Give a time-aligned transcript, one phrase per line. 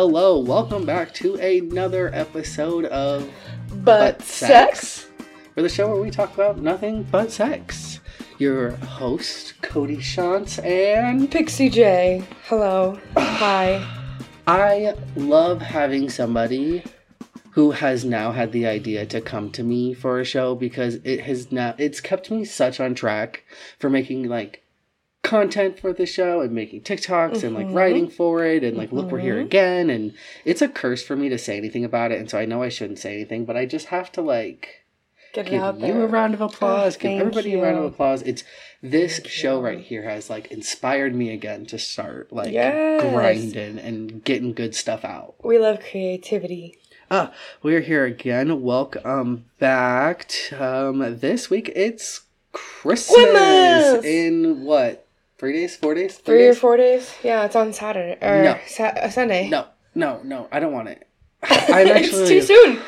[0.00, 3.28] Hello, welcome back to another episode of
[3.82, 5.08] But, sex?
[5.56, 7.98] We're the show where we talk about nothing but sex.
[8.38, 12.22] Your host, Cody Shantz, and Pixie J.
[12.44, 12.96] Hello.
[13.16, 13.84] Hi.
[14.46, 16.84] I love having somebody
[17.50, 21.22] who has now had the idea to come to me for a show because it
[21.22, 23.42] has now it's kept me such on track
[23.80, 24.62] for making like
[25.28, 27.74] content for the show and making TikToks and like Mhm.
[27.74, 29.42] writing for it and like look we're here Mhm.
[29.44, 30.14] again and
[30.44, 32.68] it's a curse for me to say anything about it and so I know I
[32.70, 34.84] shouldn't say anything but I just have to like
[35.34, 36.02] Get give you there.
[36.04, 38.42] a round of applause Oh, give everybody a round of applause it's
[38.82, 39.64] this Thank show you.
[39.66, 43.02] right here has like inspired me again to start like Yes.
[43.02, 46.76] grinding and getting good stuff out We love creativity.
[47.10, 48.60] Ah, we're here again.
[48.62, 50.28] Welcome back.
[50.28, 52.20] To, um, this week it's
[52.52, 53.08] Christmas.
[53.16, 54.04] Christmas!
[54.04, 55.06] In what?
[55.38, 55.76] Three days?
[55.76, 56.16] Four days?
[56.16, 56.58] Three or days?
[56.58, 57.14] four days?
[57.22, 58.18] Yeah, it's on Saturday.
[58.20, 58.58] Or No.
[58.66, 59.48] Sa- uh, Sunday.
[59.48, 60.48] No, no, no.
[60.50, 61.06] I don't want it.
[61.42, 62.22] I'm actually.
[62.22, 62.80] it's too soon.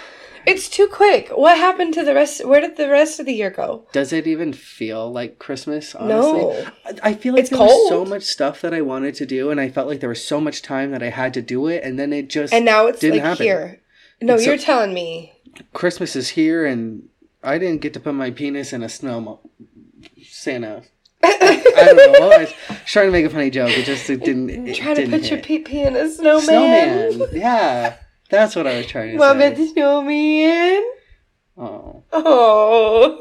[0.46, 1.28] It's too quick.
[1.28, 2.44] What happened to the rest?
[2.46, 3.86] Where did the rest of the year go?
[3.92, 5.94] Does it even feel like Christmas?
[5.94, 6.66] Honestly, No.
[6.86, 9.50] I- I feel like It's there was so much stuff that I wanted to do,
[9.50, 11.84] and I felt like there was so much time that I had to do it,
[11.84, 13.44] and then it just And now it's didn't like happen.
[13.46, 13.80] here.
[14.22, 15.34] No, So- you're telling me.
[15.74, 17.08] Christmas is here, and
[17.44, 19.40] I didn't get to put my penis in a snow mo-
[20.26, 20.82] Santa.
[21.22, 22.30] I don't know.
[22.30, 22.52] I was
[22.86, 23.70] trying to make a funny joke.
[23.70, 24.50] It just it didn't.
[24.50, 25.46] It trying to didn't put your hit.
[25.46, 27.12] pee pee in a snowman.
[27.12, 27.28] snowman.
[27.34, 27.96] Yeah,
[28.30, 29.66] that's what I was trying to Muppet say.
[29.68, 30.82] snowman.
[31.58, 33.20] Oh, Oh.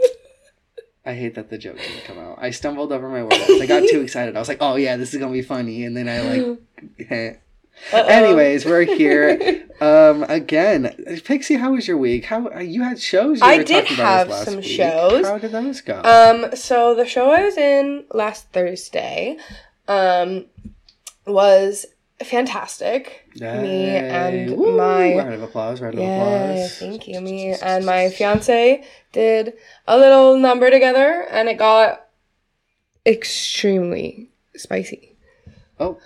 [1.06, 2.38] I hate that the joke didn't come out.
[2.40, 3.36] I stumbled over my words.
[3.50, 4.36] I got too excited.
[4.36, 6.60] I was like, "Oh yeah, this is gonna be funny," and then I like.
[7.94, 8.06] Uh-oh.
[8.08, 10.94] Anyways, we're here um again.
[11.24, 12.26] Pixie, how was your week?
[12.26, 13.40] How you had shows?
[13.40, 14.66] You I did have some week.
[14.66, 15.26] shows.
[15.26, 16.02] How did those go?
[16.04, 19.38] Um, so the show I was in last Thursday,
[19.88, 20.46] um,
[21.26, 21.86] was
[22.24, 23.30] fantastic.
[23.36, 24.78] Me and Woo!
[24.78, 25.82] my round of applause.
[25.82, 26.78] Round of yeah, applause.
[26.78, 27.22] thank you.
[27.22, 28.84] Me and my fiance
[29.14, 29.54] did
[29.88, 32.06] a little number together, and it got
[33.06, 35.16] extremely spicy.
[35.80, 35.98] Oh,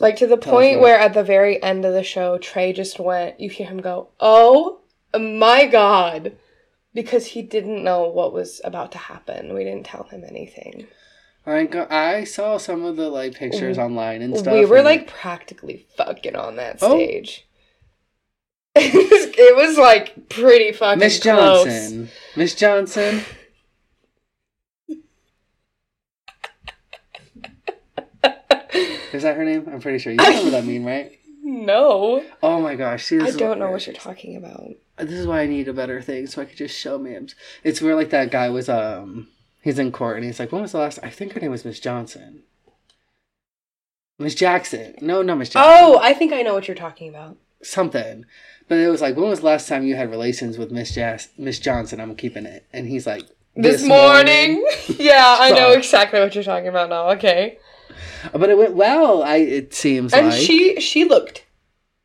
[0.00, 3.40] Like to the point where at the very end of the show, Trey just went.
[3.40, 4.80] You hear him go, "Oh
[5.18, 6.36] my god,"
[6.94, 9.54] because he didn't know what was about to happen.
[9.54, 10.86] We didn't tell him anything.
[11.46, 13.86] I I saw some of the like pictures mm-hmm.
[13.86, 14.52] online and stuff.
[14.52, 16.96] we were and- like practically fucking on that Oh.
[16.96, 17.46] stage.
[18.74, 21.20] it, was, it was like pretty fucking Miss.
[21.20, 22.10] Johnson.
[22.36, 23.22] Miss Johnson.
[29.12, 29.68] Is that her name?
[29.72, 30.12] I'm pretty sure.
[30.12, 31.12] You know what I mean, right?
[31.42, 33.04] No, Oh my gosh.
[33.06, 34.70] See, this I don't know what you're talking about.
[34.98, 37.34] This is why I need a better thing so I could just show memes.
[37.64, 39.28] It's where like that guy was um
[39.62, 41.64] he's in court and he's like, when was the last I think her name was
[41.64, 42.42] Miss Johnson.
[44.18, 44.94] Miss Jackson.
[45.00, 45.72] No, not Miss Jackson.
[45.74, 47.36] Oh, I think I know what you're talking about.
[47.62, 48.26] something.
[48.68, 51.28] But it was like, when was the last time you had relations with Miss Jas-
[51.38, 52.00] Miss Johnson?
[52.00, 52.66] I'm keeping it.
[52.72, 53.22] And he's like,
[53.56, 54.66] This, morning.
[54.98, 57.08] yeah, I know exactly what you're talking about now.
[57.12, 57.58] Okay.
[58.32, 59.22] But it went well.
[59.22, 61.44] I it seems And like she she looked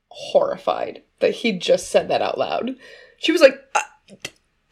[0.09, 2.75] horrified that he just said that out loud.
[3.17, 3.79] She was like, uh,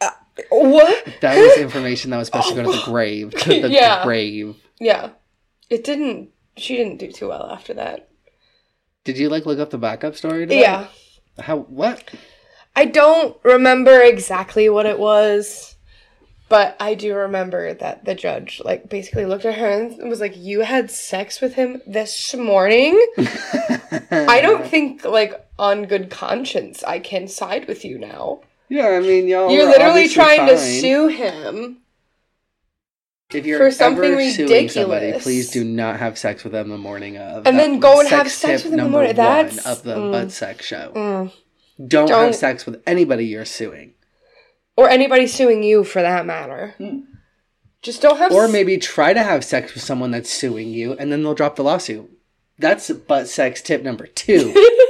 [0.01, 0.09] uh,
[0.49, 3.31] "What?" that was information that was supposed to go to the grave.
[3.31, 4.03] To the Yeah.
[4.03, 4.55] grave.
[4.79, 5.11] Yeah,
[5.69, 6.29] it didn't.
[6.57, 8.09] She didn't do too well after that.
[9.03, 10.45] Did you like look up the backup story?
[10.45, 10.55] To that?
[10.59, 10.87] Yeah,
[11.39, 11.59] How?
[11.59, 12.03] What?
[12.75, 15.75] I don't remember exactly what it was,
[16.51, 20.35] but I do remember that the judge like basically looked at her and was like,
[20.35, 23.01] "You had sex with him this morning."
[24.11, 28.41] I don't think like on good conscience I can side with you now.
[28.67, 29.49] Yeah, I mean, y'all.
[29.49, 31.77] You're literally trying to sue him.
[33.33, 36.77] If you're for something ever suing somebody, please do not have sex with them the
[36.77, 37.47] morning of.
[37.47, 39.15] And then go and have sex sex with them the morning.
[39.15, 40.11] That's- of the mm.
[40.11, 40.91] butt sex show.
[40.93, 41.31] Mm.
[41.87, 43.93] Don't, Don't- have sex with anybody you're suing,
[44.77, 46.73] Or anybody suing you for that matter.
[46.77, 46.99] Hmm.
[47.81, 51.11] Just don't have or maybe try to have sex with someone that's suing you, and
[51.11, 52.09] then they'll drop the lawsuit.
[52.59, 54.53] That's butt sex tip number two.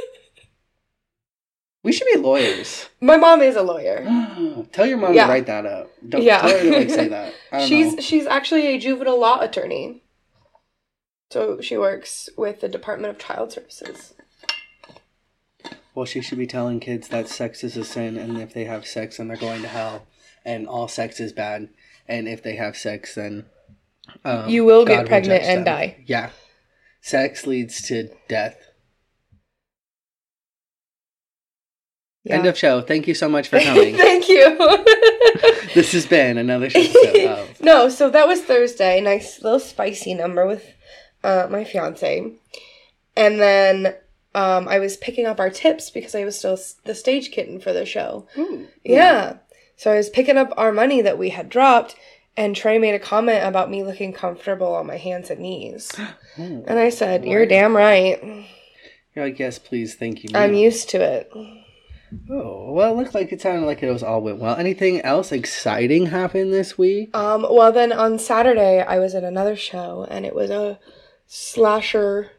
[1.84, 2.90] we should be lawyers.
[3.00, 4.04] My mom is a lawyer.
[4.74, 5.26] Tell your mom Yeah.
[5.28, 5.90] to write that up.
[6.08, 6.42] Don't Yeah.
[6.42, 7.34] tell her to like say that.
[7.52, 8.02] I don't She's know.
[8.02, 10.04] she's actually a juvenile law attorney.
[11.32, 14.14] So she works with the Department of Child Services.
[15.94, 18.86] Well, she should be telling kids that sex is a sin, and if they have
[18.88, 20.08] sex, then they're going to hell,
[20.46, 21.70] and all sex is bad,
[22.08, 23.46] and if they have sex, then
[24.24, 25.66] um, You will God get pregnant and them.
[25.66, 26.04] die.
[26.06, 26.30] Yeah,
[27.02, 28.58] sex leads to death.
[32.24, 32.36] Yeah.
[32.36, 32.82] End of show.
[32.82, 33.98] Thank you so much for coming.
[33.98, 34.58] Thank you.
[35.74, 39.02] this has been another of no, so that was Thursday.
[39.02, 40.66] Nice little spicy number with
[41.24, 42.32] uh, my fiance.
[43.16, 43.96] And then
[44.34, 47.74] um, I was picking up our tips because I was still the stage kitten for
[47.74, 48.28] the show.
[48.38, 48.68] Ooh.
[48.84, 49.38] Yeah.
[49.76, 51.96] So I was picking up our money that we had dropped,
[52.38, 55.92] and Trey made a comment about me looking comfortable on my hands and knees.
[56.40, 56.64] Ooh.
[56.68, 58.48] And I said, You're damn right.
[59.16, 60.30] You're like, yes, please, thank you.
[60.34, 61.32] I'm used to it.
[62.30, 64.56] Oh, well, it looked like it sounded like it was all went well.
[64.56, 67.16] Anything else exciting happened this week?
[67.16, 70.80] Um, well, then on Saturday, I was at another show, and it was a
[71.28, 72.32] slasher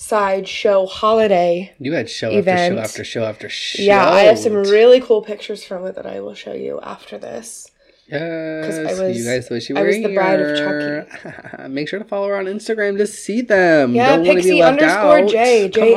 [0.00, 1.74] side show holiday.
[1.78, 2.78] You had show Event.
[2.78, 3.82] after show after show after show.
[3.82, 7.18] Yeah, I have some really cool pictures from it that I will show you after
[7.18, 7.70] this.
[8.08, 11.66] Yes, I was- you guys wish you I were was the bride of here.
[11.68, 13.94] Make sure to follow her on Instagram to see them.
[13.94, 15.28] Yeah, Don't Pixie underscore out.
[15.28, 15.92] J, Come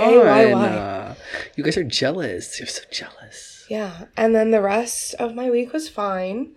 [0.64, 1.16] Uh,
[1.56, 2.60] you guys are jealous.
[2.60, 3.66] You're so jealous.
[3.70, 6.56] Yeah, and then the rest of my week was fine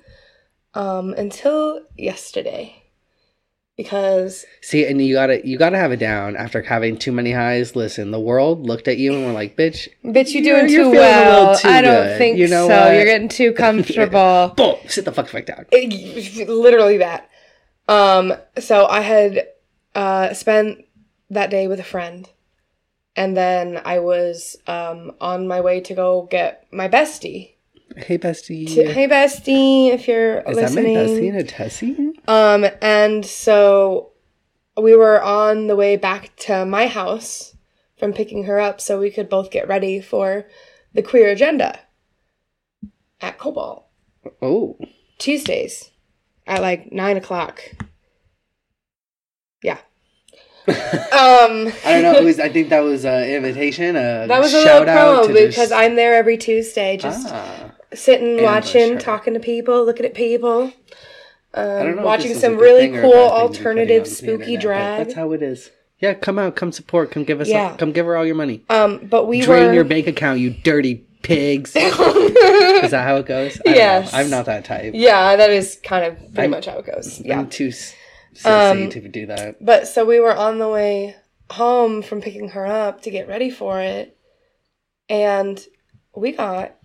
[0.75, 2.86] um, until yesterday
[3.77, 7.77] because See, and you gotta you gotta have it down after having too many highs.
[7.77, 10.85] Listen, the world looked at you and were like, "Bitch, bitch, you You're- doing you're
[10.85, 11.59] too feeling a little well.
[11.59, 12.19] too I don't good.
[12.19, 12.77] think You know so.
[12.77, 12.95] what?
[12.95, 14.55] You're getting too comfortable.
[14.57, 17.29] boom, sit the fuck back down." It- literally that.
[17.89, 19.47] Um, so I had
[19.95, 20.85] uh, spent
[21.31, 22.29] that day with a friend,
[23.15, 27.53] and then I was um, on my way to go get my bestie.
[27.97, 28.69] Hey, bestie.
[28.69, 30.51] Hey, bestie, if you're listening.
[30.51, 30.95] Is listening.
[30.95, 32.13] that my bestie and a Tessie?
[32.29, 34.13] Um, and so
[34.81, 37.57] we were on the way back to my house
[37.99, 40.47] from picking her up so we could both get ready for
[40.93, 41.79] the queer agenda
[43.21, 43.87] at Cobalt
[44.43, 44.79] Oh,
[45.19, 45.91] Tuesdays
[46.47, 47.63] at like nine o'clock.
[49.63, 49.79] Yeah.
[50.69, 52.17] um, I don't know.
[52.17, 52.41] It was.
[52.41, 53.95] I think that was an invitation.
[53.95, 57.76] A that was a shout little out promo because I'm there every Tuesday, just Ah.
[57.97, 60.73] Sitting, watching, talking to people, looking at people,
[61.55, 63.65] um, watching this is a some really thing or a cool bad thing to be
[63.65, 64.99] putting alternative spooky internet, drag.
[65.07, 65.71] That's how it is.
[65.99, 67.75] Yeah, come out, come support, come give us, Yeah.
[67.77, 68.63] come give her all your money.
[68.69, 71.75] Um, but we Drain were your bank account, you dirty pigs.
[71.77, 71.97] is
[72.91, 73.59] that how it goes?
[73.67, 73.71] I.
[73.71, 74.13] Yes.
[74.13, 74.93] I'm not that type.
[74.95, 77.21] Yeah, that is kind of pretty I'm- much how it goes.
[77.21, 77.39] Yeah.
[77.39, 77.73] I'm too
[78.45, 79.65] Um, to do that.
[79.65, 81.17] But so we were on the way
[81.51, 84.17] home from picking her up to get ready for it.
[85.09, 85.65] And
[86.15, 86.76] we got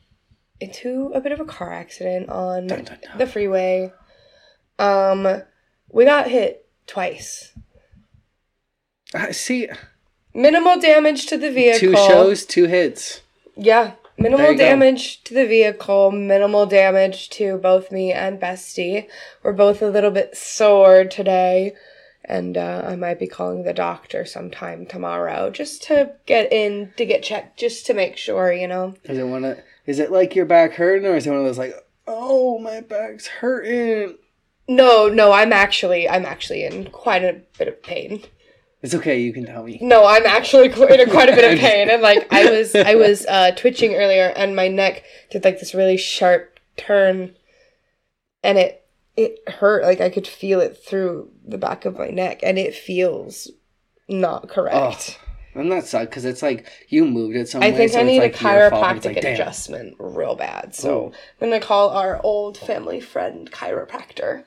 [0.62, 3.18] into a bit of a car accident on Dun, dun, dun.
[3.18, 3.92] the freeway.
[4.80, 5.42] Um
[5.90, 7.54] we got hit twice.
[9.14, 9.68] Uh, see,
[10.34, 11.80] Minimal damage to the vehicle.
[11.80, 13.22] two shows, two hits.
[13.58, 13.94] Yeah.
[14.18, 14.64] Minimal you go.
[14.64, 19.08] damage to the vehicle, minimal damage to both me and Bestie.
[19.44, 21.74] We're both a little bit sore today,
[22.24, 27.06] and uh, I might be calling the doctor sometime tomorrow just to get in to
[27.06, 28.94] get checked, just to make sure, you know.
[29.06, 29.58] Is it one of?
[29.86, 31.74] Is it like your back hurting, or is it one of those like,
[32.08, 34.18] oh my back's hurting?
[34.68, 38.24] No, no, I'm actually I'm actually in quite a bit of pain.
[38.82, 39.20] It's okay.
[39.22, 39.78] You can tell me.
[39.82, 43.26] No, I'm actually in quite a bit of pain, and like I was, I was
[43.28, 47.36] uh, twitching earlier, and my neck did like this really sharp turn,
[48.44, 49.84] and it it hurt.
[49.84, 53.52] Like I could feel it through the back of my neck, and it feels
[54.08, 55.20] not correct.
[55.54, 57.70] And that sucks because it's like you moved it somewhere.
[57.70, 60.74] I think so I need like a and chiropractic like, adjustment real bad.
[60.76, 61.12] So Oh.
[61.42, 64.46] I'm gonna call our old family friend chiropractor.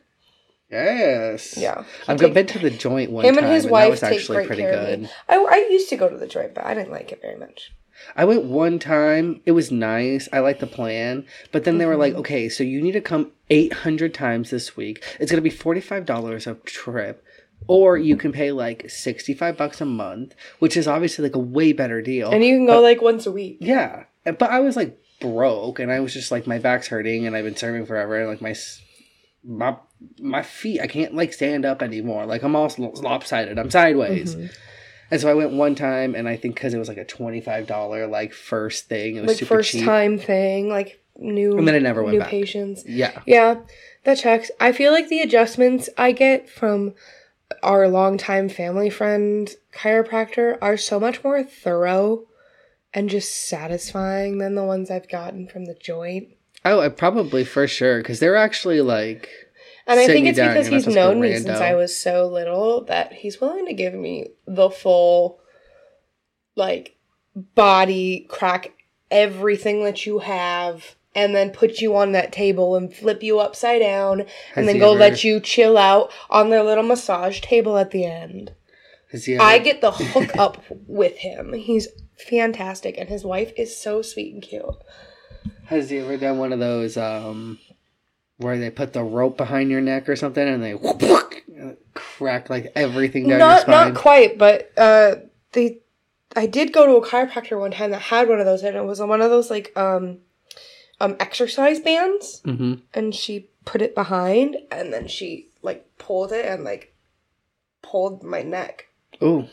[0.71, 1.57] Yes.
[1.57, 4.01] Yeah, I've take- been to the joint one him time, and his that wife was
[4.01, 4.95] take great pretty care good.
[4.95, 5.09] of me.
[5.29, 7.73] I, I used to go to the joint, but I didn't like it very much.
[8.17, 9.41] I went one time.
[9.47, 10.29] It was nice.
[10.33, 11.27] I liked the plan.
[11.53, 12.01] But then they were Mm-hmm.
[12.01, 15.05] like, okay, so you need to come 800 times this week.
[15.21, 17.24] It's going to be $45 a trip.
[17.67, 21.73] Or you can pay like 65 bucks a month, which is obviously like a way
[21.73, 22.31] better deal.
[22.31, 23.59] And you can go like once a week.
[23.61, 24.05] yeah.
[24.25, 27.45] But I was like broke and I was just like, my back's hurting and I've
[27.45, 28.19] been serving forever.
[28.19, 28.55] And like my,
[29.45, 29.77] my,
[30.19, 32.27] my feet, I can't like stand up anymore.
[32.27, 33.59] Like I'm all lopsided.
[33.59, 34.35] I'm sideways.
[34.35, 34.47] Mm-hmm.
[35.11, 37.41] And so I went one time, and I think because it was like a twenty
[37.43, 39.85] five dollar like first thing, it was like first cheap.
[39.85, 42.31] time thing, like new And then I never went new back.
[42.31, 42.85] patients.
[42.87, 43.61] Yeah, Yeah,
[44.05, 44.51] that checks.
[44.59, 46.95] I feel like the adjustments I get from
[47.63, 52.27] our longtime family friend chiropractor are so much more thorough
[52.93, 56.29] and just satisfying than the ones I've gotten from the joint.
[56.65, 59.29] oh, I probably for sure because they're actually like,
[59.87, 63.13] And I think it's down, because he's known me since I was so little that
[63.13, 65.41] he's willing to give me the full,
[66.57, 66.97] like,
[67.35, 68.73] body crack
[69.11, 73.81] everything that you have and then put you on that table and flip you upside
[73.81, 77.77] down Has and then go ever- let you chill out on their little massage table
[77.79, 78.53] at the end.
[79.13, 81.53] has he I get the hook up with him.
[81.53, 81.89] He's
[82.29, 84.65] fantastic and his wife is so sweet and cute.
[85.67, 87.59] has he ever done one of those um
[88.39, 90.75] where they put the rope behind your neck or something and they
[91.95, 93.93] crack like everything down your spine?
[93.93, 95.17] not quite, but uh,
[95.53, 95.79] they
[96.37, 98.85] I did go to a chiropractor one time that had one of those, and it
[98.85, 100.19] was one of those like um,
[101.05, 102.75] um exercise bands, Mm-hmm.
[102.95, 106.95] and she put it behind, and then she like pulled it and like
[107.83, 108.87] pulled my neck.
[109.23, 109.47] Ooh,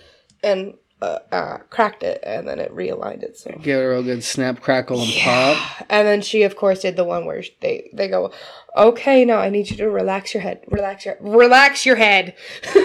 [0.43, 3.61] and uh, uh, cracked it, and then it realigned itself.
[3.63, 5.85] give it a real good snap, crackle, and pop.
[5.89, 8.31] And then she, of course, did the one where they they go,
[8.77, 12.35] okay, now I need you to relax your head, relax your relax your head.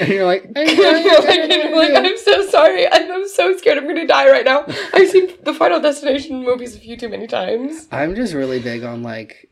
[0.00, 2.90] And you're like, like, like, I'm so sorry.
[2.90, 3.76] I'm, I'm so scared.
[3.76, 4.64] I'm gonna die right now.
[4.94, 7.86] I've seen the Final Destination movies a few too many times.
[7.92, 9.49] I'm just really big on like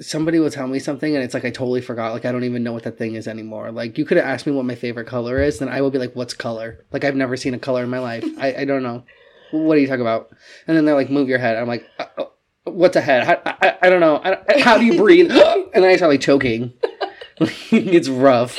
[0.00, 2.12] somebody will tell me something and it's like I totally forgot.
[2.12, 3.70] Like I don't even know what that thing is anymore.
[3.70, 5.98] Like you could have asked me what my favorite color is, then I will be
[5.98, 8.24] like, "What's color?" Like I've never seen a color in my life.
[8.38, 9.04] I, I don't know.
[9.52, 10.30] What are you talking about?
[10.66, 12.24] And then they're like, "Move your head." I'm like, uh, uh,
[12.64, 13.26] "What's a head?
[13.26, 14.20] How, I, I don't know.
[14.24, 15.30] I, how do you breathe?"
[15.74, 16.72] and then I start like choking.
[17.40, 18.58] it's rough.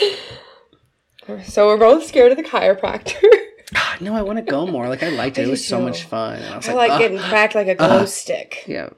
[1.45, 3.21] So we're both scared of the chiropractor.
[4.01, 4.89] no, I want to go more.
[4.89, 5.43] Like I liked it.
[5.43, 6.39] I It was so much fun.
[6.39, 8.63] And I was I like, like getting cracked like a glow stick.
[8.67, 8.89] yeah,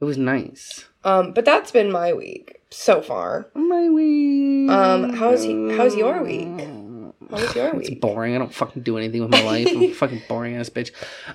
[0.00, 0.87] it was nice.
[1.04, 3.48] Um, but that's been my week so far.
[3.54, 4.70] My week.
[4.70, 6.48] Um, how's he- how's your week?
[7.30, 8.34] How was your It's boring.
[8.34, 9.68] I don't fucking do anything with my life.
[9.70, 10.90] I'm fucking boring ass bitch.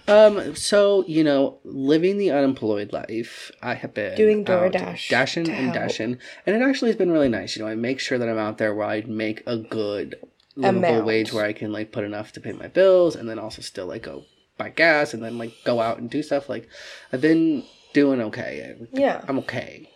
[0.07, 5.71] Um, so you know, living the unemployed life, I have been Doing DoorDash dashing and
[5.73, 7.55] dashing, and it actually has been really nice.
[7.55, 10.15] You know, I make sure that I'm out there where I make a good
[10.55, 11.05] livable Amount.
[11.05, 13.85] wage where I can like put enough to pay my bills, and then also still
[13.85, 14.23] like go
[14.57, 16.49] buy gas, and then like go out and do stuff.
[16.49, 16.67] Like
[17.11, 18.75] I've been doing okay.
[18.81, 19.23] Eh, yeah.
[19.27, 19.89] I'm okay.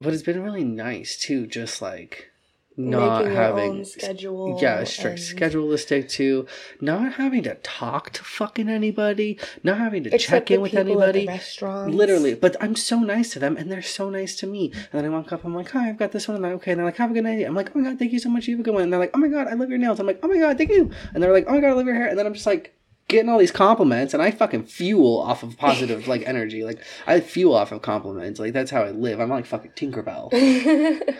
[0.00, 2.28] But it's been really nice too, just like
[2.76, 4.58] not having schedule.
[4.60, 6.46] yeah, a strict and- schedule to stick to,
[6.80, 10.80] not having to talk to fucking anybody, not having to Except check in with people
[11.02, 11.26] at the anybody.
[11.28, 11.94] restaurants.
[11.94, 14.72] Literally, but I'm so nice to them, and they're so nice to me.
[14.74, 16.62] And then I walk up, I'm like, "Hi, I've got this one." And they're like,
[16.62, 18.18] okay, and they're like, "Have a good night." I'm like, "Oh my god, thank you
[18.18, 18.48] so much.
[18.48, 20.00] You have a good one." And they're like, "Oh my god, I love your nails."
[20.00, 21.86] I'm like, "Oh my god, thank you." And they're like, "Oh my god, I love
[21.86, 22.74] your hair." And then I'm just like
[23.12, 26.64] getting all these compliments, and I fucking fuel off of positive like energy.
[26.64, 28.40] Like I fuel off of compliments.
[28.40, 29.20] Like that's how I live.
[29.20, 30.32] I'm like fucking Tinkerbell.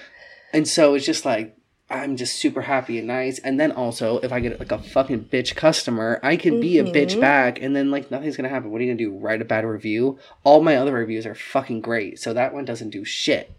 [0.54, 1.56] And so it's just like
[1.88, 3.38] I'm just super happy and nice.
[3.38, 6.84] And then also if I get like a fucking bitch customer, I can be a
[6.84, 7.20] bitch Mhm.
[7.22, 8.70] back and then like nothing's gonna happen.
[8.70, 9.16] What are you gonna do?
[9.16, 10.18] Write a bad review?
[10.44, 12.18] All my other reviews are fucking great.
[12.18, 13.50] So that one doesn't do shit.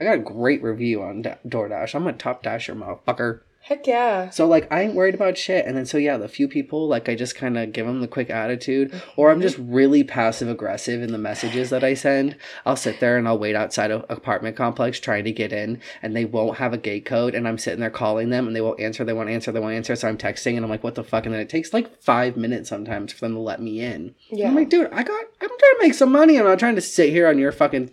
[0.00, 1.94] I got a great review on Da- DoorDash.
[1.96, 3.40] I'm a top dasher, motherfucker.
[3.64, 4.28] Heck yeah.
[4.30, 5.64] So like I ain't worried about shit.
[5.66, 8.08] And then so yeah, the few people like I just kind of give them the
[8.08, 9.72] quick attitude, or I'm just mm-hmm.
[9.72, 12.36] really passive aggressive in the messages that I send.
[12.66, 16.16] I'll sit there and I'll wait outside a apartment complex trying to get in, and
[16.16, 18.80] they won't have a gate code, and I'm sitting there calling them, and they won't
[18.80, 19.04] answer.
[19.04, 19.52] They won't answer.
[19.52, 19.94] They won't answer.
[19.94, 21.24] So I'm texting, and I'm like, what the fuck?
[21.24, 24.16] And then it takes like five minutes sometimes for them to let me in.
[24.28, 24.48] Yeah.
[24.48, 25.24] I'm like, dude, I got.
[25.40, 26.36] I'm trying to make some money.
[26.36, 27.90] I'm not trying to sit here on your fucking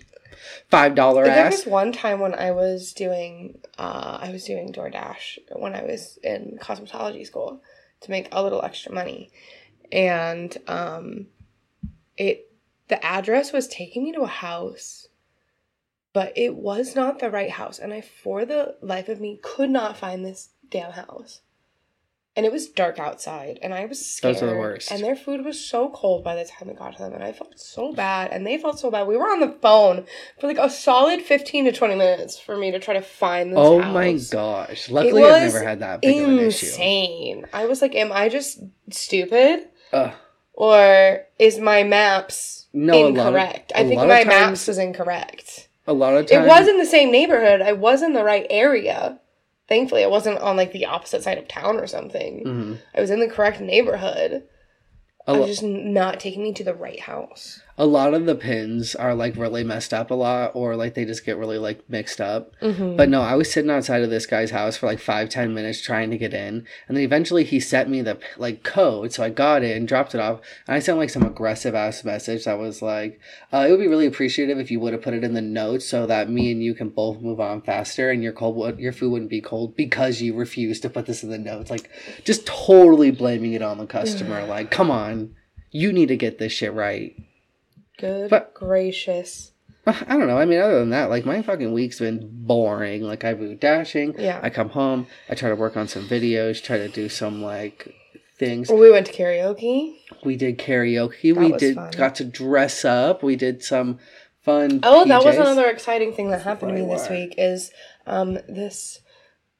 [0.70, 1.36] five dollar ass.
[1.36, 5.84] There was one time when I was doing, uh, I was doing DoorDash when I
[5.84, 7.62] was in cosmetology school
[8.02, 9.32] to make a little extra money,
[9.92, 11.28] and um,
[12.18, 12.52] it
[12.88, 15.08] the address was taking me to a house,
[16.14, 19.70] but it was not the right house, and I for the life of me could
[19.70, 21.42] not find this damn house.
[22.36, 24.36] And it was dark outside, and I was scared.
[24.36, 24.92] Those are the worst.
[24.92, 27.34] And their food was so cold by the time it got to them, and I
[27.34, 29.08] felt so bad, and they felt so bad.
[29.08, 30.06] We were on the phone
[30.40, 33.58] for like a solid fifteen to twenty minutes for me to try to find this
[33.60, 33.94] Oh house.
[33.94, 34.90] my gosh!
[34.90, 36.68] Luckily, I've never had that big of an issue.
[36.68, 37.46] Insane.
[37.52, 38.60] I was like, am I just
[38.92, 40.14] stupid, Ugh.
[40.54, 43.72] or is my maps No, lot of- incorrect?
[43.76, 45.68] I think my times- maps was incorrect.
[45.88, 46.46] A lot of times.
[46.46, 47.62] It was in the same neighborhood.
[47.62, 49.20] I was in the right area.
[49.70, 52.44] Thankfully, I wasn't on like the opposite side of town or something.
[52.44, 52.78] Mhm.
[52.96, 54.44] I was in the correct neighborhood.
[55.28, 57.62] I lo- was just not taking me to the right house.
[57.80, 61.06] A lot of the pins are like really messed up a lot, or like they
[61.06, 62.54] just get really like mixed up.
[62.62, 62.98] Mm-hmm.
[62.98, 65.82] But no, I was sitting outside of this guy's house for like five, ten minutes
[65.82, 69.30] trying to get in, and then eventually he sent me the like code, so I
[69.30, 70.42] got it and dropped it off.
[70.68, 73.18] And I sent like some aggressive ass message that was like,
[73.54, 75.86] uh, "It would be really appreciative if you would have put it in the notes
[75.86, 79.12] so that me and you can both move on faster, and your cold your food
[79.12, 81.90] wouldn't be cold because you refused to put this in the notes." Like,
[82.26, 84.46] just totally blaming it on the customer.
[84.48, 85.34] like, come on,
[85.72, 87.16] you need to get this shit right.
[88.00, 89.52] Good But- gracious.
[89.88, 90.38] I don't know.
[90.38, 93.02] I mean, other than that, like my fucking week's been boring.
[93.04, 94.14] Like I do dashing.
[94.20, 94.40] Yeah.
[94.44, 95.08] I come home.
[95.30, 96.62] I try to work on some videos.
[96.64, 97.96] Try to do some like
[98.38, 98.70] things.
[98.70, 99.98] Well, we went to karaoke.
[100.24, 101.34] We did karaoke.
[101.34, 101.92] That we did fun.
[101.92, 103.24] got to dress up.
[103.24, 104.00] We did some
[104.42, 104.80] fun.
[104.84, 107.72] Oh, that was another exciting thing that happened to me this week is
[108.06, 109.00] um, this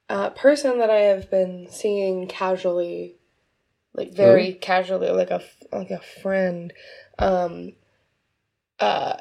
[0.10, 3.18] uh, person that I have been seeing casually,
[3.94, 5.42] like very casually, like a
[5.72, 6.74] like a friend.
[7.18, 7.74] Um,
[8.80, 9.18] uh,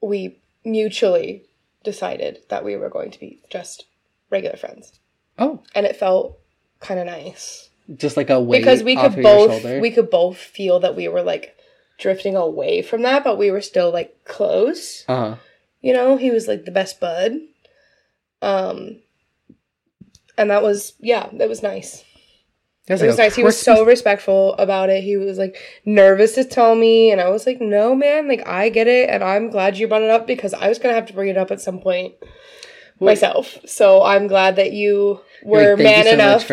[0.00, 1.44] we mutually
[1.84, 3.86] decided that we were going to be just
[4.30, 4.92] regular friends,
[5.38, 6.38] Oh, and it felt
[6.80, 7.70] kind of nice.
[7.96, 11.22] just like a weight because we could both we could both feel that we were
[11.22, 11.56] like
[11.98, 15.04] drifting away from that, but we were still like close.
[15.08, 15.36] uh-huh.
[15.80, 17.32] You know, he was like the best bud.
[18.42, 19.00] Um
[20.36, 22.04] and that was yeah, that was nice.
[22.88, 23.36] That's It was like nice.
[23.36, 25.04] He was so respectful about it.
[25.04, 28.26] He was like nervous to tell me, and I was like, "No, man.
[28.28, 30.94] Like, I get it, and I'm glad you brought it up because I was gonna
[30.94, 32.14] have to bring it up at some point
[32.98, 33.58] Well- myself.
[33.66, 36.46] So I'm glad that you were like, "Thank you man so enough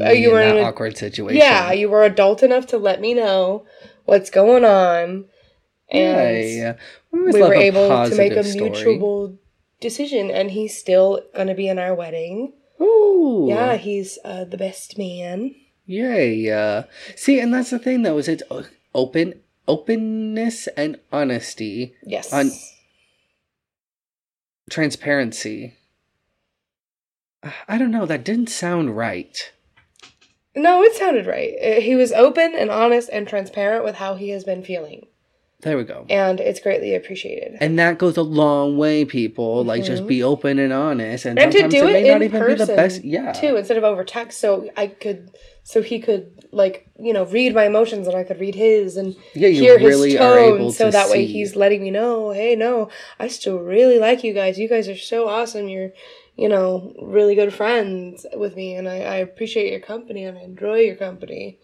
[0.00, 0.06] to.
[0.06, 1.36] uh, you were in a- awkward situation.
[1.36, 3.64] yeah, you were adult enough to let me know
[4.04, 5.24] what's going on,
[5.90, 6.74] and yeah, yeah.
[7.10, 8.70] We, we were able to make a story.
[8.70, 9.36] mutual
[9.80, 10.30] decision.
[10.30, 12.52] And he's still gonna be in our wedding.
[12.80, 13.46] Ooh.
[13.48, 15.54] Yeah, he's uh, the best man.
[15.86, 16.50] Yay.
[16.50, 16.84] Uh,
[17.16, 18.42] see, and that's the thing though, is it's
[18.94, 19.34] open
[19.68, 22.32] openness and honesty, Yes.
[22.32, 22.50] On-
[24.70, 25.74] transparency.
[27.68, 29.52] I don't know, that didn't sound right.
[30.54, 31.80] No, it sounded right.
[31.82, 35.06] He was open and honest and transparent with how he has been feeling,
[35.62, 36.04] There we go.
[36.10, 37.56] and it's greatly appreciated.
[37.60, 39.64] And that goes a long way, people.
[39.64, 40.08] Like, just Mhm.
[40.08, 41.24] be open and honest.
[41.24, 43.04] And, And to sometimes do it it may not even be the best.
[43.04, 43.30] Yeah.
[43.32, 45.30] Too, instead of over text, so I could,
[45.62, 49.14] so he could like you know read my emotions and I could read his and
[49.34, 51.32] Yeah, you hear really his are tone, able so to that way see.
[51.32, 52.88] he's letting me know, hey, no,
[53.20, 54.58] I still really like you guys.
[54.58, 55.68] You guys are so awesome.
[55.68, 55.92] You're,
[56.36, 60.42] you know, really good friends with me, and I, I appreciate your company and I
[60.42, 61.58] enjoy your company.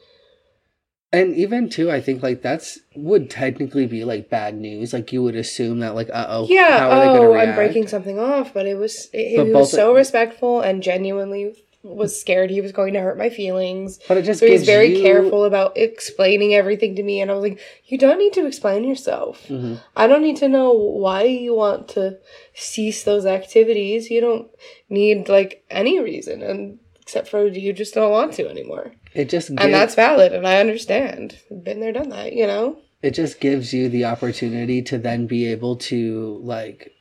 [1.12, 4.93] And even too, I think like that's would technically be like bad news.
[4.93, 6.79] Like you would assume that like, uh oh, Yeah.
[6.79, 9.95] how are they oh, I'm breaking something off, but it was it, he was so
[9.95, 14.00] respectful and genuinely was scared he was going to hurt my feelings.
[14.07, 17.31] But it just So he's gives very you- careful about explaining everything to me, and
[17.31, 19.47] I was like, "You don't need to explain yourself.
[19.49, 19.79] Mhm.
[19.97, 22.19] I don't need to know why you want to
[22.53, 24.11] cease those activities.
[24.11, 24.49] You don't
[24.90, 29.49] need like any reason, and except for you just don't want to anymore, It just
[29.49, 31.38] gives, and that's valid, and I understand.
[31.51, 32.35] Been there, done that.
[32.35, 36.92] You know." it just gives you the opportunity to then be able to like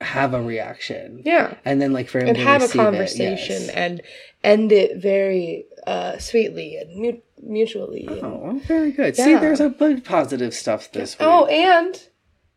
[0.00, 1.54] have a reaction, Yeah.
[1.64, 3.68] and then like for him and to have a receive it, conversation yes.
[3.70, 4.02] and
[4.44, 8.06] end it very uh, sweetly and mu- mutually.
[8.08, 9.16] Oh, well, very good.
[9.16, 11.26] See, there's a big positive stuff this week.
[11.28, 12.00] Oh, and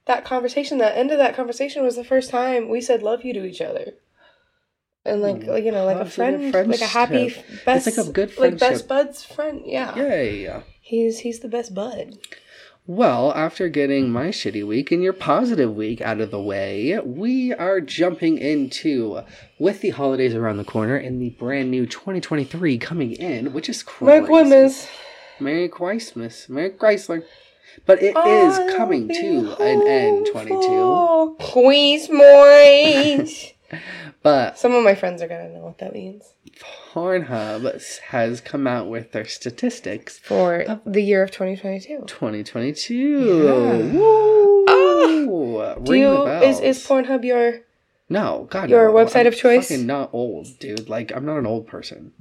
[0.05, 3.33] that conversation, that end of that conversation was the first time we said "love you"
[3.33, 3.93] to each other,
[5.05, 5.47] and like, mm.
[5.47, 7.65] like you know, like a friend, like a happy friendship.
[7.65, 9.61] best, It's like a good like best bud's friend.
[9.65, 10.63] Yeah, Yay!
[10.81, 12.17] he's he's the best bud.
[12.85, 17.53] Well, after getting my shitty week and your positive week out of the way, we
[17.53, 19.21] are jumping into
[19.57, 23.83] with the holidays around the corner and the brand new 2023 coming in, which is
[23.83, 24.05] crazy.
[24.05, 24.87] Merry Christmas.
[25.39, 27.23] Merry Christmas, Merry Chrysler.
[27.85, 31.37] But it is coming to an end, 22.
[31.39, 33.52] Christmas.
[34.21, 36.33] But Some of my friends are gonna know what that means
[36.93, 40.19] Pornhub has come out with their statistics.
[40.19, 42.03] for the year of 2022.
[42.07, 42.93] 2022.
[42.95, 43.93] Yeah.
[43.93, 44.65] Woo!
[45.59, 45.75] Ah!
[45.75, 46.59] Do Ring you the bells.
[46.59, 47.61] is is Pornhub your
[48.09, 48.93] No, God, Your no.
[48.93, 49.69] website I'm of choice?
[49.69, 50.87] Fucking not old, dude.
[50.89, 52.13] Like I'm not an old person.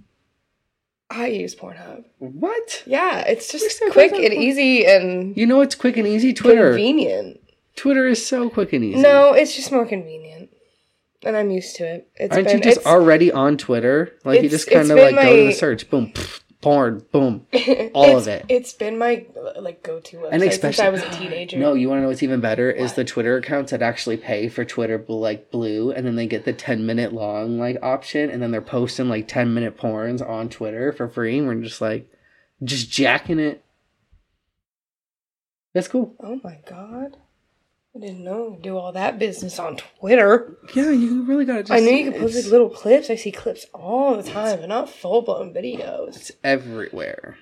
[1.11, 2.05] I use Pornhub.
[2.19, 2.83] What?
[2.87, 6.33] Yeah, it's just quick and Porn- easy and You know it's quick and easy.
[6.33, 6.71] Twitter.
[6.71, 7.41] convenient.
[7.77, 9.01] Twitter is so quick and easy.
[9.01, 10.41] No, it's just more convenient,
[11.25, 12.09] and I'm used to it.
[12.17, 14.15] It's aren't been you just it's, already on Twitter?
[14.25, 17.47] Like you just kind of like go to the search, boom, pff, porn, boom,
[17.93, 18.47] all of it.
[18.49, 19.27] It's been my
[19.61, 21.59] like go-to website and since especially I was a teenager.
[21.59, 24.49] No, you want to know what's even better is the Twitter accounts that actually pay
[24.49, 28.43] for Twitter like Blue, and then they get the ten minute long like option, and
[28.43, 31.39] then they're posting like ten minute porns on Twitter for free.
[31.39, 32.11] And we're just like,
[32.63, 33.65] just jacking it.
[35.75, 36.15] That's cool.
[36.21, 37.17] Oh my god,
[37.94, 40.57] I didn't know do all that business on Twitter.
[40.74, 41.62] Yeah, you really gotta.
[41.62, 43.11] Just, I knew you could post like little clips.
[43.11, 46.16] I see clips all the time, but not full-blown videos.
[46.16, 47.37] It's everywhere.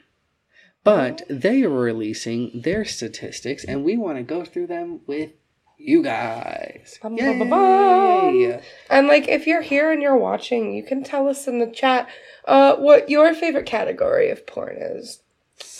[0.82, 5.30] But they are releasing their statistics, and we want to go through them with
[5.76, 6.98] you guys.
[7.02, 8.60] Bum, bum, bum, bum.
[8.90, 12.08] And like if you're here and you're watching, you can tell us in the chat
[12.46, 15.22] uh what your favorite category of porn is.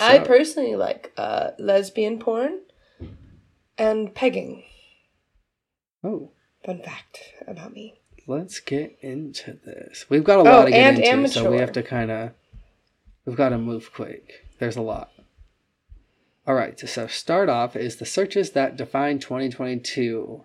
[0.00, 2.60] I personally like uh lesbian porn
[3.80, 4.62] and pegging.
[6.04, 6.30] oh,
[6.64, 7.94] Fun fact about me.
[8.26, 10.04] let's get into this.
[10.10, 12.30] We've got a lot Oh, to get into, so we have to kind of.
[13.24, 14.44] We've got to move quick.
[14.58, 15.10] There's a lot.
[16.46, 20.44] All right, so start off is the searches that define 2022.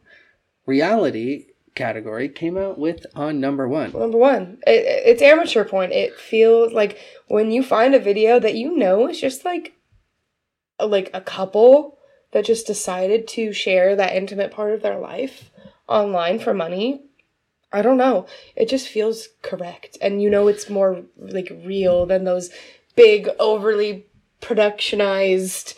[0.65, 3.91] Reality category came out with on number one.
[3.91, 5.91] Number one, it, it's amateur porn.
[5.91, 9.73] It feels like when you find a video that you know is just like,
[10.79, 11.94] like a couple
[12.35, 15.49] that just decided to share that intimate part of their life
[15.87, 17.01] online for money.
[17.71, 18.27] I don't know.
[18.57, 19.97] It just feels correct.
[20.01, 22.49] And you know it's more like real than those
[22.97, 24.05] big overly
[24.41, 25.75] productionized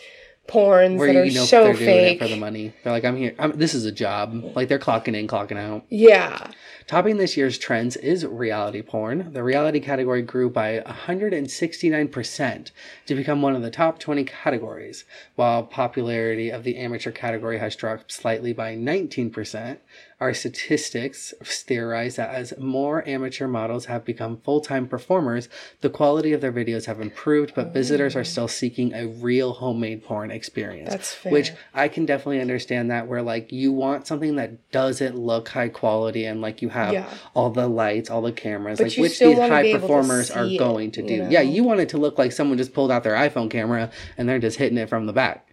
[0.48, 2.16] porns Where that you are know so they're doing fake.
[2.16, 2.72] it for the money.
[2.82, 3.36] They're like, I'm here.
[3.38, 4.34] I'm, this is a job.
[4.56, 5.84] Like they're clocking in, clocking out.
[5.90, 6.50] yeah.
[6.88, 9.34] Topping this year's trends is reality porn.
[9.34, 12.70] The reality category grew by 169%
[13.04, 17.76] to become one of the top 20 categories, while popularity of the amateur category has
[17.76, 19.76] dropped slightly by 19%.
[20.18, 25.48] Our statistics theorize that as more amateur models have become full-time performers,
[25.82, 30.02] the quality of their videos have improved, but visitors are still seeking a real homemade
[30.04, 30.90] porn experience.
[30.90, 31.32] That's fair.
[31.32, 35.68] Which I can definitely understand that where like you want something that doesn't look high
[35.68, 37.08] quality and like you have Yeah.
[37.34, 40.30] all the lights, all the cameras, But like which these high be able to performers
[40.30, 41.14] are it, going to do.
[41.14, 43.90] you Yeah, you want it to look like someone just pulled out their iPhone camera
[44.16, 45.48] and they're just hitting it from the back.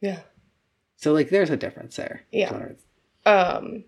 [0.00, 0.20] Yeah.
[0.96, 2.22] So like there's a difference there.
[2.32, 2.68] Yeah.
[3.26, 3.84] Um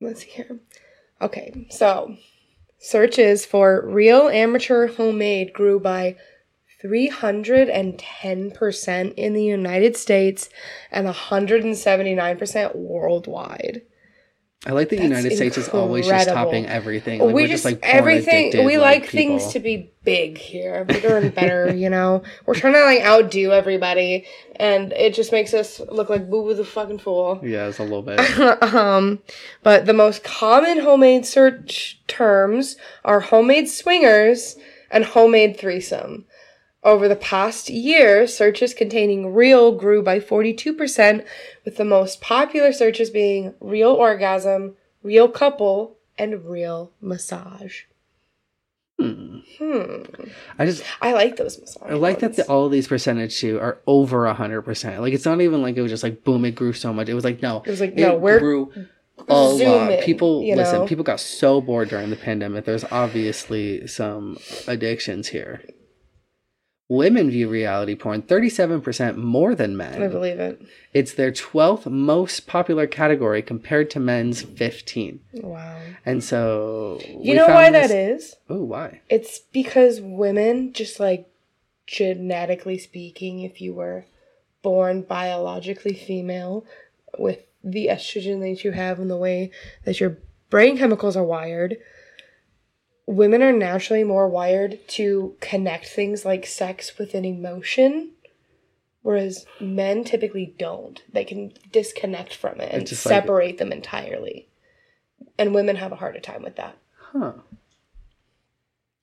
[0.00, 0.58] let's see here.
[1.20, 2.16] Okay, so
[2.78, 6.16] searches for real amateur homemade grew by
[6.84, 10.48] 310% in the United States
[10.90, 13.82] and 179% worldwide.
[14.64, 17.18] I like the That's United States is always just topping everything.
[17.18, 19.38] Like, we we're just, just, like everything we like, people.
[19.38, 22.22] things to be big here, bigger and better, you know.
[22.46, 24.24] We're trying to like outdo everybody
[24.56, 27.40] and it just makes us look like boo boo the fucking fool.
[27.42, 28.20] Yeah, it's a little bit.
[28.74, 29.20] um,
[29.64, 34.56] but the most common homemade search terms are homemade swingers
[34.92, 36.24] and homemade threesome.
[36.84, 41.24] Over the past year, searches containing real grew by 42%,
[41.64, 47.82] with the most popular searches being real orgasm, real couple, and real massage.
[48.98, 49.38] Hmm.
[49.58, 50.02] Hmm.
[50.58, 51.90] I just I like those massage.
[51.90, 55.00] I like that the, all of these percentage too are over a hundred percent.
[55.00, 57.08] Like it's not even like it was just like boom, it grew so much.
[57.08, 58.72] It was like no, It was like, no, we're grew
[59.28, 60.00] a zoom lot.
[60.00, 60.86] people you listen.
[60.86, 62.64] People got so bored during the pandemic.
[62.64, 65.62] There's obviously some addictions here.
[66.92, 70.02] Women view reality porn 37% more than men.
[70.02, 70.60] I believe it.
[70.92, 75.18] It's their 12th most popular category compared to men's 15.
[75.32, 75.78] Wow.
[76.04, 78.36] And so You know why that is?
[78.50, 79.00] Oh, why?
[79.08, 81.30] It's because women, just like
[81.86, 84.04] genetically speaking, if you were
[84.60, 86.66] born biologically female
[87.16, 89.50] with the estrogen that you have and the way
[89.84, 90.18] that your
[90.50, 91.78] brain chemicals are wired,
[93.06, 98.12] women are naturally more wired to connect things like sex with an emotion.
[99.02, 101.02] Whereas men typically don't.
[101.12, 104.48] They can disconnect from it and just like- separate them entirely.
[105.38, 106.76] And women have a harder time with that.
[106.96, 107.32] Huh.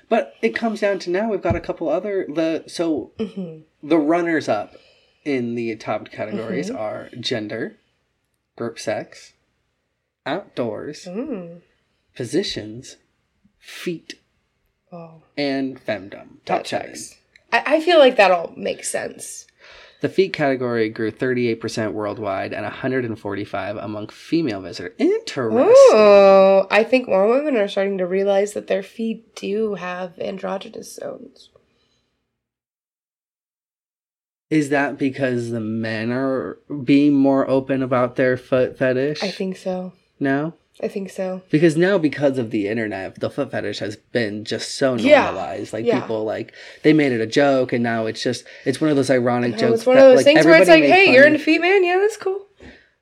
[0.08, 3.98] But it comes down to now we've got a couple other the so hmm the
[3.98, 4.76] runners up
[5.24, 6.78] in the top categories Mm-hmm.
[6.78, 7.76] are gender,
[8.56, 9.32] group sex,
[10.24, 11.60] outdoors, Mm.
[12.14, 12.96] positions,
[13.58, 14.14] feet,
[14.92, 16.38] Oh, and femdom.
[16.44, 17.16] Top that checks.
[17.52, 19.46] I, I feel like that all makes sense.
[20.00, 24.94] The feet category grew 38% worldwide and 145 among female visitors.
[24.98, 25.66] Interesting.
[25.68, 30.94] Oh, I think more women are starting to realize that their feet do have androgynous
[30.94, 31.50] zones.
[34.48, 39.22] Is that because the men are being more open about their foot fetish?
[39.22, 39.92] I think so.
[40.20, 40.54] No?
[40.82, 41.40] I think so.
[41.50, 45.24] Because now, because of the internet, the foot fetish has been just so Yeah.
[45.24, 45.72] normalized.
[45.72, 46.00] Like Yeah.
[46.00, 49.10] people, like they made it a joke, and now it's just it's one of those
[49.10, 49.74] ironic No, jokes.
[49.80, 51.82] it's one of those like, things where it's like, hey, you're into feet, man.
[51.82, 52.46] Yeah, that's cool.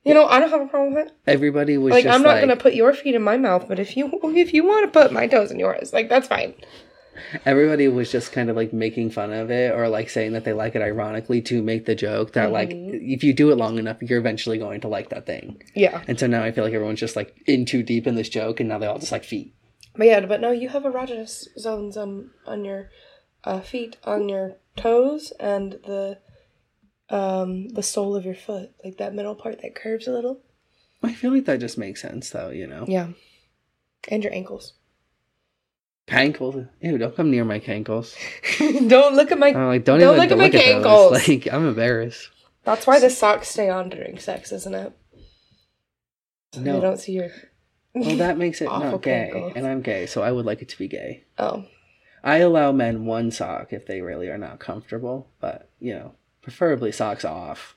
[0.05, 1.13] You know, I don't have a problem with it.
[1.27, 3.97] Everybody was Like, I'm not like, gonna put your feet in my mouth, but if
[3.97, 6.55] you if you want to put my toes in yours, like that's fine.
[7.45, 10.53] Everybody was just kind of like making fun of it or like saying that they
[10.53, 14.03] like it ironically to make the joke that like if you do it long enough,
[14.03, 15.63] you're eventually going to like that thing.
[15.75, 16.03] Yeah.
[16.09, 18.61] And so now I feel like everyone's just like in too deep in this joke,
[18.61, 19.55] and now they all just like feet.
[19.97, 22.91] But yeah, but no, you have erogenous zones on on your
[23.45, 26.19] uh, feet, on your toes, and the
[27.11, 30.41] um the sole of your foot, like that middle part that curves a little.
[31.03, 32.87] I feel like that just makes sense though, you know.
[32.89, 33.09] Yeah.
[34.09, 34.75] And your ankles.
[36.07, 36.69] Cankles.
[36.81, 38.15] Ew, don't come near my cankles.
[38.89, 39.49] Don't look at my.
[39.49, 40.61] I'm like, don't, Don't even look at my those.
[40.63, 41.11] cankles.
[41.29, 42.29] Like, I'm embarrassed.
[42.65, 44.93] That's why the socks stay on during sex, isn't it?
[46.53, 46.75] So No.
[46.75, 47.31] They don't see your.
[47.95, 49.53] Well, that makes it not gay, cankles.
[49.57, 51.25] and I'm gay, so I would like it to be gay.
[51.39, 51.65] Oh,
[52.23, 56.93] I allow men one sock if they really are not comfortable, but you know, preferably
[56.93, 57.77] socks off.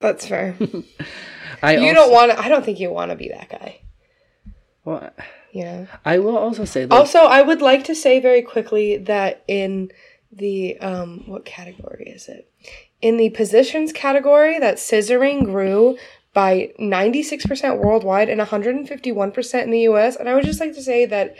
[0.00, 0.56] that's fair.
[1.62, 2.40] I you also, don't want to.
[2.40, 3.80] I don't think you want to be that guy.
[4.84, 5.10] Well,
[5.56, 5.86] Yeah.
[6.04, 9.90] I will also say that Also, I would like to say very quickly that in
[10.30, 12.50] the um, what category is it?
[13.00, 15.96] In the positions category, that scissoring grew
[16.34, 20.16] by 96% worldwide and 151% in the US.
[20.16, 21.36] And I would just like to say that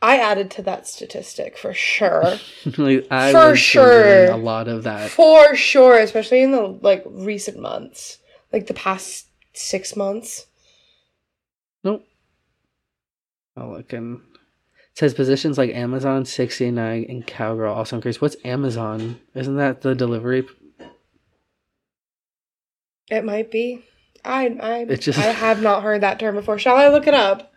[0.00, 2.38] I added to that statistic for sure.
[2.78, 5.10] like, I For sure a lot of that.
[5.10, 8.18] for sure, especially in the like recent months,
[8.50, 10.46] like the past six months.
[13.56, 18.20] I'll look and it says positions like Amazon 69 and Cowgirl also increase.
[18.20, 19.20] What's Amazon?
[19.34, 20.46] Isn't that the delivery?
[23.10, 23.84] It might be.
[24.24, 26.58] I I just- I have not heard that term before.
[26.58, 27.52] Shall I look it up?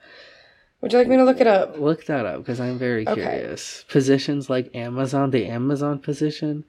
[0.82, 1.78] Would you like me to look it up?
[1.78, 3.22] Look that up because I'm very Okay.
[3.22, 3.84] curious.
[3.90, 6.64] Positions like Amazon, the Amazon position.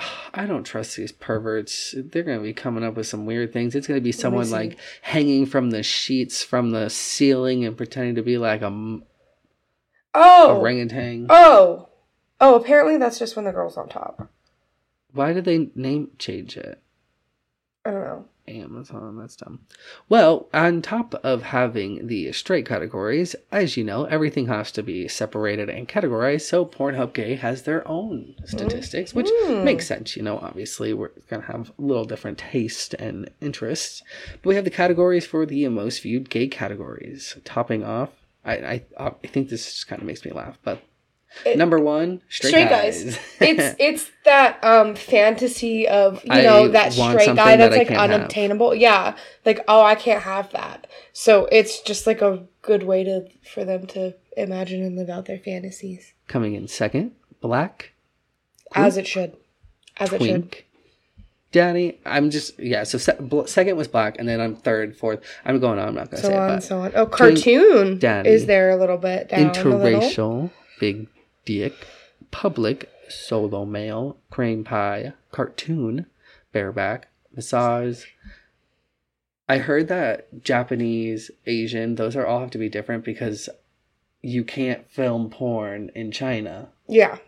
[0.00, 1.94] Ah, I don't trust these perverts.
[1.96, 3.76] They're going to be coming up with some weird things.
[3.76, 8.16] It's going to be someone like hanging from the sheets from the ceiling and pretending
[8.16, 9.00] to be like a
[10.14, 10.56] Oh.
[10.58, 11.26] orangutan.
[11.30, 11.88] Oh.
[12.40, 14.28] Oh, apparently that's just when the girl's on top.
[15.12, 16.82] Why did they name change it?
[17.84, 18.24] I don't know.
[18.60, 19.60] Amazon, that's dumb.
[20.08, 25.08] Well, on top of having the straight categories, as you know, everything has to be
[25.08, 26.42] separated and categorized.
[26.42, 29.64] So Pornhub Gay has their own statistics, which Mm.
[29.64, 30.16] makes sense.
[30.16, 34.02] You know, obviously we're gonna have a little different taste and interests,
[34.42, 37.36] but we have the categories for the most viewed gay categories.
[37.44, 38.10] Topping off,
[38.44, 40.80] I I, I think this just kind of makes me laugh, but.
[41.44, 43.04] It- Number one, straight, Straight guys.
[43.04, 43.18] guys.
[43.40, 47.88] it's it's that um fantasy of you I know that straight guy that's I like
[47.88, 48.10] can't have.
[48.10, 48.74] unobtainable.
[48.74, 49.16] Yeah.
[49.44, 50.86] Like, oh I can't have that.
[51.12, 55.24] So it's just like a good way to for them to imagine and live out
[55.26, 56.12] their fantasies.
[56.28, 57.92] Coming in second, black.
[58.74, 59.36] As it should.
[59.98, 60.28] As it should.
[60.30, 60.66] Twink.
[61.50, 62.84] Daddy, I'm just yeah.
[62.84, 65.20] So se- bl- second was black, and then I'm third, fourth.
[65.44, 65.88] I'm going on.
[65.88, 66.92] I'm not gonna So say on it, and so on.
[66.94, 68.30] Oh, cartoon Daddy.
[68.30, 69.78] is there a little bit down a little.
[70.00, 71.08] interracial, big
[71.44, 71.86] dick,
[72.30, 76.06] public, solo male, Cream pie, cartoon,
[76.52, 78.06] bareback, massage.
[79.48, 83.48] I heard that Japanese, Asian, those are all have to be different because
[84.22, 86.68] you can't film porn in China.
[86.88, 87.18] Yeah.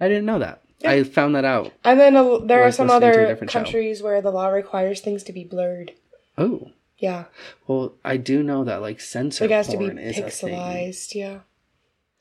[0.00, 0.62] I didn't know that.
[0.80, 0.92] Yeah.
[0.92, 1.72] I found that out.
[1.84, 3.62] And then a, there are some listening to a other different show.
[3.62, 5.92] countries where the law requires things to be blurred.
[6.38, 7.24] Oh, Yeah.
[7.66, 11.14] well, I do know that like censor Like it has to be is pixelized.
[11.14, 11.40] Yeah.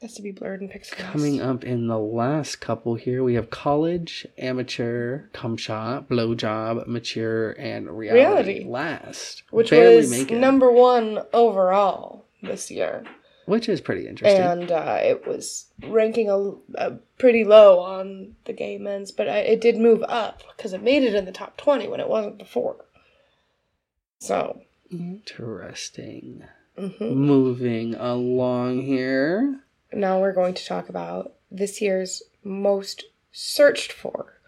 [0.02, 0.98] Has to be blurred and pixelized.
[0.98, 7.52] Coming up in the last couple here, we have college, amateur, cum shot, blowjob, mature,
[7.52, 8.20] and reality.
[8.22, 8.66] Reality.
[8.68, 13.04] Last, which Barely was number one overall this year.
[13.46, 14.42] which is pretty interesting.
[14.42, 19.38] And uh, it was ranking a, a pretty low on the gay men's, but I,
[19.40, 22.40] it did move up because it made it in the top 20 when it wasn't
[22.40, 22.78] before.
[24.18, 24.62] So,
[24.92, 26.44] Interesting.
[26.76, 27.16] mhm.
[27.16, 29.60] Moving along here.
[29.94, 34.40] Now we're going to talk about this year's most searched for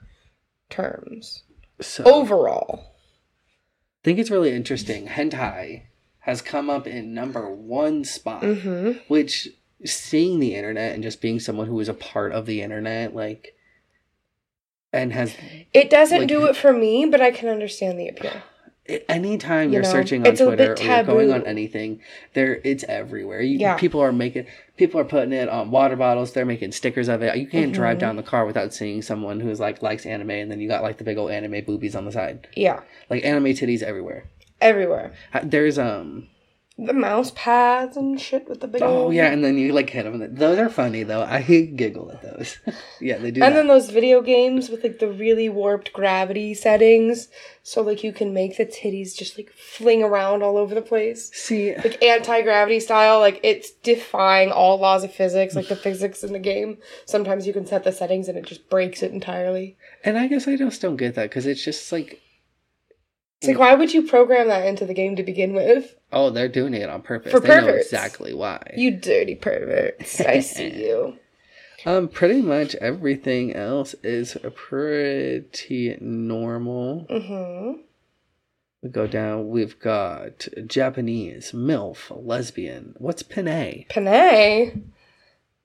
[0.70, 1.44] terms
[1.82, 2.86] So overall.
[2.86, 5.08] I think it's really interesting.
[5.08, 5.84] Hentai
[6.20, 9.00] has come up in number one spot, Mm-hmm.
[9.08, 9.50] which
[9.86, 13.56] seeing the internet and just being someone who is a part of the internet, like,
[14.92, 15.36] and has
[15.74, 18.32] It doesn't Like- do it for me, but I can understand the appeal.
[19.10, 22.02] anytime You you're know, searching on it's a bit Twitter or you're going on anything,
[22.34, 23.42] there it's everywhere.
[23.42, 23.78] You, Yeah.
[23.78, 24.46] People are making
[24.78, 26.34] people are putting it on water bottles.
[26.34, 27.36] They're making stickers of it.
[27.38, 28.02] You can't drive Mhm.
[28.02, 30.98] down the car without seeing someone who's like likes anime, and then you got like
[30.98, 34.26] the big old anime boobies on the side, Yeah, like anime titties everywhere.
[34.62, 35.12] everywhere.
[35.44, 36.28] There's um
[36.76, 39.92] The mouse pads and shit with the big Oh old- yeah, and then you like
[39.92, 40.34] hit them.
[40.36, 41.22] Those are funny though.
[41.22, 42.58] I giggle at those.
[43.00, 43.44] yeah, they do.
[43.44, 43.60] And that.
[43.60, 47.28] then those video games with like the really warped gravity settings.
[47.62, 51.30] So like you can make the titties just like fling around all over the place.
[51.36, 56.24] See, Like anti gravity style, like it's defying all laws of physics, like the physics
[56.24, 56.80] in the game.
[57.06, 59.78] Sometimes you can set the settings and it just breaks it entirely.
[60.04, 62.20] and I guess I just don't get that because it's just like,
[63.44, 65.96] It's like why would you program that into the game to begin with?
[66.12, 67.32] oh, they're doing it on purpose.
[67.32, 67.86] For they know perverts.
[67.88, 68.62] exactly why.
[68.78, 70.22] You dirty perverts.
[70.22, 71.18] I see you.
[71.86, 77.06] Um, pretty much everything else is pretty normal.
[77.10, 77.82] Mm-hmm.
[78.84, 79.50] We go down.
[79.50, 82.96] We've got Japanese, MILF, lesbian.
[83.00, 83.86] What's Penne?
[83.90, 84.74] Panay.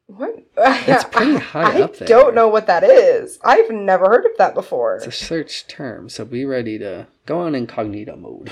[0.09, 0.43] What?
[0.57, 2.07] That's pretty high I up there.
[2.07, 3.39] I don't know what that is.
[3.45, 4.97] I've never heard of that before.
[4.97, 8.51] It's a search term, so be ready to go on incognito mode.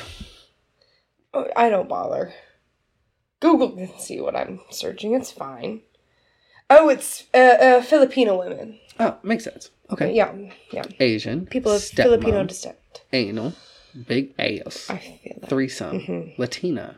[1.32, 2.34] Oh, I don't bother.
[3.40, 5.14] Google can see what I'm searching.
[5.14, 5.80] It's fine.
[6.68, 8.78] Oh, it's uh, uh, Filipino women.
[9.00, 9.70] Oh, makes sense.
[9.90, 10.14] Okay.
[10.14, 10.34] Yeah,
[10.72, 10.84] yeah.
[11.00, 11.46] Asian.
[11.46, 12.76] People of Filipino descent.
[13.12, 13.54] Anal.
[14.06, 14.90] Big ass.
[14.90, 15.48] I feel that.
[15.48, 16.00] Threesome.
[16.00, 16.40] Mm-hmm.
[16.40, 16.96] Latina.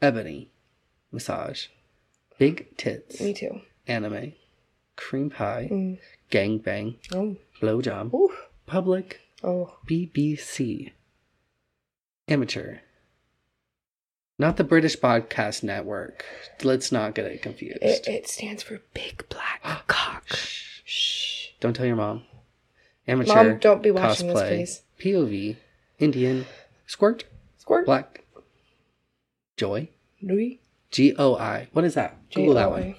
[0.00, 0.50] Ebony.
[1.10, 1.66] Massage.
[2.38, 3.20] Big tits.
[3.20, 3.60] Me too.
[3.86, 4.32] Anime.
[4.96, 5.68] Cream pie.
[5.70, 5.98] Mm.
[6.30, 6.96] Gangbang.
[7.14, 8.12] Oh, Blowjob.
[8.14, 8.32] Ooh.
[8.66, 9.20] Public.
[9.44, 9.76] oh.
[9.88, 10.92] BBC.
[12.28, 12.78] Amateur.
[14.38, 16.24] Not the British Podcast Network.
[16.62, 17.78] Let's not get it confused.
[17.80, 20.24] It, it stands for Big Black Cock.
[20.84, 21.48] Shh.
[21.60, 22.24] Don't tell your mom.
[23.08, 23.34] Amateur.
[23.34, 24.82] Mom, don't be watching this, cosplay, please.
[25.00, 25.56] POV.
[25.98, 26.44] Indian.
[26.86, 27.24] Squirt.
[27.56, 27.86] Squirt.
[27.86, 28.24] Black.
[29.56, 29.88] Joy.
[30.20, 30.60] Louis.
[30.90, 31.68] G O I.
[31.72, 32.18] What is that?
[32.34, 32.94] Google that one.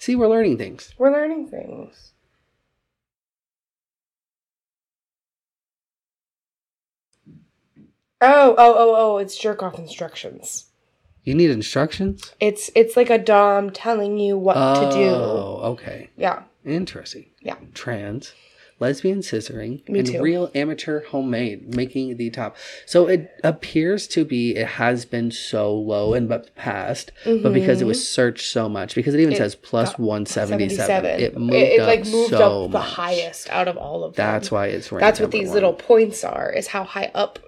[0.00, 0.94] See, we're learning things.
[0.96, 2.12] We're learning things.
[8.22, 9.18] Oh, oh, oh, oh!
[9.18, 10.70] It's jerk off instructions.
[11.24, 12.34] You need instructions?
[12.40, 15.08] It's it's like a dom telling you what to do.
[15.10, 16.08] Oh, okay.
[16.16, 17.26] Yeah, Interesting.
[17.42, 17.56] yeah.
[17.74, 18.32] Trans,
[18.80, 20.20] lesbian scissoring, Me and too.
[20.20, 22.56] real amateur homemade making the top.
[22.86, 27.80] So it appears to be it has been so low in the past, but because
[27.80, 29.36] it was searched so much, because it even Mm-hmm.
[29.42, 31.20] It says plus got one seventy seven, Seventy-seven.
[31.20, 32.88] it moved it, up like moved so up the much.
[32.88, 34.26] highest out of all of them.
[34.26, 34.88] That's why it's.
[34.88, 35.54] That's what these one.
[35.54, 36.50] little points are.
[36.52, 37.38] Is how high up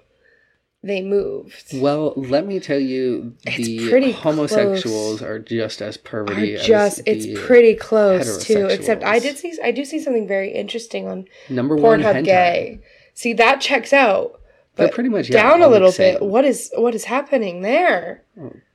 [0.83, 1.71] they moved.
[1.75, 7.03] Well, let me tell you, It's the pretty homosexuals are just as Are just as
[7.05, 8.65] it's the pretty close too.
[8.67, 12.81] Except I did see I do see something very interesting on number one Pornhub gay.
[13.13, 14.41] See that checks out.
[14.75, 16.21] They're But pretty much yeah, down a little bit.
[16.21, 18.23] What is what is happening there?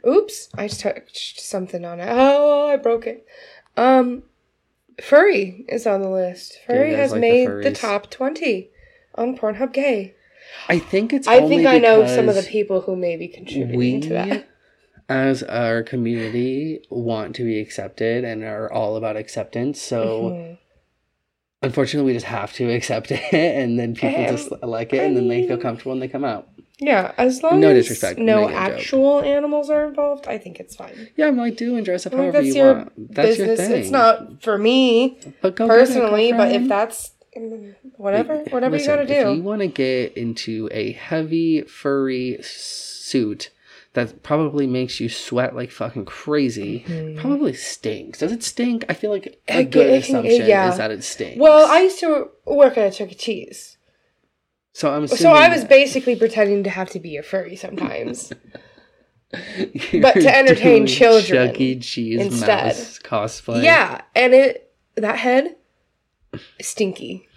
[0.06, 2.08] Oops, I just touched something on it.
[2.08, 3.26] Oh, I broke it.
[3.76, 4.22] Um,
[5.02, 6.58] furry is on the list.
[6.66, 7.80] Furry has like made the, furries?
[7.80, 8.70] top twenty
[9.14, 10.14] on Pornhub gay.
[10.68, 11.26] I think it's.
[11.28, 14.48] I think I know some of the people who may be contributing We, to that.
[15.08, 19.80] as our community, want to be accepted and are all about acceptance.
[19.80, 20.58] So, Mhm.
[21.62, 25.04] unfortunately, we just have to accept it, and then people Um, just like it, I
[25.04, 26.48] and then they feel comfortable and they come out.
[26.80, 28.74] Yeah, as long No as disrespect, no making a joke.
[28.78, 31.08] actual animals are involved, I think it's fine.
[31.16, 33.14] Yeah, I'm like, do and dress up however that's you your want.
[33.14, 33.46] That's business.
[33.48, 33.80] your thing.
[33.80, 37.10] It's not for me but it, personally, but if that's
[37.98, 39.14] whatever, whatever Listen, you gotta do.
[39.14, 39.34] If do.
[39.34, 43.50] you want to get into a heavy furry suit
[43.94, 46.84] that probably makes you sweat like fucking crazy,
[47.18, 48.18] probably stinks.
[48.20, 48.84] Does it stink?
[48.88, 49.60] I feel like a Mm-hmm.
[49.60, 50.70] It- good it assumption yeah.
[50.70, 51.38] is that it stinks.
[51.38, 53.14] Well, I used to work at a Chuck E.
[53.14, 53.76] Cheese,
[54.72, 58.32] so I'm so I was basically pretending to have to be a furry sometimes.
[59.32, 61.78] but to entertain children Chuck E.
[61.80, 62.74] Cheese instead.
[63.02, 63.62] cosplay.
[63.62, 65.56] yeah, and it that head
[66.60, 67.27] stinky,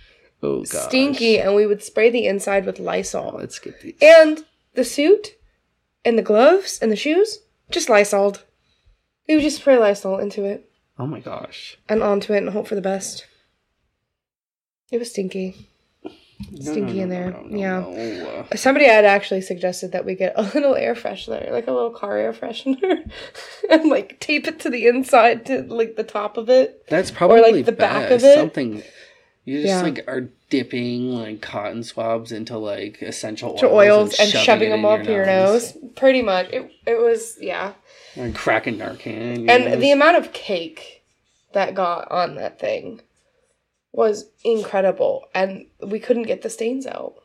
[0.44, 0.90] Oh god.
[0.90, 3.32] stinky, and we would spray the inside with Lysol.
[3.34, 3.96] Oh, let's get these.
[4.02, 5.36] And the suit
[6.04, 8.44] and the gloves and the shoes, just Lysoled.
[9.28, 11.78] We would just spray Lysol into it Oh my gosh.
[11.88, 13.26] and onto it and hope for the best.
[14.92, 15.68] It was stinky.
[16.52, 17.30] No, Stinky no, in there.
[17.32, 17.80] no, no, Yeah.
[17.82, 18.46] no.
[18.56, 22.18] Somebody had actually suggested that we get a little air freshener, like a little car
[22.18, 23.10] air freshener,
[23.70, 26.84] and like tape it to the inside to like the top of it.
[26.90, 28.36] That's probably like, the back of it.
[28.36, 28.82] Something
[29.52, 29.82] you just Yeah.
[29.82, 34.86] like are dipping like cotton swabs into like essential oils, oils and it shoving them
[34.86, 35.78] in up your nose.
[35.96, 36.50] Pretty much.
[36.52, 37.74] It it was yeah.
[38.16, 39.50] and cracking Narcan.
[39.50, 39.80] And nose.
[39.80, 41.04] the amount of cake
[41.54, 43.02] that got on that thing
[43.92, 45.26] was incredible.
[45.34, 47.16] And we couldn't get the stains out.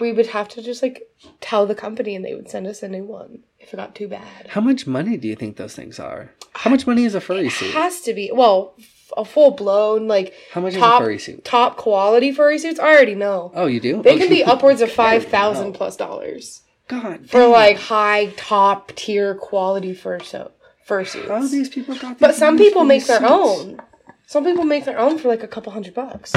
[0.00, 1.02] We would have to just like
[1.40, 4.08] tell the company and they would send us a new one if it got too
[4.08, 4.48] bad.
[4.48, 6.30] How much money do you think those things are?
[6.54, 7.74] How much money is a furry It suit?
[7.74, 8.74] has to be well,
[9.16, 11.44] a full blown like How much top is a furry suit?
[11.44, 12.78] top quality furry suits.
[12.80, 14.02] I already know Oh, you do?
[14.02, 16.62] they oh, can be upwards of five thousand plus dollars.
[16.88, 17.28] God.
[17.30, 17.50] for damn.
[17.50, 20.50] like high top tier quality fursuit
[20.88, 21.28] fursuits.
[21.28, 22.18] how these people got.
[22.18, 23.30] But some people make their suits?
[23.30, 23.80] own.
[24.26, 26.32] Some people make their own for like a couple hundred bucks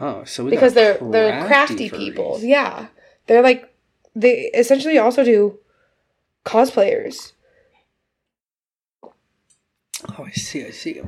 [0.00, 1.96] Oh, so we because they're they're crafty furries.
[1.96, 2.38] people.
[2.42, 2.86] Yeah,
[3.26, 3.74] they're like
[4.14, 5.58] they essentially also do
[6.44, 7.32] cosplayers.
[10.18, 10.64] Oh, I see.
[10.64, 11.00] I see.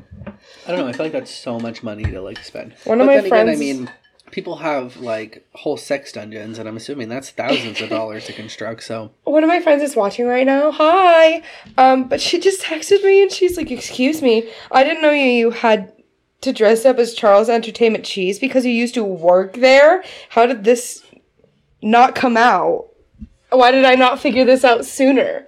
[0.67, 0.89] I don't know.
[0.89, 2.75] I feel like that's so much money to like spend.
[2.85, 3.91] One of my then again, I mean,
[4.31, 8.83] people have like whole sex dungeons, and I'm assuming that's thousands of dollars to construct.
[8.83, 10.73] So One of my friends is watching right now.
[10.73, 11.43] Hi,
[11.79, 15.27] um, but she just texted me and she's like, "Excuse me, I didn't know you
[15.31, 15.93] you had."
[16.45, 20.03] To dress up as Charles Entertainment Cheese because you used to work there?
[20.31, 21.05] How did this
[21.83, 22.87] not come out?
[23.51, 25.47] Why did I not figure this out sooner?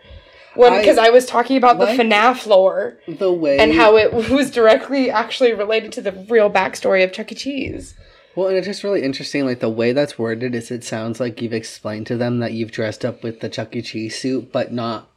[0.55, 4.51] When because I, was talking about the FNAF lore the way and how it was
[4.51, 7.35] directly actually related to the real backstory of Chuck E.
[7.35, 7.95] Cheese.
[8.35, 11.43] Well, and it's just really interesting, like the way that's worded is it sounds like
[11.43, 13.83] you've explained to them that you've dressed up with the Chuck E.
[13.83, 15.09] Cheese suit, but not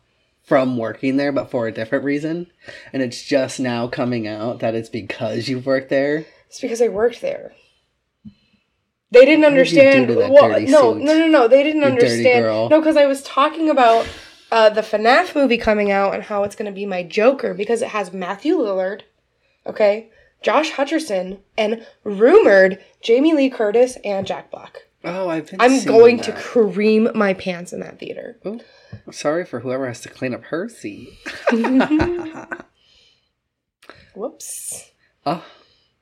[0.44, 2.48] from working there, but for a different reason.
[2.94, 6.26] And it's just now coming out that it's because you've worked there.
[6.48, 7.54] It's because I worked there.
[9.12, 10.08] They didn't What did you understand.
[10.08, 11.48] do to that well, no, no, no, no.
[11.48, 12.46] They didn't understand.
[12.46, 14.08] No, because I was talking about
[14.56, 17.82] uh, the FNAF movie coming out and how it's going to be my Joker because
[17.82, 19.02] it has Matthew Lillard,
[19.68, 20.10] okay,
[20.42, 24.88] Josh Hutcherson, and rumored Jamie Lee Curtis and Jack Black.
[25.04, 26.42] Oh, I've been I'm going to that.
[26.42, 28.40] cream my pants in that theater.
[28.46, 28.62] Oh,
[29.12, 31.10] sorry for whoever has to clean up her seat.
[34.16, 34.90] Whoops.
[35.26, 35.44] Oh,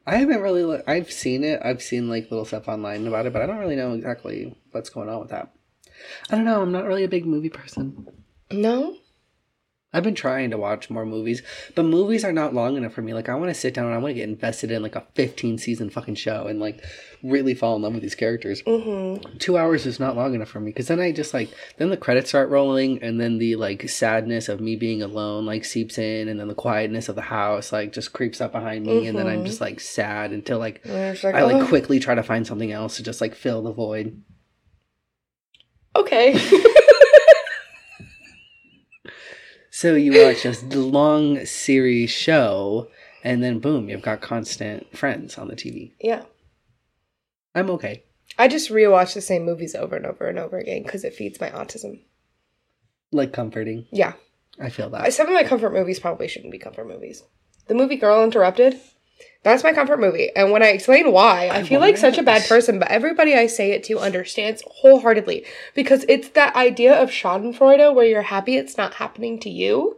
[0.06, 0.64] I haven't really.
[0.64, 1.60] Look, I've seen it.
[1.66, 4.91] I've seen like little stuff online about it, but I don't really know exactly what's
[4.91, 5.51] going on with that.
[6.30, 6.62] I don't know.
[6.62, 8.22] I'm not really a big movie person.
[8.54, 8.97] No.
[9.95, 11.43] I've been trying to watch more movies,
[11.76, 13.14] but movies are not long enough for me.
[13.14, 15.06] Like I want to sit down and I want to get invested in like a
[15.14, 16.84] 15 season fucking show and like
[17.22, 18.64] really fall in love with these characters.
[18.64, 19.38] Mm-hmm.
[19.38, 21.97] Two hours is not long enough for me because then I just like then the
[21.97, 26.28] credits start rolling and then the like sadness of me being alone like seeps in
[26.28, 29.28] and then the quietness of the house like just creeps up behind me and then
[29.28, 29.45] I'm Mhm.
[29.45, 32.97] just like sad until like like, I like oh, quickly try to find something else
[32.97, 34.24] to just like fill the void.
[35.95, 36.34] Okay.
[39.84, 42.88] So you watch this long series show,
[43.21, 45.91] and then boom, you've got constant friends on the TV.
[45.99, 46.23] yeah.
[47.53, 48.05] I'm okay.
[48.39, 51.41] I just rewatch the same movies over and over and over again because it feeds
[51.41, 51.99] my autism.
[53.11, 53.86] Like comforting.
[53.91, 54.13] Yeah.
[54.57, 55.11] I feel that.
[55.11, 57.21] Some of my comfort movies probably shouldn't be comfort movies.
[57.67, 58.79] The movie Girl Interrupted,
[59.44, 60.30] that's my comfort movie.
[60.36, 63.36] And when I explain why, I, I feel like such a bad person, but everybody
[63.36, 68.56] I say it to understands wholeheartedly because it's that idea of Schadenfreude where you're happy
[68.56, 69.98] it's not happening to you.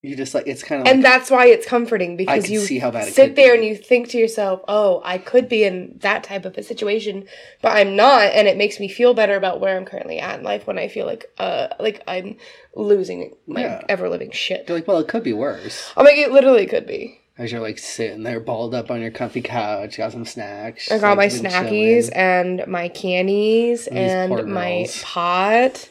[0.00, 2.78] You just like it's kind of And like that's why it's comforting because you see
[2.78, 3.58] how bad it sit there be.
[3.58, 7.26] and you think to yourself, "Oh, I could be in that type of a situation,
[7.62, 10.44] but I'm not," and it makes me feel better about where I'm currently at in
[10.44, 12.36] life when I feel like uh like I'm
[12.76, 13.82] losing my Yeah.
[13.88, 14.66] ever living shit.
[14.68, 15.92] you're like, well, it could be worse.
[15.96, 17.20] I'm like, it literally could be.
[17.38, 20.90] As you're like sitting there balled up on your comfy couch, got some snacks.
[20.90, 22.12] I got my like, been snackies chilling.
[22.14, 25.88] and my cannies And and my pot.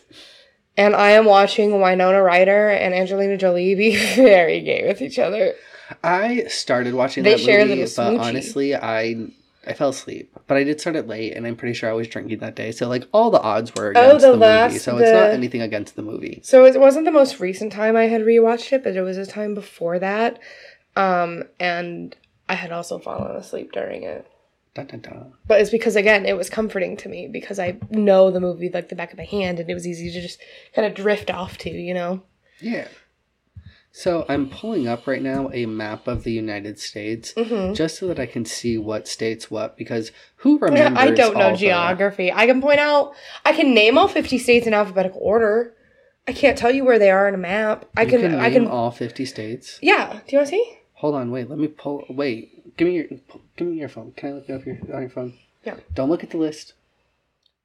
[0.75, 5.53] And I am watching Winona Ryder and Angelina Jolie be very gay with each other.
[6.03, 9.27] I started watching They that share movie, but honestly, I
[9.65, 10.31] I fell asleep.
[10.47, 12.71] But I did start it late, and I'm pretty sure I was drinking that day.
[12.73, 14.45] So like all the odds were Oh, against the the, movie.
[14.45, 16.41] last- So it's not anything against the movie.
[16.43, 19.25] So it wasn't the most recent time I had rewatched it, but it was a
[19.25, 20.39] time before that.
[20.97, 22.15] Um, and
[22.49, 24.25] I had also fallen asleep during it.
[24.73, 25.33] Dun, dun, dun.
[25.47, 28.89] But it's because again, it was comforting to me because I know the movie like
[28.89, 30.39] the back of my hand, and it was easy to just
[30.75, 32.21] kind of drift off to, you know.
[32.59, 32.87] Yeah.
[33.91, 37.73] So I'm pulling up right now a map of the United States Mm-hmm.
[37.73, 40.99] just so that I can see what states what because who remembers?
[40.99, 42.31] I don't know all the- geography.
[42.31, 43.13] I can point out,
[43.45, 45.73] I can name all fifty states in alphabetical order.
[46.27, 47.85] I can't tell you where they are on a map.
[47.95, 48.67] I can, can I can.
[48.67, 49.79] all 50 states.
[49.81, 50.11] Yeah.
[50.27, 50.76] Do you want to see?
[50.97, 51.47] Hold on, wait.
[51.49, 52.05] Let me pull.
[52.09, 52.75] Wait.
[52.75, 53.05] Give me your.
[53.55, 54.13] Give me your phone.
[54.15, 55.33] Can I look it up your on your phone?
[55.63, 55.75] Yeah.
[55.93, 56.73] Don't look at the list.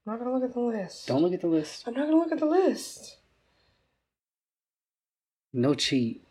[0.07, 1.07] I'm not gonna look at the list.
[1.07, 1.85] Don't look at the list.
[1.87, 3.17] I'm not gonna look at the list.
[5.53, 6.23] No cheat.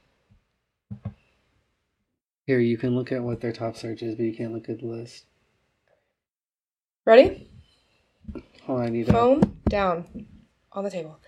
[2.45, 4.80] Here, you can look at what their top search is, but you can't look at
[4.80, 5.26] the list.
[7.06, 7.49] Ready?
[8.66, 9.08] Hold on, I need.
[9.08, 10.28] Phone down
[10.72, 11.20] on the table.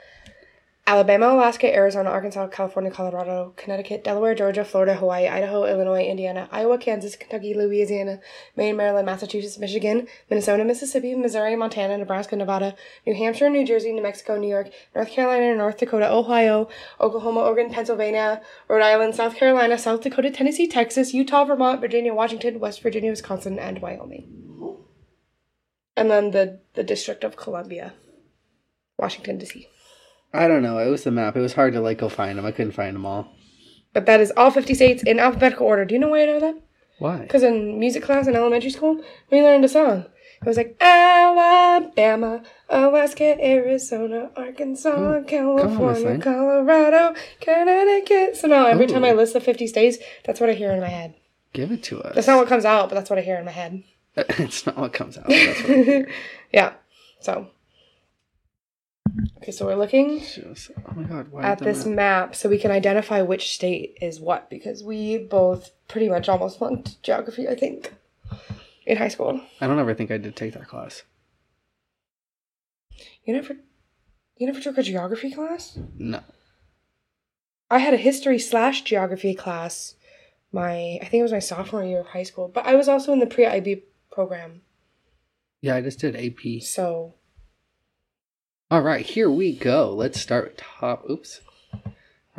[0.85, 6.77] Alabama, Alaska, Arizona, Arkansas, California, Colorado, Connecticut, Delaware, Georgia, Florida, Hawaii, Idaho, Illinois, Indiana, Iowa,
[6.77, 8.19] Kansas, Kentucky, Louisiana,
[8.57, 12.75] Maine, Maryland, Massachusetts, Michigan, Minnesota, Mississippi, Missouri, Montana, Nebraska, Nevada,
[13.07, 16.67] New Hampshire, New Jersey, New Mexico, New York, North Carolina, North Dakota, Ohio,
[16.99, 22.59] Oklahoma, Oregon, Pennsylvania, Rhode Island, South Carolina, South Dakota, Tennessee, Texas, Utah, Vermont, Virginia, Washington,
[22.59, 24.81] West Virginia, Wisconsin, and Wyoming.
[25.95, 27.93] And then the, the District of Columbia.
[28.97, 29.67] Washington D.C.
[30.33, 30.79] I don't know.
[30.79, 31.35] It was the map.
[31.35, 32.45] It was hard to like go find them.
[32.45, 33.31] I couldn't find them all.
[33.93, 35.85] But that is all 50 states in alphabetical order.
[35.85, 36.55] Do you know why I know that?
[36.97, 37.17] Why?
[37.19, 40.05] Because in music class in elementary school, we learned a song.
[40.41, 46.17] It was like Alabama, Alaska, Arizona, Arkansas, California.
[46.17, 48.35] Colorado, Connecticut.
[48.35, 50.89] So now every time I list the 50 states, that's what I hear in my
[50.89, 51.13] head.
[51.53, 52.15] Give it to us.
[52.15, 53.83] That's not what comes out, but that's what I hear in my head.
[54.17, 55.27] it's not what comes out.
[55.27, 56.07] That's what
[56.53, 56.73] yeah.
[57.21, 57.47] So.
[59.37, 61.27] Okay, so we're looking just, oh my god!
[61.29, 61.95] Why at this map?
[61.95, 66.57] map so we can identify which state is what because we both pretty much almost
[66.57, 67.93] flunked geography, I think,
[68.85, 69.41] in high school.
[69.61, 71.03] I don't ever think I did take that class.
[73.25, 73.55] You never,
[74.37, 75.77] you never took a geography class?
[75.97, 76.21] No.
[77.69, 79.95] I had a history slash geography class.
[80.51, 83.13] My, I think it was my sophomore year of high school, but I was also
[83.13, 84.61] in the pre IB program.
[85.61, 86.61] Yeah, I just did AP.
[86.61, 87.15] So
[88.73, 89.93] All right, here we go.
[89.93, 91.07] Let's start top.
[91.07, 91.41] Oops.
[91.75, 91.93] All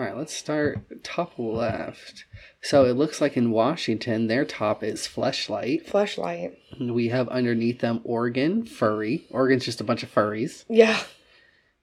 [0.04, 2.24] right, let's start top left.
[2.60, 5.86] So it looks like in Washington, their top is Fleshlight.
[5.86, 6.58] flashlight.
[6.72, 9.26] And we have underneath them Oregon, furry.
[9.30, 10.64] Oregon's just a bunch of furries.
[10.68, 10.98] Yeah,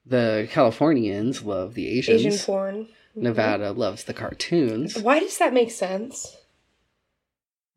[0.05, 2.25] The Californians love the Asians.
[2.25, 2.75] Asian porn.
[2.83, 3.23] Mm-hmm.
[3.23, 4.97] Nevada loves the cartoons.
[4.97, 6.35] Why does that make sense?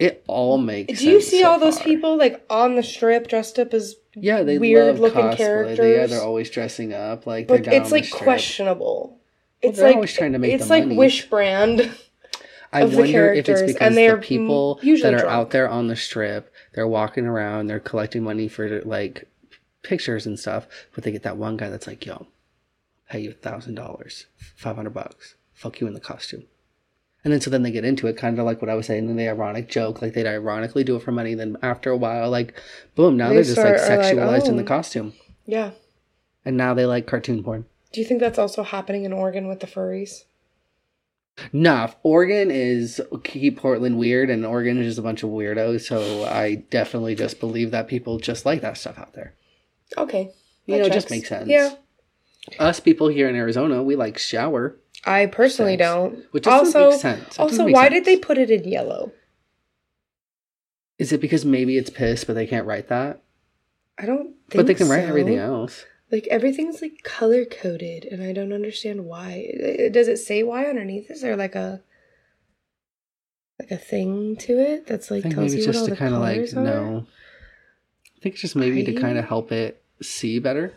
[0.00, 1.86] It all makes Do you see so all those far.
[1.86, 5.36] people like on the strip dressed up as Yeah, they weird love looking cosplay.
[5.36, 6.10] They- yeah, characters?
[6.10, 9.18] they're always dressing up like but it's like questionable.
[9.62, 10.96] It's they're like always trying to make it's like money.
[10.96, 11.90] Wish brand.
[12.72, 15.24] I wonder if it's because the people that are drunk.
[15.26, 19.28] out there on the strip, they're walking around, they're collecting money for like
[19.82, 22.26] pictures and stuff, but they get that one guy that's like, "Yo,
[23.08, 26.44] pay you a thousand dollars, five hundred bucks, fuck you in the costume,"
[27.24, 29.08] and then so then they get into it, kind of like what I was saying,
[29.08, 32.30] and they ironic joke, like they'd ironically do it for money, then after a while,
[32.30, 32.54] like,
[32.94, 35.14] boom, now They are just like are like, sexualized in the "Oh." costume,
[35.46, 35.70] yeah.
[36.44, 37.64] and now they like cartoon porn.
[37.92, 40.24] Do you think that's also happening in Oregon with the furries?
[41.52, 45.80] Nah, Oregon is keep Portland weird, and Oregon is just a bunch of weirdos.
[45.82, 49.34] So I definitely just believe that people just like that stuff out there.
[49.98, 50.30] Okay.
[50.66, 51.48] You know, it just makes sense.
[51.48, 51.74] Yeah.
[52.58, 54.76] Us people here in Arizona, we like shower,
[55.06, 56.24] I personally don't.
[56.30, 57.34] which doesn't also, make sense.
[57.34, 57.94] It also, make why sense.
[57.94, 59.12] did they put it in yellow?
[60.98, 63.22] Is it because maybe it's piss, but they can't write that?
[63.98, 65.08] I don't think but they can write so.
[65.08, 65.84] everything else.
[66.10, 69.88] Like everything's like color coded, and I don't understand why.
[69.90, 71.10] Does it say why underneath?
[71.10, 71.82] Is there like a
[73.58, 75.86] like a thing to it that's I like think tells maybe you just what all
[75.86, 76.64] to the kind of like are?
[76.64, 77.06] know.
[78.16, 80.72] I think it's just maybe to kind of help it see better.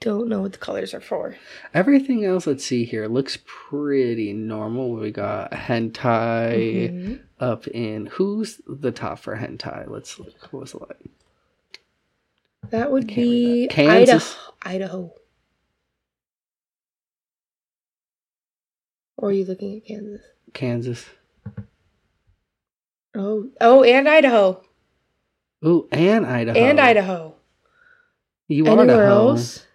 [0.00, 1.34] Don't know what the colors are for.
[1.74, 4.92] Everything else, let's see here, looks pretty normal.
[4.92, 6.90] We got hentai.
[6.92, 7.20] Mhm.
[7.40, 9.88] up in who's the top for hentai?
[9.88, 10.52] Let's look.
[10.52, 11.06] What was the like?
[12.70, 13.74] That would be that.
[13.74, 14.36] Kansas.
[14.62, 14.96] Idaho.
[15.06, 15.14] Idaho.
[19.16, 20.20] Or are you looking at Kansas?
[20.52, 21.06] Kansas.
[23.14, 24.62] Oh, oh, and Idaho,
[25.64, 26.58] Ooh, and Idaho.
[26.58, 27.34] and Idaho.
[28.48, 29.28] You Anywhere Idaho.
[29.30, 29.66] else?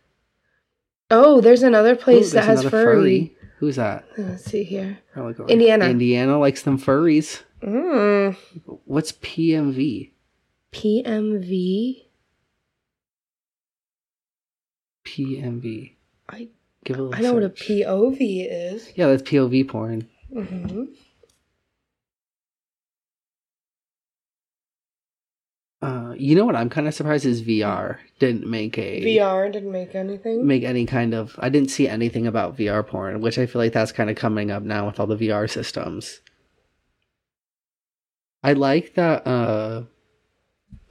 [1.15, 3.35] Oh, there's another Ooh, place that has another furry.
[3.59, 4.05] Who's that?
[4.17, 4.97] Let's see here.
[5.15, 5.49] I'll look over.
[5.49, 5.85] Indiana.
[5.85, 7.43] Indiana likes them furries.
[7.61, 8.35] Mm.
[8.85, 10.09] What's PMV?
[10.71, 12.05] PMV.
[15.05, 15.91] PMV.
[16.29, 16.47] I
[16.83, 17.49] Give a little I know what a.
[17.49, 18.91] POV is.
[18.95, 20.09] Yeah, that's POV porn.
[20.33, 20.83] Mm-hmm.
[25.81, 26.55] Uh, you know what?
[26.55, 30.47] I'm kind of surprised is VR didn't make a VR didn't make anything.
[30.47, 31.35] make any kind of.
[31.39, 34.49] I didn't see anything about VR porn, which I feel like that's kind of coming
[34.49, 36.21] up now with all the VR systems.
[38.41, 39.27] I like that.
[39.27, 39.83] uh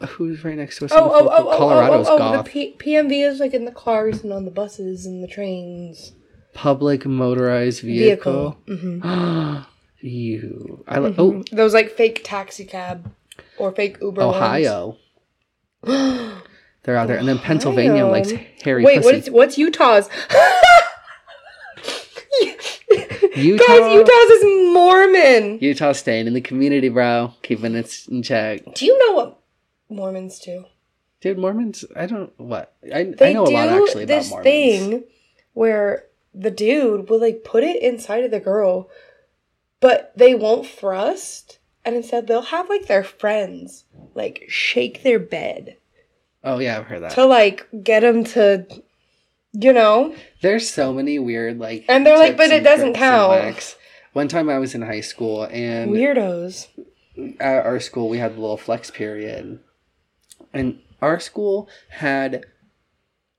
[0.07, 0.93] Who's right next to us?
[0.93, 1.31] Oh, in oh, photo?
[1.31, 2.45] oh, oh, Colorado's oh, oh, oh, goth.
[2.45, 6.13] the P- PMV is like in the cars and on the buses and the trains.
[6.53, 8.59] Public motorized vehicle.
[8.67, 9.59] hmm
[10.01, 10.85] you.
[10.87, 11.15] I like.
[11.17, 13.11] Oh, Those like fake taxi cab
[13.57, 14.21] or fake Uber.
[14.21, 14.99] Ohio.
[16.85, 19.15] They're out there, and then Pennsylvania likes hairy Wait, pussy.
[19.15, 20.09] what's what's Utah's?
[23.35, 23.65] Utah.
[23.67, 25.59] Guys, Utah's is Mormon.
[25.61, 28.61] Utah's staying in the community, bro, keeping it in check.
[28.75, 29.39] Do you know what
[29.89, 30.67] Mormons do?
[31.21, 31.85] Dude, Mormons.
[31.97, 34.45] I don't what I, They I know a do lot actually about this Mormons.
[34.45, 35.05] thing
[35.55, 38.91] where the dude will like put it inside of the girl,
[39.81, 45.77] but they won't thrust, and instead they'll have like their friends like shake their bed
[46.45, 47.13] Oh yeah, I've heard that.
[47.13, 48.67] to like get them to,
[49.53, 50.15] you know.
[50.41, 53.77] There's so many weird like, And they're like, "But it doesn't count."
[54.13, 56.69] One time I was in high school, and Weirdos.
[57.41, 59.61] at our school we had the little flex period,
[60.53, 62.45] and our school had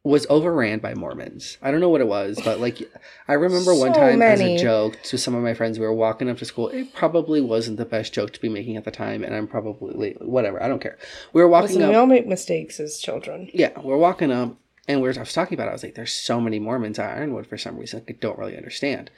[0.04, 1.58] was overran by Mormons.
[1.62, 2.82] I don't know what it was, but like
[3.28, 5.94] I remember one So time as a joke to some of my friends, we were
[5.94, 6.68] walking up to school.
[6.70, 10.18] It probably wasn't the best joke to be making at the time, and I'm probably.
[10.20, 10.98] Whatever, I don't care.
[11.32, 11.90] We were walking Listen, up.
[11.90, 13.50] we all make mistakes as children.
[13.54, 14.58] Yeah, we're walking up,
[14.90, 15.68] and we were, I was talking about.
[15.68, 15.72] It.
[15.72, 18.04] I was like, "There's so many Mormons at Ironwood for some reason.
[18.08, 19.10] I don't really understand."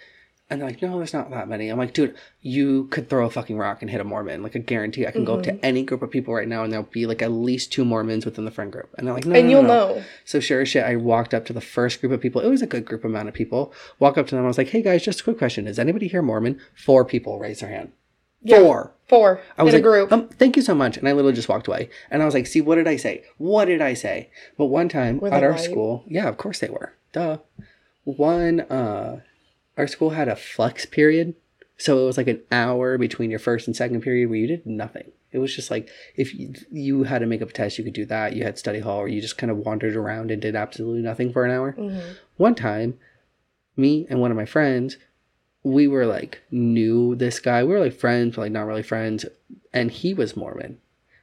[0.47, 3.31] And they're like, "No, there's not that many." I'm like, "Dude, you could throw a
[3.31, 4.43] fucking rock and hit a Mormon.
[4.43, 5.57] Like, I guarantee I can go up Mm-hmm.
[5.57, 8.25] to any group of people right now, and there'll be like at least two Mormons
[8.25, 10.03] within the friend group." And they're like, "No, and no, you'll no, no." know.
[10.23, 12.41] So sure as shit, I walked up to the first group of people.
[12.41, 13.73] It was a good group amount of people.
[13.97, 14.43] Walk up to them.
[14.43, 15.65] I was like, "Hey guys, just a quick question.
[15.67, 17.91] Is anybody here Mormon?" Four people raised their hand.
[18.43, 18.59] Yeah.
[18.59, 18.91] Four.
[19.07, 20.11] Four I was in like, a group.
[20.11, 20.97] Um, thank you so much.
[20.97, 21.89] And I literally just walked away.
[22.11, 23.23] And I was like, see, what did I say?
[23.39, 24.29] What did I say?
[24.57, 26.93] But one time at our school, yeah, of course they were.
[27.11, 27.37] Duh.
[28.03, 29.21] One, uh,
[29.77, 31.35] our school had a flex period.
[31.77, 34.65] So it was like an hour between your first and second period where you did
[34.65, 35.11] nothing.
[35.31, 37.93] It was just like if you, you had to make up a test, you could
[37.93, 38.33] do that.
[38.33, 41.33] You had study hall, or you just kind of wandered around and did absolutely nothing
[41.33, 41.73] for an hour.
[41.73, 42.13] Mm-hmm.
[42.37, 42.97] One time,
[43.75, 44.95] me and one of my friends,
[45.63, 47.63] we were like knew this guy.
[47.63, 49.25] We were like friends, but like not really friends.
[49.73, 50.77] And he was Mormon.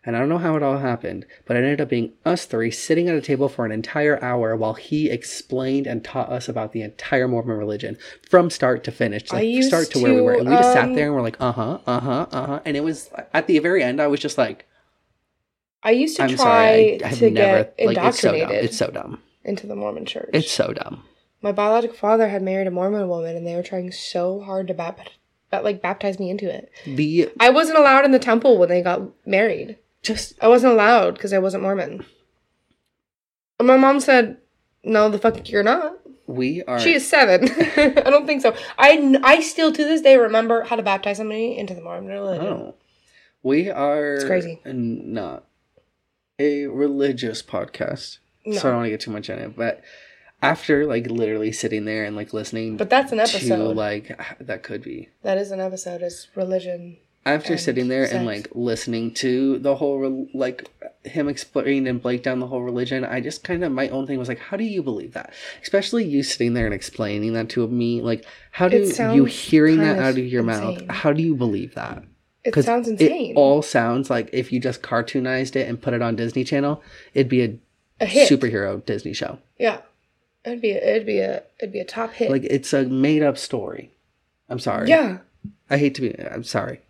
[0.05, 2.72] And I don't know how it all happened, but it ended up being us three
[2.72, 6.72] sitting at a table for an entire hour while he explained and taught us about
[6.72, 7.96] the entire Mormon religion
[8.28, 10.32] from start to finish, like start to, where we were.
[10.32, 12.61] And we just sat there and we're like, uh huh, uh huh, uh huh.
[12.64, 14.66] And it was at the very end, I was just like,
[15.84, 18.36] I used to I'm try sorry, I, to never get like it's so dumb.
[18.40, 19.22] indoctrinated It's so dumb.
[19.44, 20.30] into the Mormon church.
[20.32, 21.05] It's so dumb.
[21.42, 24.74] My biological father had married a Mormon woman, and they were trying so hard to
[24.74, 25.00] bap-
[25.50, 26.70] ba- like baptize me into it.
[26.86, 29.76] The I wasn't allowed in the temple when they got married.
[30.03, 32.05] Just I wasn't allowed because I wasn't Mormon.
[33.59, 34.38] And my mom said,
[34.84, 35.98] "No, the fuck you're not."
[36.28, 37.48] we are She is seven.
[37.76, 38.55] I don't think so.
[38.78, 42.46] I, I still to this day remember how to baptize somebody into the Mormon religion.
[42.46, 42.74] Oh.
[43.42, 44.61] We are It's crazy.
[44.64, 45.44] n- not
[46.38, 48.18] a religious podcast.
[48.46, 48.57] No.
[48.57, 49.57] So I don't want to get too much in it.
[49.57, 49.82] But
[50.40, 53.76] after like literally sitting there and like listening But that's an to episode.
[53.76, 55.09] like that could be.
[55.22, 56.03] that is an episode.
[56.03, 56.98] Is religion.
[57.24, 60.68] After And sitting there and like listening to the whole like
[61.04, 64.18] him explain and break down the whole religion, I just kind of my own thing
[64.18, 65.32] was like, how do you believe that?
[65.62, 68.78] Especially you sitting there and explaining that to me, like how do
[69.14, 70.82] you hearing that out of your mouth?
[70.90, 72.02] How do you believe that?
[72.44, 73.32] It sounds insane.
[73.32, 76.82] It all sounds like if you just cartoonized it and put it on Disney Channel,
[77.14, 77.56] it'd be a,
[78.00, 79.38] a superhero Disney show.
[79.58, 79.78] Yeah.
[80.44, 82.32] It'd be a, it'd be a it'd be a top hit.
[82.32, 83.92] Like it's a made up story.
[84.48, 84.88] I'm sorry.
[84.88, 85.18] yeah.
[85.70, 86.18] I hate to be.
[86.18, 86.80] I'm sorry.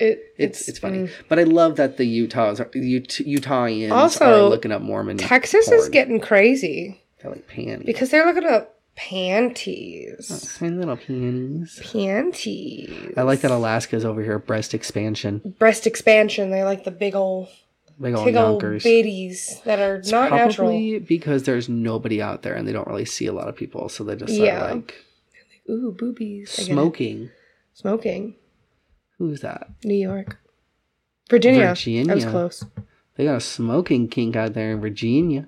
[0.00, 1.10] It It's it's, funny, mm.
[1.28, 5.18] but I love that the Utahs, are, Ut- Utahians, Also, are looking up Mormon.
[5.18, 7.86] Texas is getting crazy They're like panties.
[7.86, 10.56] because they're looking up panties.
[10.58, 11.80] Tiny little panties.
[11.92, 13.14] Panties.
[13.16, 14.38] I like that Alaska's over here.
[14.38, 15.54] Breast expansion.
[15.58, 16.50] breast expansion.
[16.50, 17.48] They like the big old
[18.00, 20.70] Big old big old bitties that are It's not natural.
[21.00, 24.04] because there's nobody out there and they don't really see a lot of people, so
[24.04, 24.64] they just Yeah.
[24.70, 24.94] are like
[25.68, 26.54] Ooh, boobies.
[26.58, 26.72] I get it.
[26.72, 27.30] smoking.
[27.74, 28.34] Smoking.
[29.20, 29.68] Who's that?
[29.84, 30.38] New York.
[31.28, 31.74] Virginia.
[32.10, 32.64] I was close.
[33.16, 35.46] They got a smoking kink out there in Virginia.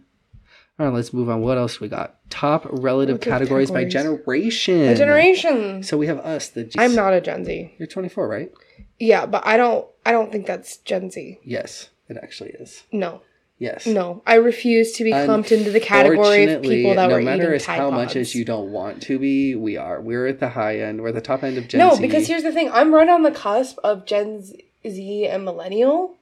[0.78, 1.40] All right, let's move on.
[1.40, 2.16] What else we got?
[2.28, 4.88] Top relative Relative categories, by generation.
[4.88, 5.82] The generation.
[5.82, 6.48] So we have us.
[6.50, 7.74] The G- I'm not a Gen Z.
[7.78, 8.52] You're 24, right?
[8.98, 11.38] Yeah, but I don't I don't think that's Gen Z.
[11.42, 12.82] Yes, it actually is.
[12.92, 13.22] No.
[13.62, 13.86] Yes.
[13.86, 14.22] No.
[14.26, 17.54] I refuse to be clumped into the category of people that no were matter eating
[17.54, 18.06] as Tide how Pods.
[18.06, 20.00] much as you don't want to be, we are.
[20.00, 21.00] We're at the high end.
[21.00, 21.94] We're at the top end of Gen No, Z.
[21.94, 22.68] No, because here's the thing.
[22.72, 26.16] I'm right on the cusp of Gen Z and millennial.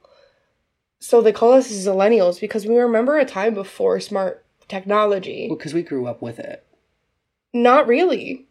[0.98, 5.46] So they call us millennials because we remember a time before smart technology.
[5.48, 6.66] well, because we grew up with it.
[7.54, 8.44] Not really.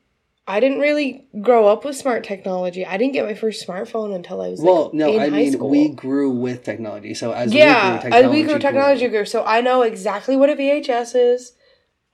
[0.50, 2.84] I didn't really grow up with smart technology.
[2.84, 5.70] I didn't get my first smartphone until I was Well, like, no, I mean school.
[5.70, 7.14] we grew with technology.
[7.14, 9.26] So as yeah, we grew, as we grew technology grew.
[9.26, 11.54] So I know exactly what a VHS is.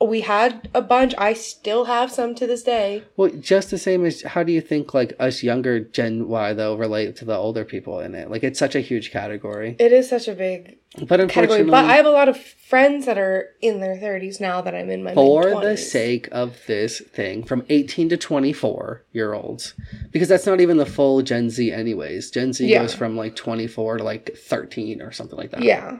[0.05, 1.15] We had a bunch.
[1.17, 3.05] I still have some to this day.
[3.15, 6.75] Well, just the same as how do you think like us younger Gen Y though
[6.75, 8.29] relate to the older people in it?
[8.29, 9.77] Like it's such a huge category.
[9.79, 11.23] It is such a big But category.
[11.43, 14.73] unfortunately, But I have a lot of friends that are in their 30s now that
[14.73, 15.61] I'm in my for mid-20s.
[15.63, 19.73] the sake of this thing, from 18 to 24 year olds,
[20.11, 22.31] because that's not even the full Gen Z anyways.
[22.31, 22.81] Gen Z Yeah.
[22.81, 25.63] goes from like 24 to like 13 or something like that.
[25.63, 25.97] Yeah.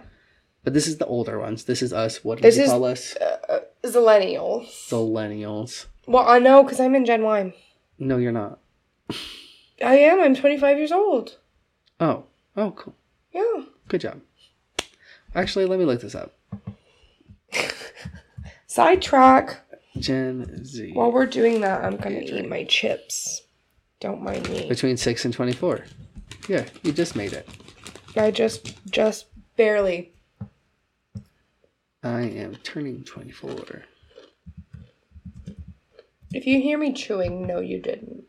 [0.64, 1.66] But this is the older ones.
[1.66, 2.24] This is us.
[2.24, 3.16] What do This is- call us?
[3.18, 4.66] Uh, Zillennial.
[4.90, 5.86] Millennials.
[6.08, 7.54] Well, I know because I'm in Gen Y.
[8.00, 8.60] No, you're not.
[9.84, 10.20] I am.
[10.22, 11.38] I'm 25 years old.
[12.00, 12.24] Oh.
[12.58, 12.96] Oh, cool.
[13.34, 13.66] Yeah.
[13.90, 14.22] Good job.
[15.36, 16.38] Actually, let me look this up.
[18.68, 19.62] Sidetrack.
[19.98, 20.92] Gen Z.
[20.94, 23.44] While we're doing that, I'm gonna eat my chips.
[24.00, 24.68] Don't mind me.
[24.68, 25.86] Between 6 and 24.
[26.48, 27.48] Yeah, you just made it.
[28.16, 29.28] I just, just
[29.58, 30.14] barely.
[32.04, 33.84] I am turning 24.
[36.32, 38.26] If you hear me chewing, no, you didn't.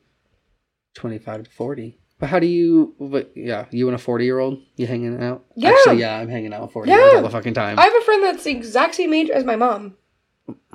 [0.94, 1.98] 25 to 40.
[2.18, 5.44] But how do you, but yeah, you and a 40 year old, you hanging out?
[5.54, 5.70] Yeah.
[5.70, 7.16] Actually, yeah, I'm hanging out with 40 year olds Yeah.
[7.18, 7.78] all the fucking time.
[7.78, 9.96] I have a friend that's the exact same age as my mom.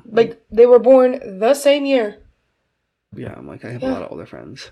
[0.06, 2.18] Like they were born the same year.
[3.16, 3.90] yeah, I'm like, I have Yeah.
[3.90, 4.72] a lot of older friends.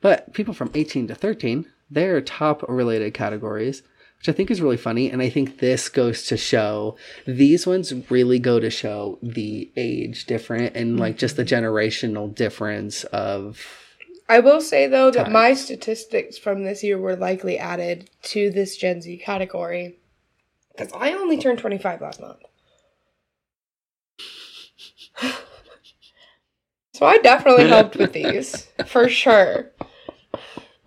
[0.00, 3.82] But people from 18 to 13, they're top related categories,
[4.18, 5.10] which I think is really funny.
[5.10, 6.96] And I think this goes to show,
[7.26, 13.04] these ones really go to show the age different and like just the generational difference
[13.04, 13.60] of
[14.30, 18.76] I will say though that my statistics from this year were likely added to this
[18.76, 19.98] Gen Z category
[20.72, 22.38] because I only turned 25 last month.
[26.94, 29.72] so I definitely helped with these for sure.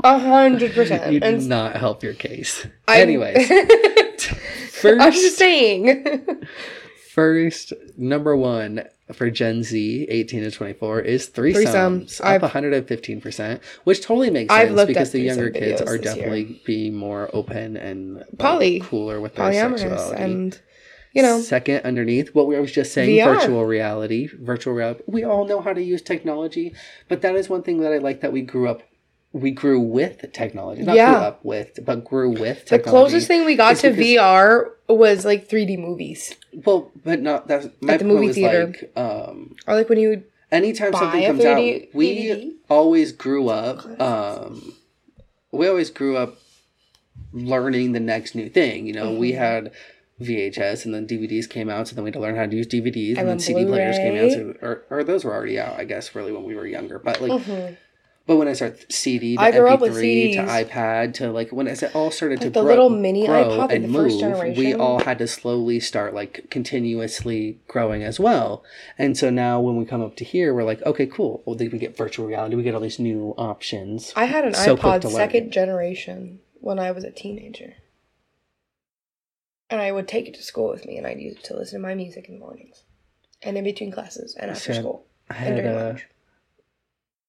[0.06, 1.12] A hundred you percent.
[1.12, 2.66] did And not help your case.
[2.88, 3.52] I- Anyways,
[4.86, 6.06] I'm just saying.
[7.14, 12.22] first number one for Gen Z, 18 to 24, is threesomes, Threesomes.
[12.22, 16.26] up I've- 115%, which totally makes sense because the younger kids are this year.
[16.28, 20.22] definitely being more open and like, cooler with their sexuality.
[20.22, 20.62] and
[21.14, 23.36] you know Second, underneath what we was just saying, VR.
[23.36, 25.04] virtual reality, virtual reality.
[25.06, 26.74] We all know how to use technology,
[27.10, 28.82] but that is one thing that I like that we grew up,
[29.34, 31.14] we grew with technology, not Yeah.
[31.16, 32.78] grew up with, but grew with technology.
[32.78, 36.36] the closest thing we got to VR was like 3D movies.
[36.66, 38.68] Well, but not that's my At the movie theater.
[38.68, 42.52] like, um, Or like when you anytime something comes 3D out, we DVD?
[42.70, 44.00] always grew up.
[44.00, 44.76] Um,
[45.52, 46.38] we always grew up
[47.32, 48.86] learning the next new thing.
[48.86, 49.20] You know, Mm-hmm.
[49.20, 49.72] we had
[50.22, 52.68] VHS and then DVDs came out, so then we had to learn how to use
[52.68, 55.80] DVDs, and, And then CD players came out, so, or, or those were already out,
[55.80, 57.00] I guess, really when we were younger.
[57.00, 57.78] But like, Mhm.
[58.26, 61.52] But when I started CD to I grew up with MP3 to iPad to like
[61.52, 65.00] when it all started to the grow, little mini iPod, and the move, we all
[65.00, 68.64] had to slowly start like continuously growing as well.
[68.98, 71.44] And so now when we come up to here, we're like, okay, cool.
[71.46, 72.56] Well, then we get virtual reality.
[72.56, 74.14] We get all these new options.
[74.16, 75.12] I had an So iPod learn.
[75.14, 77.74] second generation when I was a teenager.
[79.70, 81.82] And I would take it to school with me and I'd use it to listen
[81.82, 82.84] to my music in the mornings.
[83.42, 84.82] And in between classes and after Sad.
[84.82, 85.06] school.
[85.30, 86.08] I And during uh, lunch.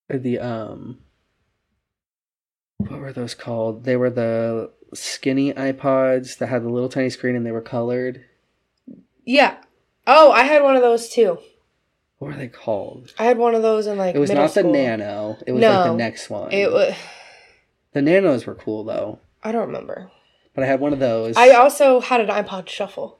[0.09, 0.99] The um,
[2.77, 3.83] what were those called?
[3.85, 8.23] They were the skinny iPods that had the little tiny screen and they were colored.
[9.25, 9.57] Yeah.
[10.07, 11.39] Oh, I had one of those too.
[12.19, 13.13] What were they called?
[13.19, 14.63] I had one of those in like It was not the.
[14.63, 15.37] Nano.
[15.45, 16.51] It was like the next one.
[16.51, 16.93] It was
[17.93, 19.19] The Nanos were cool though.
[19.43, 20.11] I don't remember.
[20.53, 21.35] But I had one of those.
[21.35, 23.19] I also had an iPod Shuffle.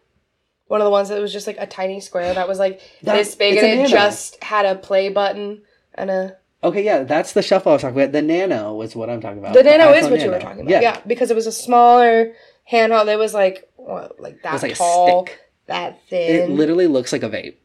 [0.68, 3.16] One of the ones that was just like a tiny square that was like That-
[3.18, 3.90] this big and it Nano.
[3.90, 5.64] just had a play button
[5.94, 6.38] and a
[6.70, 8.12] okay, yeah, that's the shuffle I was talking about.
[8.12, 9.54] The Nano was what I'm talking about.
[9.54, 10.82] The Nano is iPhone what you were talking about.
[10.82, 11.00] Yeah.
[11.08, 12.34] because it was a smaller
[12.72, 13.08] handheld.
[13.08, 15.40] It was like what, like that like a tall, stick.
[15.68, 17.56] that It literally looks like a vape.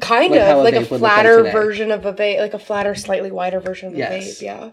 [0.00, 2.94] kind like of like a would like flatter version of a vape, like a flatter,
[2.94, 4.38] slightly wider version of a Yes.
[4.38, 4.42] vape.
[4.42, 4.70] Yeah.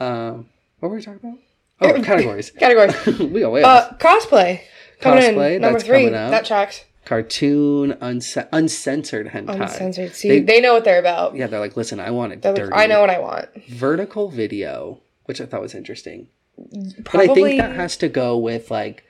[0.00, 0.48] Um,
[0.80, 1.38] what were we talking about?
[1.80, 2.50] Oh, categories.
[2.50, 2.94] categories.
[3.18, 4.60] we go way uh, cosplay.
[5.00, 6.08] Coming Cosplay, in number three.
[6.08, 6.84] That tracks.
[7.04, 9.60] Cartoon, unce- uncensored hentai.
[9.60, 10.14] Uncensored.
[10.14, 11.34] See, They- they, know what they're about.
[11.36, 12.72] Yeah, they're like, listen, I want it They're like, dirty.
[12.74, 13.48] I know what I want.
[13.68, 16.28] Vertical video, which I thought was interesting.
[16.56, 17.02] Probably.
[17.02, 19.04] But I think that has to go with like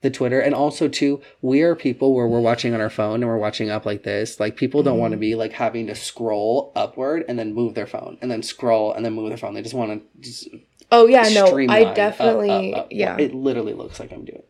[0.00, 3.26] the Twitter and also too we are people where we're watching on our phone and
[3.26, 4.38] we're watching up like this.
[4.38, 5.00] Like people don't Mm-hmm.
[5.00, 8.42] want to be like having to scroll upward and then move their phone and then
[8.42, 9.54] scroll and then move their phone.
[9.54, 10.48] They just want to just
[10.92, 12.88] oh yeah, no, I up, definitely up, up.
[12.90, 14.42] yeah It literally looks like I'm doing.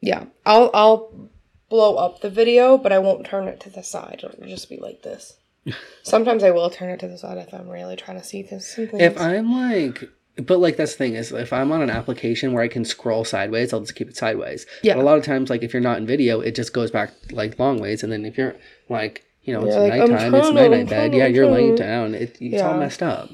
[0.00, 0.24] yeah.
[0.46, 1.30] I'll I'll
[1.68, 4.22] blow up the video, but I won't turn it to the side.
[4.22, 5.36] It'll just be like this.
[6.02, 8.78] Sometimes I will turn it to the side if I'm really trying to see this.
[8.78, 12.62] If I'm like but like that's the thing is if I'm on an application where
[12.62, 14.66] I can scroll sideways, I'll just keep it sideways.
[14.82, 14.94] Yeah.
[14.94, 17.12] But a lot of times like if you're not in video, it just goes back
[17.30, 18.56] like long ways and then if you're
[18.88, 21.14] like you know, it's like, nighttime, it's night night bed.
[21.14, 22.14] Yeah, you're laying down.
[22.14, 23.28] It, it's all messed up.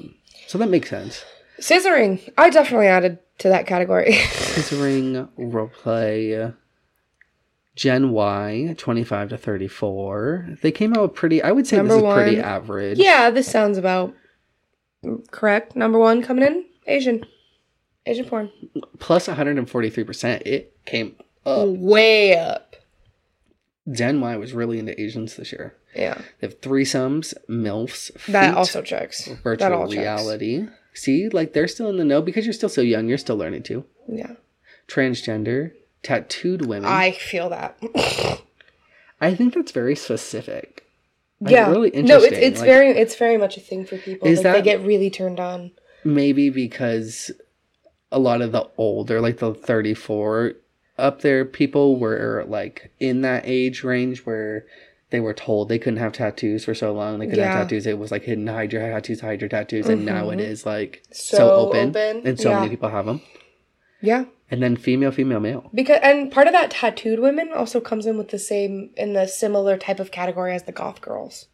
[0.47, 1.23] So that makes sense.
[1.59, 4.11] Scissoring, I definitely added to that category.
[4.13, 6.53] Scissoring roleplay
[7.81, 10.57] Gen Y, 25 to 34.
[10.61, 12.45] They came out pretty, I would say Number this is pretty one.
[12.45, 12.99] average.
[12.99, 14.13] yeah, this sounds about
[15.31, 15.75] correct.
[15.75, 17.25] Number one coming in Asian,
[18.05, 18.51] Asian porn,
[18.99, 20.43] Plus 143%.
[20.45, 21.69] It came up.
[21.69, 22.75] way up.
[23.91, 25.75] Gen Y was really into Asians this year.
[25.95, 29.25] Yeah, They have threesomes, MILFs, that also checks.
[29.25, 29.97] that virtual all checks.
[29.97, 30.67] reality.
[30.93, 33.09] See, like they're still in the know because you're still so young.
[33.09, 33.85] You're still learning too.
[34.07, 34.33] Yeah,
[34.87, 35.71] Transgender,
[36.03, 36.89] tattooed women.
[36.89, 37.77] I feel that.
[39.19, 40.85] I think that's very specific.
[41.39, 42.05] Like, yeah, really interesting.
[42.19, 44.27] no, it's it's Like, very it's very much a thing for people.
[44.27, 45.71] Is like, they get really turned on.
[46.03, 47.31] maybe because
[48.11, 50.53] a lot of the older, like the 34,
[50.97, 54.65] up there people were like in that age range where
[55.09, 57.19] they were told they couldn't have tattoos for so long.
[57.19, 57.51] They couldn't Yeah.
[57.57, 57.87] have tattoos.
[57.87, 60.65] It was like hidden, hide your tattoos, hide your tattoos, and now it Mhm.
[60.65, 62.59] like so, So open, open, and so yeah.
[62.59, 63.21] many people have them.
[64.01, 64.25] Yeah.
[64.49, 65.69] And then female, female, male.
[65.73, 69.27] Because and part of that tattooed women also comes in with the same in the
[69.27, 71.47] similar type of category as the goth girls.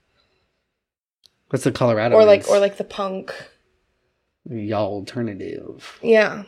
[1.50, 2.16] What's the Colorado?
[2.16, 2.50] Or like ones?
[2.50, 3.34] or like the punk.
[4.50, 6.00] y'all alternative.
[6.02, 6.44] Yeah.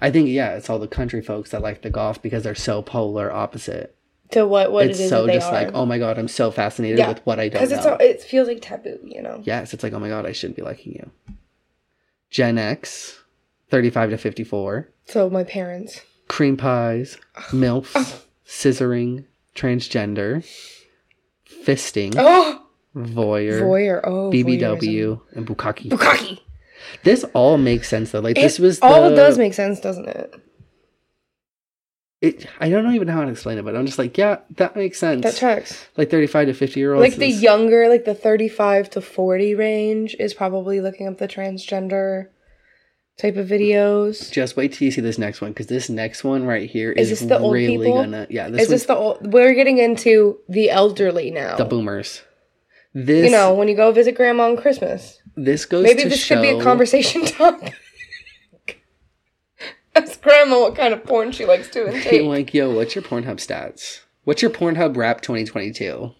[0.00, 2.82] I think yeah, it's all the country folks that like the goth because they're so
[2.82, 3.92] polar opposite.
[4.32, 5.52] To what what it's it is so just are.
[5.52, 7.76] like, oh my god, I'm so fascinated Yeah, with what I don't Because know.
[7.76, 9.40] it's all, it feels like taboo, you know.
[9.44, 11.10] yes, it's like, oh my god, I shouldn't be liking you.
[12.30, 13.22] Gen X,
[13.70, 14.90] 35 to 54.
[15.06, 16.00] So my parents.
[16.28, 17.18] Cream pies,
[17.50, 20.44] MILFs, scissoring, transgender,
[21.64, 22.62] fisting, Oh
[22.96, 24.00] voyeur, voyeur.
[24.02, 24.60] Oh voyeurism.
[24.60, 25.88] BBW, and bukkake.
[25.90, 26.40] Bukkake.
[27.04, 28.20] This all makes sense though.
[28.20, 30.34] Like this It was all the, does make sense, doesn't it?
[32.20, 32.46] it.
[32.58, 34.98] I don't even know how to explain it, but I'm just like, yeah, that makes
[34.98, 35.22] sense.
[35.22, 35.86] That tracks.
[35.96, 37.08] like 35 to 50 year olds.
[37.08, 42.28] Like the younger, like the thirty-five to forty range is probably looking up the transgender
[43.18, 44.30] type of videos.
[44.30, 47.10] Just wait till you see this next one because this next one right here Is
[47.10, 47.94] is, this the old really people?
[48.02, 48.26] gonna.
[48.30, 49.32] Yeah, this Is this the old?
[49.32, 51.56] We're getting into the elderly now.
[51.56, 52.22] the boomers.
[52.94, 55.20] This you know, when you go visit grandma on Christmas.
[55.36, 57.74] this goes Maybe this show, should be a conversation topic.
[59.94, 62.26] Ask grandma what kind of porn she likes to Hey, intake.
[62.26, 64.00] like, yo, what's your Pornhub stats?
[64.24, 66.10] What's your Pornhub rap 2022?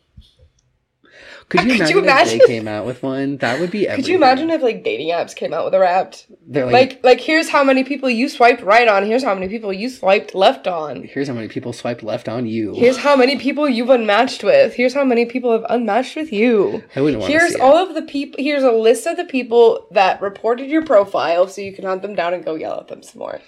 [1.49, 2.40] Could you, Could imagine, you imagine?
[2.40, 3.36] if they came out with one?
[3.36, 4.03] That would be everything.
[4.05, 6.26] Could you imagine if like dating apps came out with a wrapped?
[6.44, 9.07] They're like, Like, like here's how many people you swiped right on.
[9.07, 11.05] Here's how many people you swiped left on.
[11.05, 12.74] here's how many people swiped left on you.
[12.74, 14.74] Here's how many people you've unmatched with.
[14.74, 16.82] Here's how many people have unmatched with you.
[16.97, 18.42] I wouldn't want to Here's see all of the people.
[18.42, 22.16] Here's a list of the people that reported your profile, so you can hunt them
[22.16, 23.34] down and go yell at them some more.
[23.36, 23.42] it.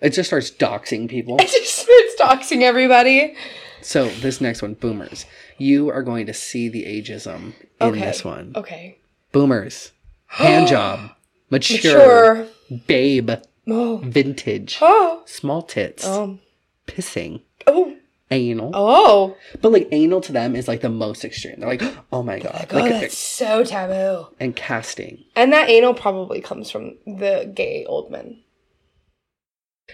[0.00, 1.36] It just starts doxing people.
[1.40, 2.14] It just starts
[2.46, 3.34] doxing everybody.
[3.82, 5.26] so this next one, boomers.
[5.58, 8.00] You are going to see the ageism in Okay.
[8.00, 8.52] this one.
[8.56, 8.98] Okay.
[9.32, 9.92] Boomers.
[10.26, 11.10] Hand job.
[11.50, 11.78] Mature.
[11.78, 12.46] Sure.
[12.86, 13.30] Babe.
[13.66, 14.00] Oh.
[14.04, 14.78] Vintage.
[14.80, 15.22] Oh.
[15.26, 16.06] Small tits.
[16.06, 16.40] Um.
[16.86, 17.42] Pissing.
[17.66, 17.94] Oh.
[18.30, 18.70] Anal.
[18.74, 19.36] Oh.
[19.62, 21.56] But like anal to them is like the most extreme.
[21.60, 21.82] They're like,
[22.12, 22.66] oh my god.
[22.68, 24.26] God, like, that's so taboo.
[24.38, 25.24] and casting.
[25.34, 28.40] And that anal probably comes from the gay old men,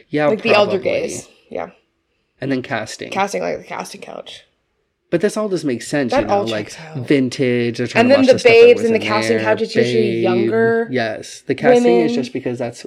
[0.08, 1.28] Yeah, like the elder gays.
[1.48, 1.70] Yeah,
[2.40, 3.10] And then casting.
[3.12, 4.42] casting like the casting couch.
[5.14, 7.06] But this all just makes sense, That you know, all like out.
[7.06, 7.78] vintage.
[7.94, 12.00] And then the stuff babes in the casting couch, it's usually younger Yes, the casting
[12.00, 12.84] is just because that's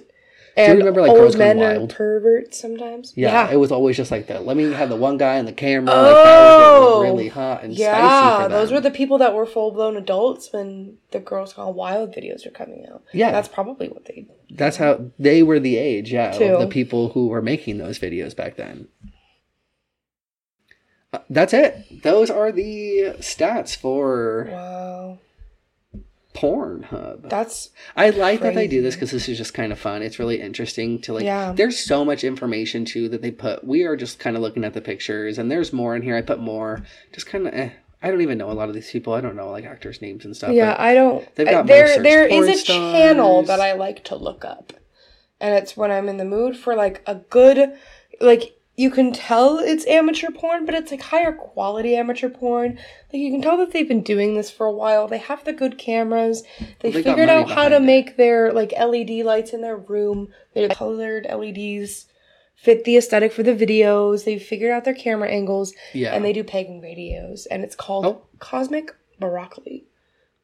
[0.57, 1.95] And remember, like, old Girls Gone men Wild?
[1.95, 3.13] perverts sometimes.
[3.15, 4.45] yeah, yeah, It was always just like that.
[4.45, 5.95] Let me have the one guy in the camera.
[5.95, 6.99] like, Oh!
[7.01, 10.51] getting really hot and spicy Yeah, those were the people that were full blown adults
[10.51, 13.03] when the Girls Gone Wild videos were coming out.
[13.13, 13.31] Yeah.
[13.31, 14.25] that's probably what they.
[14.49, 18.57] That's how they were the age, yeah, the people who were making those videos back
[18.57, 18.89] then.
[21.13, 22.03] Uh, that's it.
[22.03, 25.19] Those are the stats for Wow,
[26.35, 27.29] Pornhub.
[27.29, 30.01] that's I like that they do this because this is just kind of fun.
[30.03, 31.23] It's really interesting to like.
[31.23, 31.53] Yeah.
[31.53, 33.63] There's so much information too that they put.
[33.63, 36.15] We are just kind of looking at the pictures, and there's more in here.
[36.15, 36.83] I put more.
[37.13, 37.53] Just kind of.
[37.53, 37.69] Eh.
[38.03, 39.13] I don't even know a lot of these people.
[39.13, 40.51] I don't know like actors' names and stuff.
[40.51, 40.75] yeah.
[40.77, 41.33] I don't.
[41.35, 44.73] they've got more there, there is a channel that I like to look up,
[45.39, 47.75] and it's when I'm in the mood for like a good,
[48.21, 52.77] like you can tell it's amateur porn, but it's like higher quality amateur porn.
[53.11, 55.07] Like you can tell that they've been doing this for a while.
[55.07, 56.43] They have the good cameras.
[56.79, 57.81] They, They figured out how to it.
[57.81, 60.29] make their like LED lights in their room.
[60.53, 62.05] Their colored LEDs
[62.55, 64.25] fit the aesthetic for the videos.
[64.25, 66.13] They figured out their camera angles yeah.
[66.13, 68.21] and they do pegging radios, and it's called Oh.
[68.39, 69.85] Cosmic Broccoli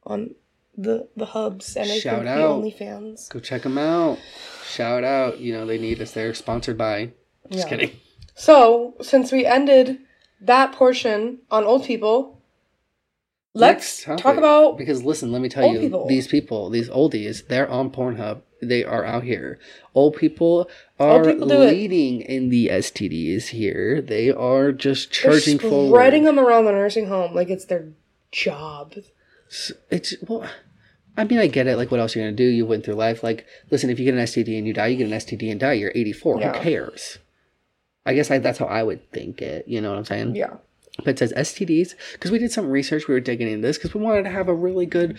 [0.04, 0.34] on
[0.76, 2.60] the the hubs and I Shout think out.
[2.62, 3.28] the OnlyFans.
[3.30, 4.18] Go check them out.
[4.66, 5.38] Shout out.
[5.38, 6.10] You know they need us.
[6.10, 7.12] They're sponsored by.
[7.50, 7.76] Just Yeah.
[7.76, 7.90] kidding.
[8.34, 10.00] So since we ended
[10.40, 12.40] that portion on old people,
[13.54, 16.06] let's talk about because listen, let me tell you, people.
[16.06, 18.42] these people, these oldies, they're on Pornhub.
[18.60, 19.58] They are out here.
[19.94, 20.68] Old people
[20.98, 21.72] are people do it.
[21.72, 24.00] leading in the STDs here.
[24.00, 26.24] They are just they're charging spreading forward.
[26.24, 27.88] them around the nursing home like it's their
[28.32, 28.94] job.
[29.90, 30.48] It's well,
[31.16, 31.76] I mean, I get it.
[31.76, 32.44] Like, what else are you gonna do?
[32.44, 33.22] You went through life.
[33.22, 35.60] Like, listen, if you get an STD and you die, you get an STD and
[35.60, 35.74] die.
[35.74, 36.40] You're 84.
[36.40, 36.52] Yeah.
[36.52, 37.18] Who cares?
[38.06, 39.66] I guess I, that's how I would think it.
[39.68, 40.36] You know what I'm saying?
[40.36, 40.54] Yeah.
[40.98, 43.08] But it says STDs because we did some research.
[43.08, 45.18] We were digging into this because we wanted to have a really good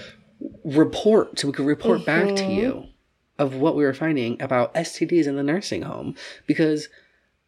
[0.64, 2.56] report so we could report back to Mhm.
[2.56, 2.86] you
[3.38, 6.16] of what we were finding about STDs in the nursing home.
[6.48, 6.88] Because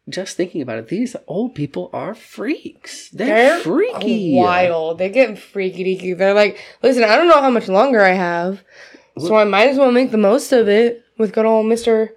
[0.08, 3.08] just thinking about it, these old people are freaks.
[3.10, 4.34] They're, They're freaky.
[4.34, 4.98] wild.
[4.98, 6.16] They get freaky deaky.
[6.16, 8.62] They're like, listen, I don't know how much longer I have,
[9.18, 12.14] so I might as well make the most of it with good old Mister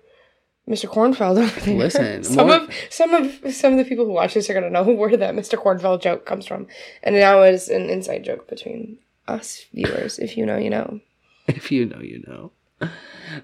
[0.72, 0.90] Mr.
[0.90, 1.76] Cornfeld over there.
[1.78, 4.70] Listen, some more- of some of some of the people who watch this are gonna
[4.70, 5.62] know where that Mr.
[5.62, 6.68] Cornfeld joke comes from,
[7.04, 8.98] and now it's an inside joke between
[9.28, 10.18] us viewers.
[10.20, 11.00] If you know, you know.
[11.48, 12.52] If you know, you know.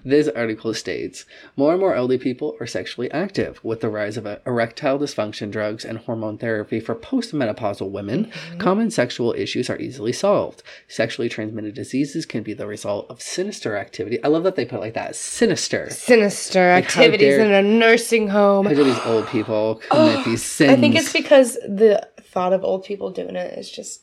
[0.04, 1.24] This article states
[1.56, 3.62] more and more elderly people are sexually active.
[3.64, 8.58] With the rise of erectile dysfunction drugs and hormone therapy for postmenopausal women, mm-hmm.
[8.58, 10.62] common sexual issues are easily solved.
[10.88, 14.22] Sexually transmitted diseases can be the result of sinister activity.
[14.22, 15.90] I love that they put it like that sinister.
[15.90, 18.66] Sinister how activities dare- in a nursing home.
[18.66, 20.70] How do these old people commit these sins?
[20.72, 24.02] I think it's because the thought of old people doing it is just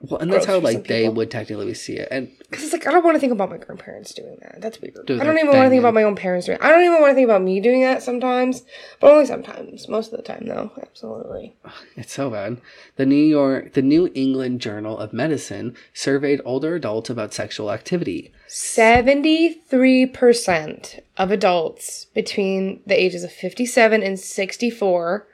[0.00, 2.08] well, and that's how like they would technically see it.
[2.12, 4.60] And because it's like I don't want to think about my grandparents doing that.
[4.60, 4.96] That's weird.
[5.10, 6.56] I don't even want to think about my own parents doing.
[6.56, 6.64] It.
[6.64, 8.62] I don't even want to think about me doing that sometimes,
[9.00, 9.88] but only sometimes.
[9.88, 11.56] Most of the time, though, absolutely.
[11.96, 12.60] It's so bad.
[12.94, 18.32] The New York, the New England Journal of Medicine surveyed older adults about sexual activity.
[18.46, 25.26] Seventy-three percent of adults between the ages of fifty-seven and sixty-four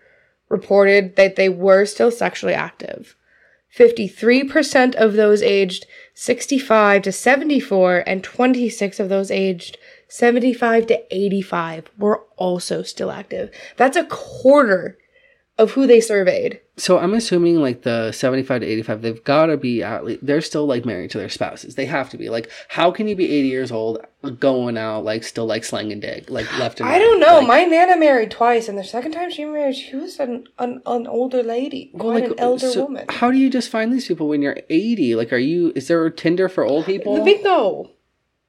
[0.49, 3.15] reported that they were still sexually active.
[3.77, 11.91] 53% of those aged 65 to 74 and 26 of those aged 75 to 85
[11.99, 13.51] were also still active.
[13.77, 14.97] That's a quarter
[15.57, 16.61] of who they surveyed.
[16.77, 20.41] So I'm assuming like the 75 to 85, they've got to be at least, they're
[20.41, 21.77] still like married to their spouses.
[21.77, 22.29] They have to be.
[22.29, 24.05] Like, how can you be 80 years old
[24.41, 26.99] going out, like, still like slanging dick, like left and I right?
[26.99, 27.39] don't know.
[27.39, 30.83] Like, My nana married twice, and the second time she married, she was an an,
[30.87, 33.07] an older lady, well, like, an elder so woman.
[33.09, 35.15] How do you just find these people when you're 80?
[35.15, 37.15] Like, are you, is there a Tinder for old people?
[37.15, 37.91] The bingo.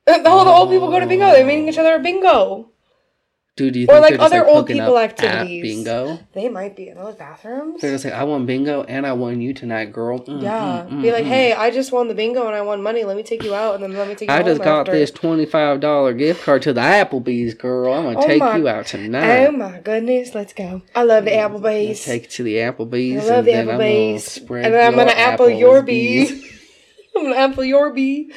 [0.08, 1.32] The whole the old people go to bingo.
[1.32, 2.70] They're meeting each other at bingo.
[3.56, 5.64] Dude, do you Or, like, other like, old people activities.
[5.64, 6.20] Bingo?
[6.34, 7.80] They might be in those bathrooms.
[7.80, 10.20] They're just like, I won bingo and I won you tonight, girl.
[10.20, 11.28] Mm, yeah, mm, be mm, like, mm.
[11.28, 13.06] hey, I just won the bingo and I won money.
[13.06, 14.92] Let me take you out and then let me take you I just got after.
[14.92, 17.94] this twenty-five dollar gift card to the Applebee's, girl.
[17.94, 19.46] I'm gonna Oh take my- you out tonight.
[19.48, 20.82] Oh my goodness, let's go.
[20.94, 22.04] I love the Applebee's.
[22.04, 23.24] Take to the Applebee's.
[23.24, 24.38] I love and the then I'm Applebee's.
[24.38, 26.30] And then I'm gonna apple your bees.
[27.16, 28.34] I'm gonna apple your bee.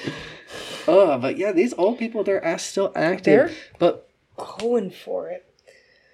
[0.87, 3.49] Oh, but yeah, these old people, they're ass still active.
[3.49, 4.07] They're- but
[4.59, 5.45] Going for it.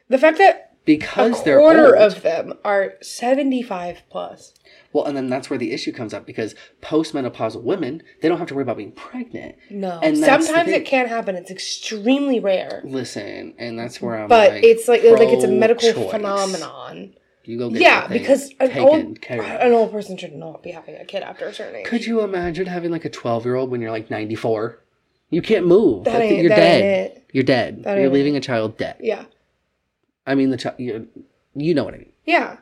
[0.08, 4.52] The fact that a because they're quarter old, of them are 75 plus.
[4.92, 8.48] well, and then that's where the issue comes up because postmenopausal women, they don't have
[8.48, 9.56] to worry about being pregnant.
[9.70, 9.98] No.
[10.02, 11.36] And Sometimes it can happen.
[11.36, 12.82] It's extremely rare.
[12.84, 14.28] Listen, and that's where I'm.
[14.28, 16.10] But like, it's like like it's a medical pro-choice.
[16.12, 17.14] phenomenon.
[17.46, 20.96] You go get Yeah, because an taken old an old person should not be having
[20.96, 21.86] a kid after a certain age.
[21.86, 24.78] Could you imagine having like a 12 year old when you're like 94?
[25.30, 26.04] You can't move.
[26.04, 26.82] That That's- ain't- you're that dead.
[26.82, 27.24] ain't it.
[27.32, 27.82] You're dead.
[27.84, 28.96] That you're ain't leaving a child dead.
[29.00, 29.24] Yeah.
[30.26, 31.08] I mean, the child, you
[31.56, 32.12] you know what I mean.
[32.24, 32.58] Yeah.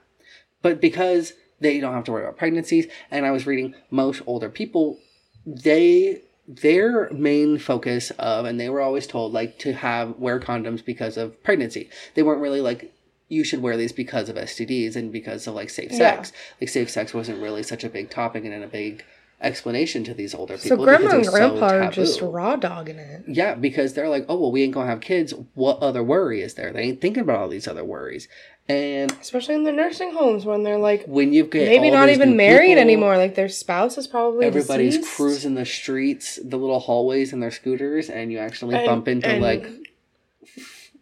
[0.63, 4.49] But because they don't have to worry about pregnancies, and I was reading most older
[4.49, 4.99] people,
[5.47, 10.85] they their main focus of, and they were always told like to have wear condoms
[10.85, 11.89] because of pregnancy.
[12.15, 12.93] They weren't really like
[13.29, 15.99] you should wear these because of STDs and because of like safe Yeah.
[15.99, 16.33] sex.
[16.61, 19.05] Like safe sex wasn't really such a big topic and in a big
[19.43, 20.79] explanation to these older people.
[20.79, 23.25] So grandma and was so grandpa are just raw dogging it.
[23.29, 25.35] Yeah, because they're like, oh well, we ain't gonna have kids.
[25.55, 26.73] What other worry is there?
[26.73, 28.29] They ain't thinking about all these other worries.
[28.69, 32.37] And Especially in the nursing homes when they're like when you get maybe not even
[32.37, 33.17] married people, anymore.
[33.17, 35.17] Like their spouse is probably Everybody's deceased.
[35.17, 39.37] cruising the streets, the little hallways in their scooters, and you actually And- bump into
[39.39, 39.67] like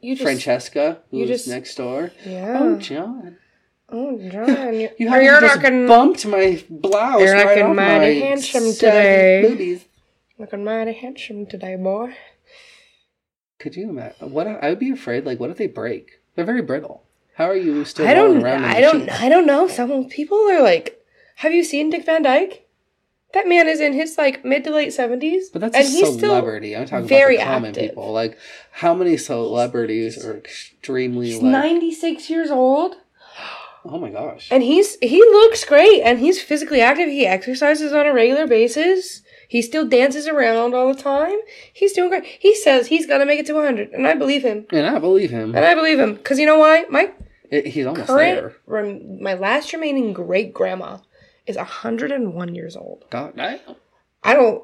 [0.01, 2.11] you just Francesca, you who's just- next door.
[2.24, 2.59] yeah.
[2.62, 3.36] Oh, John,
[3.93, 7.76] Oh, John, you, you haven't you're just looking bumped my blouse You're right looking off
[7.76, 9.43] mighty my handsome today.
[9.49, 9.84] boobies.
[10.38, 12.14] looking mighty handsome today, boy.
[13.59, 14.30] Could you imagine?
[14.32, 15.26] What I would be afraid.
[15.26, 16.20] Like, what if they break?
[16.34, 17.03] They're very brittle.
[17.34, 18.07] How are you still?
[18.07, 18.43] I don't.
[18.43, 19.03] around I don't.
[19.07, 19.20] sheets?
[19.20, 19.68] I don't know.
[19.68, 21.05] Some people are like,
[21.36, 22.66] "Have you seen Dick Van Dyke?
[23.32, 25.99] That man is in his like mid to late seventies, But that's and a he's
[26.07, 26.74] still celebrity.
[26.76, 27.91] I'm talking very about common active.
[27.91, 28.12] people.
[28.12, 28.38] Like,
[28.72, 31.53] how many celebrities are extremely he's like?
[31.53, 32.97] ninety six years old,
[33.84, 34.48] Oh my gosh.
[34.50, 37.08] and he's he looks great, and he's physically active.
[37.08, 39.22] He exercises on a regular basis.
[39.48, 41.36] He still dances around all the time.
[41.72, 42.24] He's doing great.
[42.24, 44.66] He says he's gonna make it to 100, and I believe him.
[44.70, 45.54] and I believe him.
[45.56, 46.84] And I believe him because you know why?
[46.90, 47.10] My
[47.50, 48.56] It- he's almost current, there.
[48.66, 50.98] rem, my last remaining great grandma
[51.46, 53.04] is 101 years old.
[53.10, 53.60] God, I,
[54.22, 54.62] I don't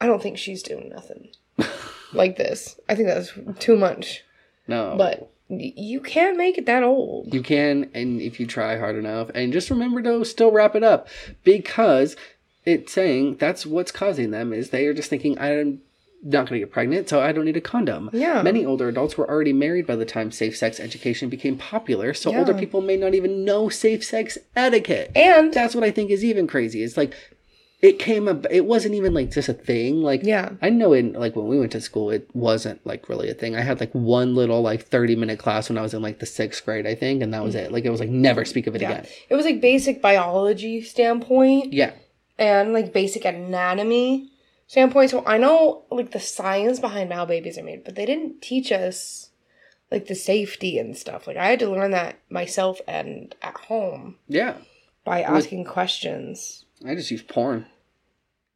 [0.00, 1.30] I don't think she's doing nothing
[2.12, 2.78] like this.
[2.88, 4.22] I think that's too much.
[4.68, 4.94] no.
[4.96, 7.32] But you can't make it that old.
[7.32, 10.82] You can, and if you try hard enough, and just remember to still wrap it
[10.82, 11.08] up
[11.44, 12.16] because
[12.64, 15.80] it's saying that's what's causing them is they are just thinking I'm
[16.22, 18.10] not going to get pregnant, so I don't need a condom.
[18.12, 18.42] Yeah.
[18.42, 22.36] Many older adults were already married by the time safe sex education became popular, so
[22.36, 25.12] older people may not even know safe sex etiquette.
[25.16, 26.82] And That's what I think is even crazy.
[26.82, 27.14] It's like
[27.80, 30.50] it came up it wasn't even like just a thing like Yeah.
[30.60, 33.54] i know in like when we went to school it wasn't like really a thing
[33.54, 36.26] i had like one little like 30 minute class when i was in like the
[36.26, 37.58] sixth grade i think and that was mm.
[37.58, 38.90] it like it was like never speak of it Yeah.
[38.90, 41.92] again It was like basic biology standpoint yeah
[42.38, 44.30] and like basic anatomy
[44.68, 45.10] standpoint.
[45.10, 48.70] So I know like the science behind how babies are made, but they didn't teach
[48.70, 49.30] us
[49.90, 51.26] like the safety and stuff.
[51.26, 54.54] Like I had to learn that myself and at home yeah
[55.04, 56.64] by asking questions.
[56.86, 57.66] I just use porn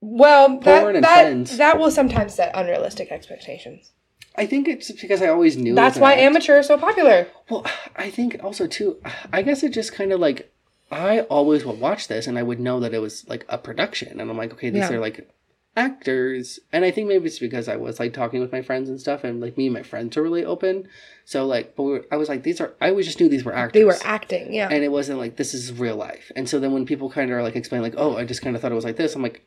[0.01, 1.57] Well, that Porn and that, friends.
[1.59, 3.93] that will sometimes set unrealistic expectations.
[4.37, 6.23] i think it's because i always knew That's why act.
[6.23, 7.29] amateur is so popular.
[7.51, 7.67] Well,
[7.97, 8.99] I think also too.
[9.33, 10.51] I guess it just kind of like
[10.91, 14.21] I always would watch this, and I would know that it was like a production,
[14.21, 14.93] and I'm like, okay, these Yeah.
[14.97, 15.29] are like
[15.77, 19.01] actors, and I think maybe it's because I was like talking with my friends and
[19.01, 20.89] stuff, and like me and my friends are really open,
[21.25, 22.73] so like, but we were, I was like, these are.
[22.81, 23.81] I always just knew these were actors.
[23.81, 24.69] They were acting, yeah.
[24.71, 26.31] and it wasn't like this is real life.
[26.37, 28.55] And so then when people kind of are like explain like, oh, I just kind
[28.57, 29.15] of thought it was like this.
[29.15, 29.43] I'm like,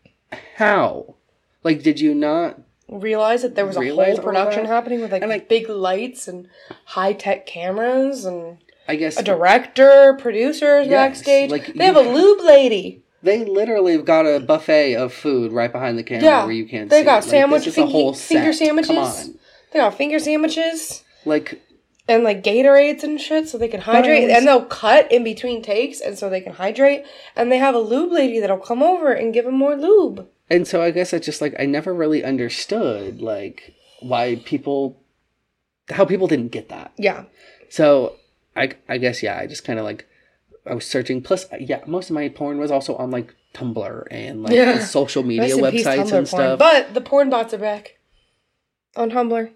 [0.55, 1.15] how?
[1.63, 2.59] Like, did you not?
[2.88, 6.47] Realize that there was a whole production happening with like, And, like- big lights and
[6.86, 11.49] high tech cameras and I guess a director, producers Yes, backstage.
[11.49, 13.01] like, they have a lube lady.
[13.26, 16.65] They literally have got a buffet of food right behind the camera Yeah, where you
[16.67, 16.97] can't see.
[16.97, 18.88] they got Like, sandwich- this is a fingy- whole finger sandwiches.
[18.88, 19.39] Come on.
[19.73, 21.59] They got finger sandwiches Like
[22.07, 24.30] and like Gatorades and shit so they can hydrate.
[24.30, 27.03] And they'll cut in between takes and so they can hydrate.
[27.36, 30.28] And they have a lube lady that'll come over and give them more lube.
[30.49, 35.01] and so I guess it's just like I never really understood like why people
[35.89, 36.91] how people didn't get that.
[36.97, 37.23] Yeah.
[37.69, 38.15] So
[38.55, 40.07] I I guess yeah, I just kind of like
[40.68, 44.07] I was searching plus uh, yeah, most of my porn was also on like Tumblr
[44.11, 44.80] and like Yeah.
[44.80, 46.26] social media Rest in peace, websites Tumblr and porn.
[46.26, 46.59] stuff.
[46.59, 47.97] But the porn bots are back
[48.95, 49.51] on Tumblr.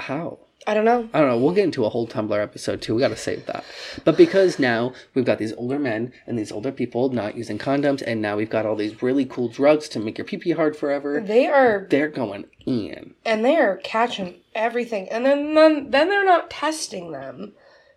[0.00, 0.38] how?
[0.66, 1.08] I don't know.
[1.14, 1.38] I don't know.
[1.38, 2.94] We'll get into a whole Tumblr episode too.
[2.94, 3.64] We got to save that.
[4.04, 8.02] But because now we've got these older men and these older people not using condoms,
[8.06, 10.76] and now we've got all these really cool drugs to make your pee pee hard
[10.76, 13.14] forever, They are they're going in.
[13.24, 17.52] and they are catching everything and then then, then they're not testing them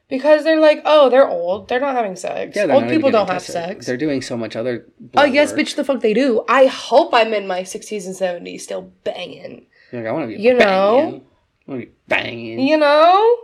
[0.09, 3.41] because they're like oh they're old they're not having sex Yeah, old people don't have
[3.41, 4.85] sex They're doing so much other.
[5.15, 5.61] oh yes work.
[5.61, 9.65] bitch the fuck they do i hope i'm in my 60s and 70s still banging
[9.91, 10.41] like, I want to be.
[10.41, 10.97] You know?
[10.97, 11.21] banging.
[11.67, 12.59] I want to be banging.
[12.59, 13.37] you know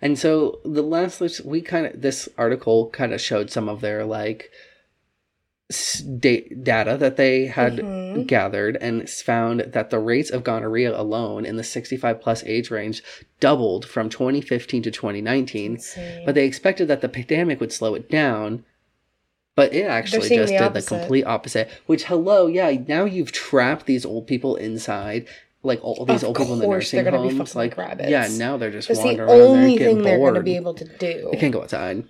[0.00, 3.80] And so the last list, we kind of this article kind of showed some of
[3.80, 4.50] their like
[5.70, 8.26] data that they had Mhm.
[8.26, 13.02] gathered and found that the rates of gonorrhea alone in the 65 plus age range
[13.38, 15.78] doubled from 2015 to 2019
[16.24, 18.64] but they expected that the pandemic would slow it down
[19.56, 23.84] but it actually just the did the complete opposite which hello yeah now you've trapped
[23.84, 25.26] these old people inside
[25.62, 28.08] like all these Of old people in the nursing they're gonna be homes like rabbits.
[28.08, 30.50] yeah now they're just the wandering around only there getting thing they're bored going to
[30.50, 32.04] be able to do they can't go outside.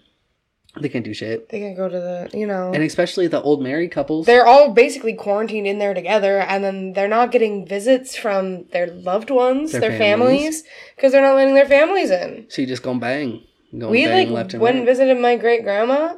[0.81, 1.49] They can't do shit.
[1.49, 4.27] they can't go to the you know And especially the old married couples.
[4.27, 8.87] they're all basically quarantined in there together and then they're not getting visits from their
[8.87, 10.65] loved ones Their their, families.
[10.97, 13.43] because they're not letting their families in so you just go bang.
[13.77, 14.79] Go we bang like left and went right.
[14.79, 16.15] and visited my great grandma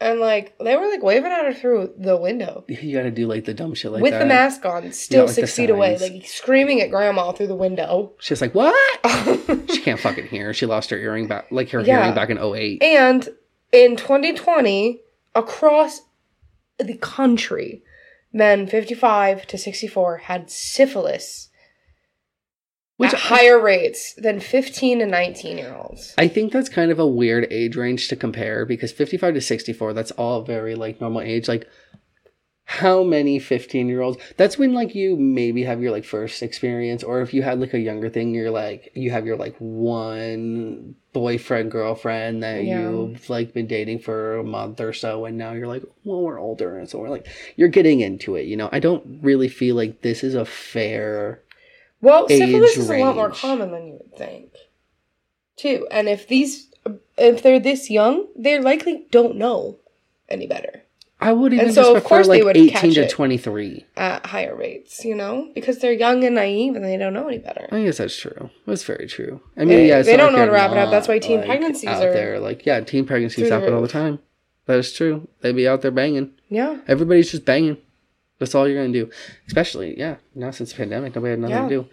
[0.00, 3.44] and like they were like waving at her through the window you gotta do like
[3.44, 4.18] the dumb shit like with that.
[4.18, 8.12] the mask on still like, six feet away like screaming at grandma through the window
[8.18, 8.74] She's like, what?
[9.70, 10.52] she can't fucking hear.
[10.54, 12.00] She lost her earring back, like her Yeah.
[12.00, 12.82] hearing back in 08.
[12.82, 13.28] and
[13.72, 15.00] in 2020
[15.34, 16.02] across
[16.78, 17.82] the country
[18.32, 21.48] men 55 to 64 had syphilis
[22.96, 26.98] Which at higher rates than 15 to 19 year olds I think that's kind of
[26.98, 31.20] a weird age range to compare because 55 to 64, that's all very like normal
[31.20, 31.48] age.
[31.48, 31.68] Like,
[32.72, 34.16] how many 15 year olds?
[34.38, 37.74] That's when like you maybe have your like first experience, or if you had like
[37.74, 42.80] a younger thing, you're like, you have your like one boyfriend, girlfriend that Yeah.
[42.80, 46.40] you've like been dating for a month or so, and now you're like, well, we're
[46.40, 47.26] older, and so we're like,
[47.56, 48.70] you're getting into it, you know?
[48.72, 51.42] I don't really feel like this is a fair.
[52.00, 54.54] Well, syphilis is a lot more common than you would think,
[55.56, 55.86] too.
[55.90, 56.72] And if these,
[57.18, 59.76] if they're this young, they likely don't know
[60.30, 60.84] any better
[61.22, 63.86] I would even And so, of course, they like would 18 catch to 23.
[63.96, 67.38] at higher rates, you know, because they're young and naive and they don't know any
[67.38, 67.68] better.
[67.70, 68.50] I guess that's true.
[68.66, 69.40] That's very true.
[69.56, 70.90] I mean, They- yeah, it's they don't know like how to wrap it up.
[70.90, 72.38] That's why teen like, pregnancies out are there.
[72.40, 74.18] Like, yeah, teen pregnancies through the happen all the time.
[74.66, 75.28] That is true.
[75.40, 76.32] They be out there banging.
[76.48, 77.78] Yeah, Everybody's just banging.
[78.38, 79.08] That's all you're gonna do.
[79.46, 81.62] Especially, yeah, now since the pandemic, nobody had nothing Yeah.
[81.68, 81.86] to do.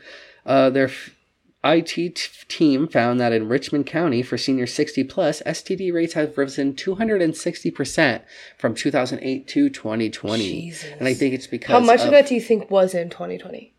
[0.46, 1.16] Uh, their f-
[1.64, 2.14] IT t-
[2.48, 7.72] team found that in Richmond County, for seniors 60 plus, STD rates have risen 260
[7.72, 8.24] percent
[8.58, 10.44] from 2008 to 2020.
[10.44, 10.92] Jesus.
[10.98, 13.10] And I think it's because how much of, of that do you think was in
[13.10, 13.74] 2020?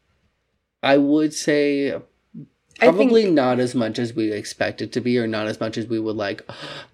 [0.83, 2.01] I would say
[2.79, 5.77] Probably think not as much as we expect it to be, or not as much
[5.77, 6.43] as we would like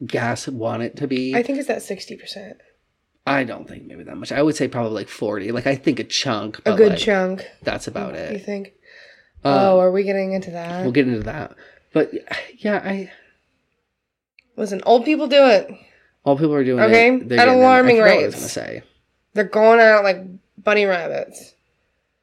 [0.04, 1.34] gas want it to be.
[1.34, 2.56] I think it's that 60 percent.
[3.26, 4.30] I don't think maybe that much.
[4.30, 5.50] I would say probably like forty.
[5.50, 6.60] Like I think a chunk.
[6.64, 7.44] A good like, chunk.
[7.62, 8.32] That's about You it.
[8.34, 8.72] You think?
[9.46, 10.82] Um, oh, are we getting into that?
[10.82, 11.54] we'll get into that.
[11.92, 12.12] But
[12.58, 13.10] yeah, I
[14.56, 15.70] Listen, old people do it.
[16.24, 16.80] all people are doing.
[16.82, 18.82] Okay, it, they're at alarming what I was gonna say.
[19.34, 20.22] They're going out like
[20.62, 21.54] bunny rabbits.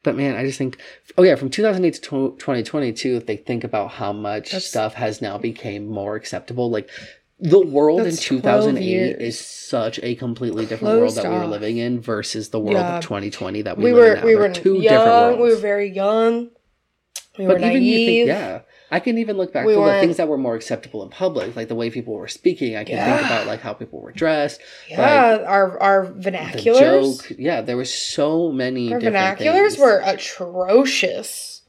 [0.02, 0.78] But man, I just think,
[1.16, 5.22] oh yeah, from 2008 to 2022, if they think about how much That's- stuff has
[5.22, 6.90] now become more acceptable, like
[7.40, 11.46] the world in That's 12 2008 is such a completely different world that we were
[11.46, 12.98] living in versus the world Yeah.
[12.98, 14.26] of 2020 that we, We live were in now.
[14.26, 15.42] we were two different worlds.
[15.42, 16.50] We were very young.
[17.38, 18.60] We were but even you think, yeah,
[18.92, 21.08] I can even look back We to the weren't- things that were more acceptable in
[21.10, 22.76] public, like the way people were speaking.
[22.76, 26.78] I can think about like how people were dressed, Yeah, our our the vernaculars.
[26.78, 27.32] joke.
[27.38, 29.78] Yeah, there was so many Our different vernaculars things.
[29.78, 31.62] were atrocious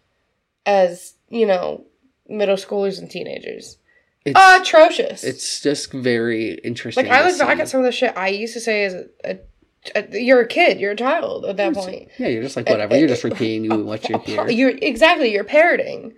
[0.66, 1.86] as, you know,
[2.28, 3.78] middle schoolers and teenagers.
[4.24, 5.24] It's, atrocious.
[5.24, 7.06] it's just very interesting.
[7.06, 9.06] like I look back at some of the shit I used to say as a,
[9.24, 9.40] a
[9.96, 12.10] Uh, you're a kid, you're a child at that point.
[12.18, 12.98] Yeah, you're just like uh, whatever.
[12.98, 14.50] You're just uh, repeating what you hear.
[14.50, 16.14] You're exactly you're parroting.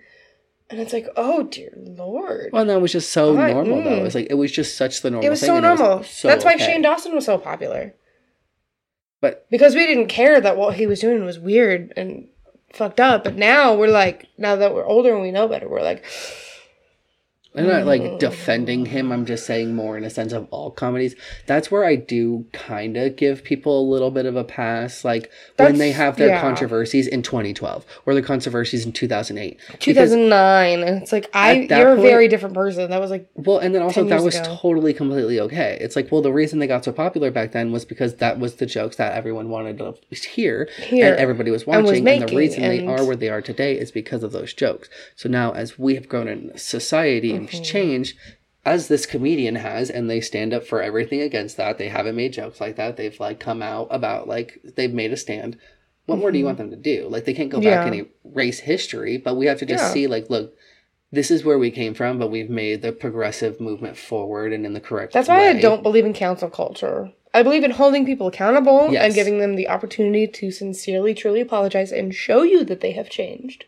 [0.70, 2.50] And it's like, oh dear lord.
[2.52, 3.90] Well, that was just so I- normal though.
[4.00, 4.06] mm.
[4.06, 5.26] It's like it was just such the normal.
[5.26, 6.02] it was thing, so normal.
[6.04, 6.64] so That's why okay.
[6.66, 7.94] Shane Dawson was so popular.
[9.20, 12.28] But Because we didn't care that what he was doing was weird and
[12.72, 13.24] fucked up.
[13.24, 16.04] But now we're like, now that we're older and we know better, we're like,
[17.58, 17.86] I'm not Mm.
[17.86, 19.10] like defending him.
[19.12, 21.14] I'm just saying more in a sense of all comedies.
[21.46, 25.30] That's where I do kind of give people a little bit of a pass, like
[25.56, 26.40] when they have their yeah.
[26.40, 29.58] controversies in 2012 or their controversies in 2008.
[29.70, 30.82] Because- 2009.
[30.82, 32.90] And it's like, I, you're point- a very different person.
[32.90, 34.56] That was like, Well, and then also that was ago.
[34.60, 35.76] totally completely okay.
[35.80, 38.56] It's like, well, the reason they got so popular back then was because that was
[38.56, 39.94] the jokes that everyone wanted to
[40.28, 41.06] hear, Here.
[41.12, 41.82] and everybody was And watching.
[41.84, 44.52] was And, the making, reason they are where they are today is because of those
[44.52, 44.88] jokes.
[45.16, 47.72] So now, as we have grown in society and Mm-hmm.
[47.72, 48.16] changed,
[48.64, 51.78] as this comedian has, and they stand up for everything against that.
[51.78, 52.96] They haven't made jokes like that.
[52.96, 55.56] They've like come out about like they've made a stand.
[56.06, 57.06] What more do you want them to do?
[57.08, 57.94] Like they can't go back Mm-hmm.
[57.94, 58.00] Yeah.
[58.00, 59.92] and erase history, but we have to just Yeah.
[59.92, 60.54] see like, look,
[61.12, 64.72] this is where we came from, but we've made the progressive movement forward and in
[64.74, 67.12] the correct that's why I don't believe in cancel culture.
[67.34, 69.04] I believe in holding people accountable Yes.
[69.04, 73.08] and giving them the opportunity to sincerely, truly apologize and show you that they have
[73.10, 73.64] changed.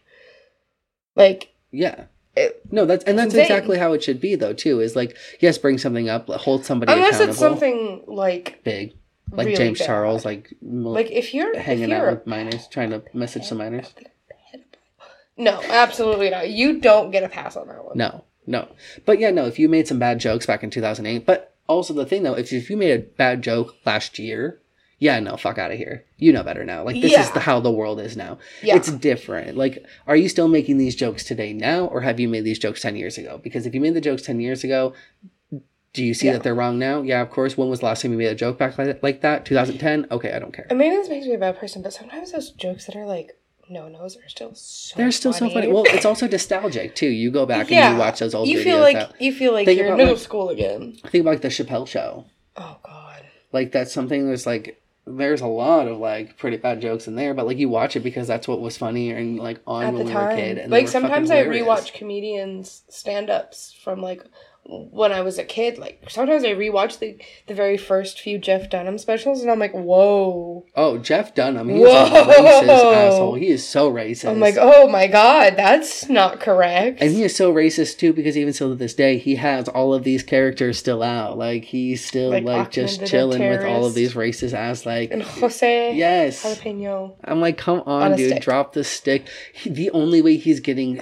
[1.15, 2.05] Like, Yeah.
[2.37, 4.81] It, No, that's and that's They- exactly how it should be though too.
[4.81, 8.95] Is like yes, bring something up, hold somebody unless it's something like, big,
[9.33, 9.87] like really James bad.
[9.87, 13.59] Charles, like like if you're hanging if out you're with minors, trying to message some
[13.59, 13.93] minors.
[15.37, 16.51] no, absolutely not.
[16.51, 17.97] You don't get a pass on that one.
[17.97, 18.69] No, no.
[19.07, 19.47] But yeah, no.
[19.47, 22.23] If you made some bad jokes back in two thousand eight, but also the thing
[22.23, 24.61] though, if if you made a bad joke last year,
[25.01, 26.05] yeah, no, fuck out of here.
[26.19, 26.85] You know better now.
[26.85, 28.39] Like this is the how the world is now.
[28.63, 28.77] Yeah.
[28.77, 29.57] It's different.
[29.57, 32.83] Like, are you still making these jokes today now, or have you made these jokes
[32.83, 33.41] ten years ago?
[33.43, 34.93] Because if you made the jokes ten years ago,
[35.93, 36.35] do you see Yeah.
[36.35, 37.03] that they're wrong now?
[37.03, 37.57] Yeah, of course.
[37.59, 39.45] When was the last time you made a joke back like, like that?
[39.45, 40.07] 2010?
[40.13, 40.67] Okay, I don't care.
[40.71, 43.37] And maybe this makes me a bad person, but sometimes those jokes that are like
[43.69, 44.97] no nos are still so.
[44.97, 45.69] They're still so funny.
[45.73, 47.09] Well, it's also nostalgic too.
[47.09, 49.67] You go back and you watch those old you feel like that, you feel like
[49.69, 50.97] you're in middle like- school again.
[51.09, 52.27] think about like the Chappelle show.
[52.57, 53.23] Oh God.
[53.53, 54.80] Like that's something that's like
[55.17, 58.01] there's a lot of like pretty bad jokes in there, but like you watch it
[58.01, 60.37] because that's what was funny and like on At when the we were a time,
[60.37, 60.59] kid.
[60.59, 64.25] And like sometimes I rewatch comedians stand-ups from like
[64.65, 65.79] when I was a kid.
[65.79, 67.17] Like sometimes I rewatch the
[67.47, 70.65] the very first few Jeff Dunham specials, and I'm like, whoa.
[70.77, 71.69] Oh, Jeff Dunham.
[71.69, 72.25] He is a Whoa.
[72.27, 73.35] racist asshole.
[73.35, 74.31] He is so racist.
[74.31, 77.01] I'm like, oh my god, that's not correct.
[77.01, 79.93] And he is so racist too because even still to this day, he has all
[79.95, 81.37] of these characters still out.
[81.39, 85.11] Like he's still Like like, just chilling with all of these racist ass like.
[85.11, 86.45] and Jose Yes.
[86.45, 87.15] Jalapeno.
[87.25, 88.43] I'm like, come on, On dude, stick.
[88.43, 89.27] drop the stick.
[89.53, 91.01] He, the only way he's getting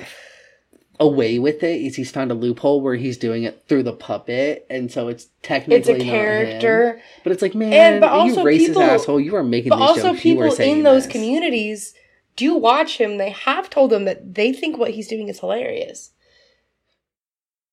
[1.00, 4.66] away with it is he's found a loophole where he's doing it through the puppet,
[4.68, 6.08] and so it's technically It's a not him.
[6.08, 7.00] character.
[7.22, 10.08] But it's like, man, And- but you racist people- asshole, you are making But also,
[10.10, 10.22] jokes.
[10.22, 11.12] People in those this.
[11.12, 11.94] communities
[12.36, 13.16] do watch him.
[13.18, 16.10] They have told him that they think what he's doing is hilarious.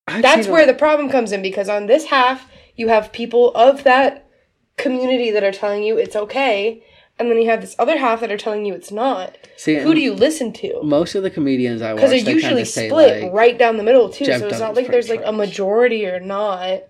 [0.07, 3.51] I've That's where a- the problem comes in because on this half, you have people
[3.55, 4.27] of that
[4.77, 6.83] community that are telling you it's okay,
[7.17, 9.37] and then you have this other half that are telling you it's not.
[9.55, 10.81] see, Who do you listen to?
[10.83, 13.33] Most of the comedians I watch, Because they they're usually kind of say split like,
[13.33, 14.25] right down the middle too.
[14.25, 16.83] Jeff so it's not like there's like a majority or not.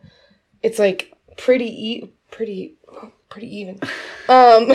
[0.63, 2.75] It's like pretty e- pretty
[3.29, 3.79] pretty even.
[4.29, 4.71] Um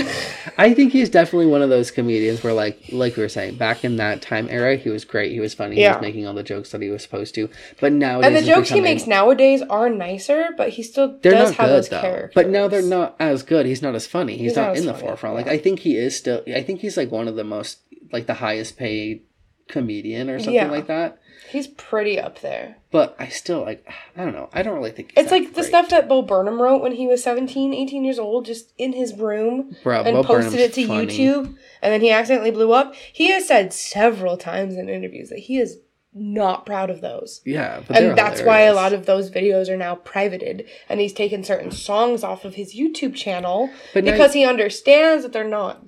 [0.59, 3.85] I think he's definitely one of those comedians where, like, like we were saying, back
[3.85, 5.33] in that time era, he was great.
[5.33, 5.77] He was funny.
[5.77, 5.95] He Yeah.
[5.95, 7.49] was making all the jokes that he was supposed to.
[7.81, 11.51] But nowadays, and the jokes he makes nowadays are nicer, but he still They're does
[11.51, 12.01] not have good those though.
[12.01, 12.33] characters.
[12.35, 13.65] But now they're not as good.
[13.67, 14.33] He's not as funny.
[14.35, 15.37] He's, He's not, not as in the funny, forefront.
[15.37, 15.47] Like.
[15.49, 16.43] I think he is still.
[16.47, 17.79] I think he's like one of the most
[18.13, 19.23] like the highest paid
[19.71, 20.71] comedian or something Yeah.
[20.71, 21.19] like that.
[21.51, 22.77] He's pretty up there.
[22.93, 23.85] But I still like
[24.17, 24.49] I don't know.
[24.53, 27.23] I don't really think It's like the stuff that Bo Burnham wrote when he was
[27.23, 30.87] 17, 18 years old, just in his room Bro, and Bo posted Burnham's it to
[30.87, 31.07] funny.
[31.07, 31.45] YouTube,
[31.83, 32.95] and then he accidentally blew up.
[32.95, 35.79] He has said several times in interviews that he is
[36.13, 37.41] not proud of those.
[37.45, 40.69] Yeah, but And that's why a lot of those videos are now privated.
[40.89, 45.33] And he's taken certain songs off of his YouTube channel But because he understands that
[45.33, 45.85] they're not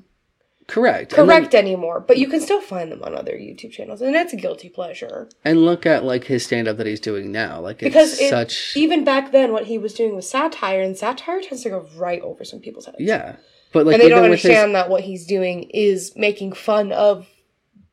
[0.72, 1.12] correct.
[1.12, 2.00] And then- correct anymore.
[2.00, 5.28] But you can still find them on other YouTube channels, and it's a guilty pleasure.
[5.44, 7.60] And look at like his stand up that he's doing now.
[7.60, 10.96] Like it's Because it, such even back then, what he was doing was satire, and
[10.96, 12.96] satire tends to go right over some people's heads.
[13.00, 13.36] yeah.
[13.72, 16.92] But like and they don't with his understand that what he's doing is making fun
[16.92, 17.26] of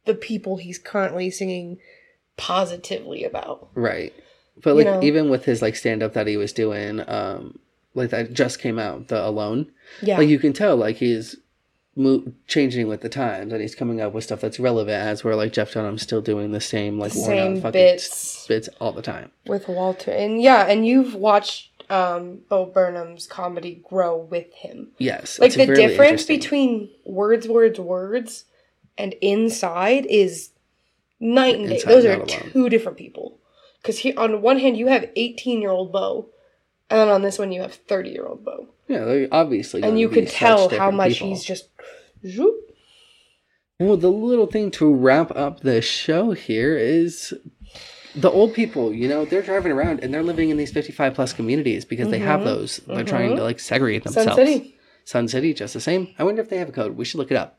[0.06, 1.77] the people he's currently singing
[2.38, 3.69] positively about.
[3.76, 4.14] right.
[4.61, 5.03] But You like know?
[5.03, 7.60] even with his like stand up that he was doing, um,
[7.93, 9.72] like that just came out, the Alone.
[10.01, 10.18] Yeah.
[10.18, 11.38] Like you can tell, like he's
[11.95, 14.95] mo- changing with the times, and he's coming up with stuff that's relevant.
[15.02, 18.48] As where like Jeff Dunham's still doing the same like worn Same out fucking bits.
[18.48, 19.32] bits all the time.
[19.45, 20.11] with Walter.
[20.11, 24.90] And yeah, and you've watched um Bo Burnham's comedy grow with him.
[24.99, 28.45] Yes, Like it's the really difference between words, words, words
[28.98, 30.49] and inside is
[31.20, 31.82] night and day.
[31.86, 32.28] Those are alone.
[32.28, 33.38] two different people.
[33.82, 36.30] Because on one hand you have 18 year old Bo,
[36.90, 38.68] and then on this one you have 30 year old Bo.
[38.90, 41.30] Yeah, they're obviously, And you could tell how much people.
[41.30, 41.70] he's just
[42.28, 42.56] zoop.
[43.80, 47.34] Well, the little thing to wrap up the show here is
[48.16, 51.32] the old people, you know, they're driving around and they're living in these 55 plus
[51.32, 52.78] communities because they have those.
[52.88, 54.14] They're trying to like segregate Mm-hmm.
[54.14, 54.49] Sun themselves.
[54.52, 54.76] City.
[55.06, 56.14] Sun City, just the same.
[56.20, 56.98] I wonder if they have a code.
[56.98, 57.57] We should look it up.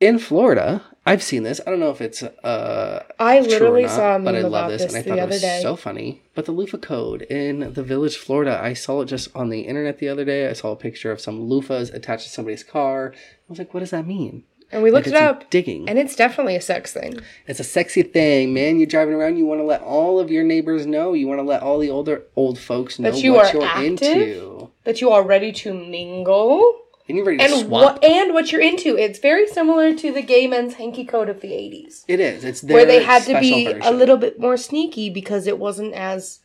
[0.00, 1.60] In Florida, I've seen this.
[1.66, 4.70] I don't know if it's uh I literally not, saw a but I meme love
[4.70, 5.60] this, this and I thought it was day.
[5.62, 6.22] so funny.
[6.34, 9.98] But the loofah code in the village, Florida, I saw it just on the internet
[9.98, 10.48] the other day.
[10.48, 13.12] I saw a picture of some loofahs attached to somebody's car.
[13.14, 13.18] I
[13.48, 14.44] was like, what does that mean?
[14.70, 15.88] and we Like, looked it up, Digging.
[15.88, 17.18] and it's definitely a sex thing.
[17.46, 18.76] It's a sexy thing, man.
[18.76, 19.38] You're driving around.
[19.38, 21.14] You want to let all of your neighbors know.
[21.14, 23.66] You want to let all the older old folks know That you what are you're
[23.66, 23.86] active?
[23.86, 26.82] into, That you are ready to mingle.
[27.08, 27.70] And you're ready to and swap.
[27.70, 28.96] what and what you're into.
[28.96, 32.44] It's very similar to the gay men's hanky code of the '80s, It is.
[32.44, 36.40] It's where they had to be a little bit more sneaky because it wasn't as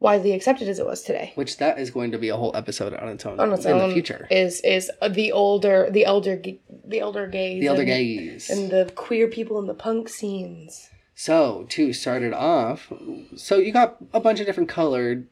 [0.00, 1.32] widely accepted as it was today.
[1.34, 3.72] which that is going to be a whole episode on its own On its in
[3.72, 4.26] own, the future.
[4.30, 6.36] is is the older the elder
[6.84, 8.50] the elder gays the elder and, gays.
[8.50, 10.90] and the queer people in the punk scenes.
[11.14, 12.92] so to start it off,
[13.36, 15.26] so you got a bunch of different colored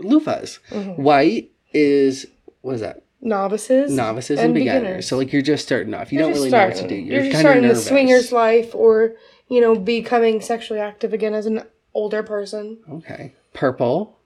[0.00, 0.58] loofahs.
[0.70, 0.98] Mhm.
[0.98, 2.26] White is
[2.60, 3.02] what is that?
[3.24, 4.80] Novices, Novices and, and beginners.
[4.82, 5.08] beginners.
[5.08, 6.12] So like you're just starting off.
[6.12, 6.94] You You're don't really know what to do.
[6.94, 7.82] You're, You're, just starting nervous.
[7.82, 9.14] the swingers life, or
[9.48, 11.62] you know, becoming sexually active again as an
[11.94, 12.78] older person.
[12.90, 13.32] Okay.
[13.54, 14.18] Purple.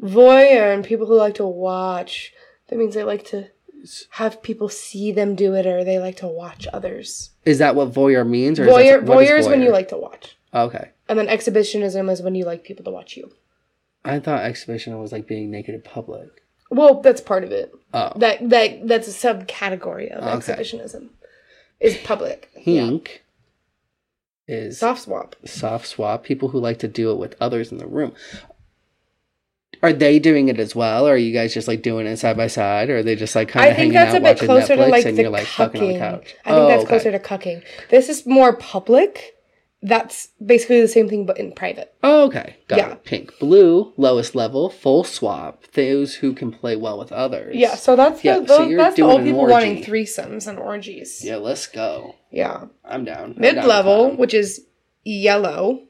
[0.00, 2.32] voyeur and people who like to watch.
[2.68, 3.48] That means they like to
[4.10, 7.30] have people see them do it, or they like to watch others.
[7.44, 8.58] Is that what voyeur means?
[8.58, 10.90] Or Voyeur, is that, voyeur is when you like to watch, Okay.
[11.08, 13.30] and then exhibitionism is when you like people to watch you.
[14.04, 16.28] I thought exhibition was like being naked in public.
[16.70, 17.72] Well, that's part of it.
[17.94, 18.12] Oh.
[18.16, 20.36] That that that's a subcategory of Okay.
[20.52, 21.10] exhibitionism.
[21.80, 22.50] Is public.
[22.64, 22.98] Yeah.
[24.46, 25.36] Is Soft swap.
[25.44, 26.24] soft swap.
[26.24, 28.12] People who like to do it with others in the room.
[29.82, 31.06] Are they doing it as well?
[31.06, 32.90] Or are you guys just like doing it side by side?
[32.90, 34.46] Or are they just like kind I of think hanging that's out a bit watching
[34.48, 36.34] closer Netflix to like and you're like fucking on the couch?
[36.44, 36.88] I think Oh, that's okay.
[36.88, 37.62] closer to cucking.
[37.90, 39.36] This is more public.
[39.80, 41.94] That's basically the same thing, but in private.
[42.02, 42.56] Oh, okay.
[42.66, 42.92] Got Yeah.
[42.94, 43.04] it.
[43.04, 43.38] Pink.
[43.38, 45.62] Blue, lowest level, full swap.
[45.74, 47.54] Those who can play well with others.
[47.54, 49.52] Yeah, so that's Yeah, the, so that's the old people orgy.
[49.52, 51.22] wanting threesomes and orgies.
[51.24, 52.16] Yeah, let's go.
[52.32, 52.64] Yeah.
[52.84, 53.34] I'm down.
[53.38, 54.66] Mid level, which is
[55.04, 55.80] yellow,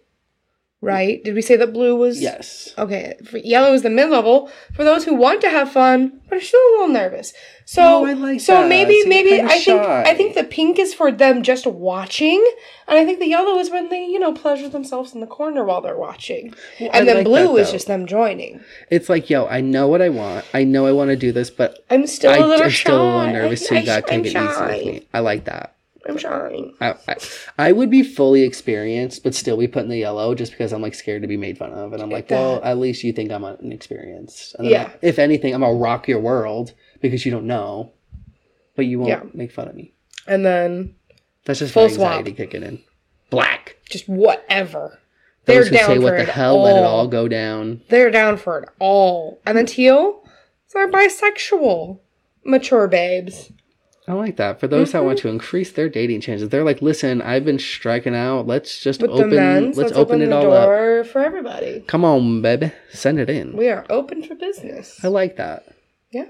[0.80, 1.22] right?
[1.24, 2.20] Did we say that blue was?
[2.20, 2.72] Yes.
[2.78, 6.38] Okay, for yellow is the mid level for those who want to have fun but
[6.38, 7.32] are still a little nervous.
[7.64, 8.68] So, Oh, I like so that.
[8.68, 10.02] maybe, So maybe I think shy.
[10.06, 12.42] I think the pink is for them just watching,
[12.86, 15.64] and I think the yellow is when they you know pleasure themselves in the corner
[15.64, 18.60] while they're watching, Well, and I then like blue that, is just them joining.
[18.90, 20.44] It's like, yo, I know what I want.
[20.54, 22.80] I know I want to do this, but I'm still I, a little I'm shy.
[22.90, 23.76] still a little nervous I, too.
[23.76, 25.06] I, That can I'm get easy with me.
[25.12, 25.74] I like that.
[26.08, 26.62] I'm shy.
[26.80, 27.16] I, I,
[27.58, 30.82] I would be fully experienced, but still be put in the yellow just because I'm
[30.82, 31.92] like scared to be made fun of.
[31.92, 34.54] And I'm like, well, at least you think I'm inexperienced.
[34.58, 34.90] And Yeah.
[34.92, 37.92] I- if anything, I'm gonna rock your world because you don't know,
[38.76, 39.22] but you won't Yeah.
[39.34, 39.92] make fun of me.
[40.26, 40.94] And then
[41.44, 42.10] That's just Full my swap.
[42.18, 42.80] anxiety kicking in.
[43.30, 43.76] Black.
[43.88, 44.98] just whatever.
[45.46, 47.80] They're Those down say for what the it hell, let it all go down.
[47.88, 49.40] They're down for it all.
[49.46, 50.22] And then teal,
[50.74, 52.00] they're bisexual,
[52.44, 53.50] mature babes.
[54.08, 54.58] I like that.
[54.58, 55.06] For those that Mm-hmm.
[55.06, 58.46] want to increase their dating chances, they're like, listen, I've been striking out.
[58.46, 59.30] Let's just With open.
[59.30, 61.06] the men's, let's, open, it the all up.
[61.06, 61.80] for everybody.
[61.86, 63.56] Come on, baby, send it in.
[63.56, 64.98] We are open for business.
[65.04, 65.66] I like that.
[66.10, 66.24] Yeah.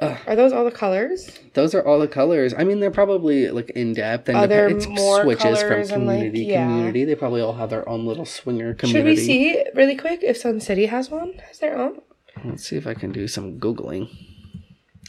[0.00, 0.18] Ugh.
[0.26, 1.30] Are those all the colors?
[1.54, 2.52] Those are all the colors.
[2.56, 6.16] I mean, they're probably like in depth and there it more switches from and, like,
[6.18, 6.66] community yeah.
[6.66, 7.04] community.
[7.04, 9.16] They probably all have their own little swinger community.
[9.16, 11.34] Should we see really quick if Sun City has one?
[11.48, 12.00] Has their own?
[12.44, 14.08] Let's see if I can do some googling.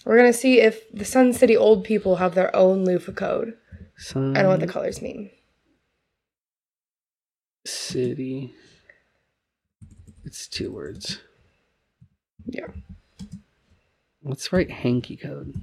[0.05, 3.57] We're gonna see if the Sun City old people have their own loofah code
[3.97, 5.29] Sun know what the colors mean.
[7.65, 8.53] City.
[10.25, 11.19] It's two words.
[12.45, 12.67] Yeah.
[14.23, 15.53] Let's write hanky code.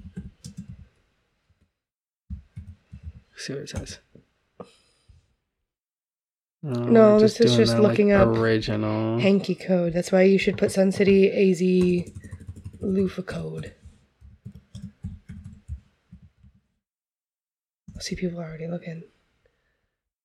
[3.37, 3.99] See what it says.
[6.62, 9.19] Oh, No, this is just that, like, looking up original.
[9.19, 9.95] Hanky code.
[9.95, 12.12] That's why you should put Sun City AZ
[12.81, 13.75] loofah code.
[18.01, 19.02] See people are already looking.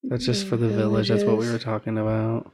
[0.03, 1.10] That's just for the village.
[1.10, 2.52] That's what we were talking about.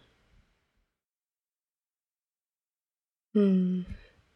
[3.33, 3.81] Hmm.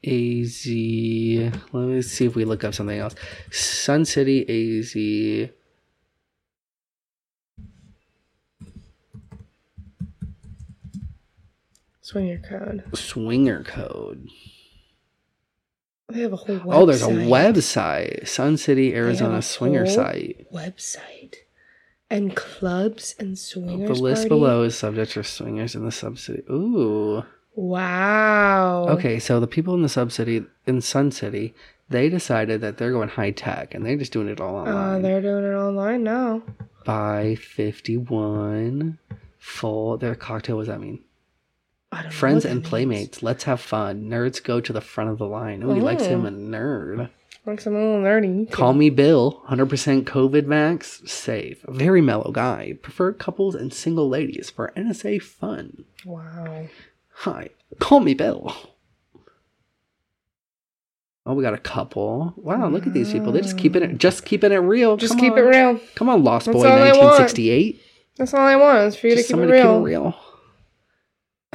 [0.06, 0.68] AZ.
[0.68, 3.16] Let me see if we look up something else.
[3.52, 5.52] Sun City AZ.
[12.02, 12.84] Swinger code.
[12.94, 14.30] Swinger code.
[16.10, 16.74] They have a whole website.
[16.74, 18.28] Oh, there's a website.
[18.28, 20.46] Sun City, Arizona swinger site.
[20.54, 21.36] website.
[22.10, 23.88] And clubs and swingers.
[23.98, 24.30] The list party?
[24.30, 26.44] below is subject for swingers in the subcity.
[26.50, 27.24] Ooh.
[27.56, 28.86] Wow.
[28.90, 31.56] Okay, so the people in the subcity in Sun City,
[31.90, 35.02] they decided that they're going high tech and they're just doing it all Uh, online.
[35.02, 36.44] they're doing it online now.
[36.86, 39.00] By 51
[39.40, 39.98] full.
[39.98, 41.00] Their cocktail, what does that mean?
[42.12, 44.10] Friends and playmates, let's have fun.
[44.10, 45.64] Nerds go to the front of the line.
[45.64, 46.08] Oh, he likes Oh.
[46.10, 47.10] him a nerd.
[47.46, 48.50] Like some little nerdy.
[48.50, 51.62] Call me Bill, 100% COVID max, safe.
[51.68, 52.74] Very mellow guy.
[52.82, 55.86] Prefer couples and single ladies for NSA fun.
[56.06, 56.66] Wow.
[57.18, 57.50] Hi,
[57.80, 58.52] call me Bill.
[61.28, 62.34] Oh, we got a couple.
[62.38, 63.32] Wow, look at these people.
[63.32, 64.96] They just keeping it, just keeping it real.
[64.96, 65.40] Just Come keep on.
[65.40, 65.80] it real.
[65.96, 67.20] Come on, Lost That's Boy, all I want.
[67.20, 67.82] 1968.
[68.18, 69.74] That's all I want is for you Just to keep it somebody real.
[69.74, 70.16] keep it real.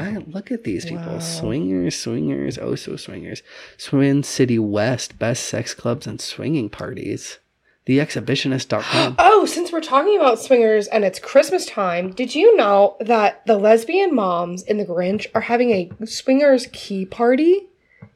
[0.01, 1.13] I look at these people.
[1.13, 1.19] Wow.
[1.19, 3.43] Swingers, swingers, oh so swingers.
[3.77, 7.39] Swin City West, best sex clubs and swinging parties.
[7.87, 9.17] TheExhibitionist.com.
[9.41, 13.57] Oh, since we're talking about swingers and it's Christmas time, did you know that the
[13.57, 17.69] lesbian moms in The Grinch are having a swingers key party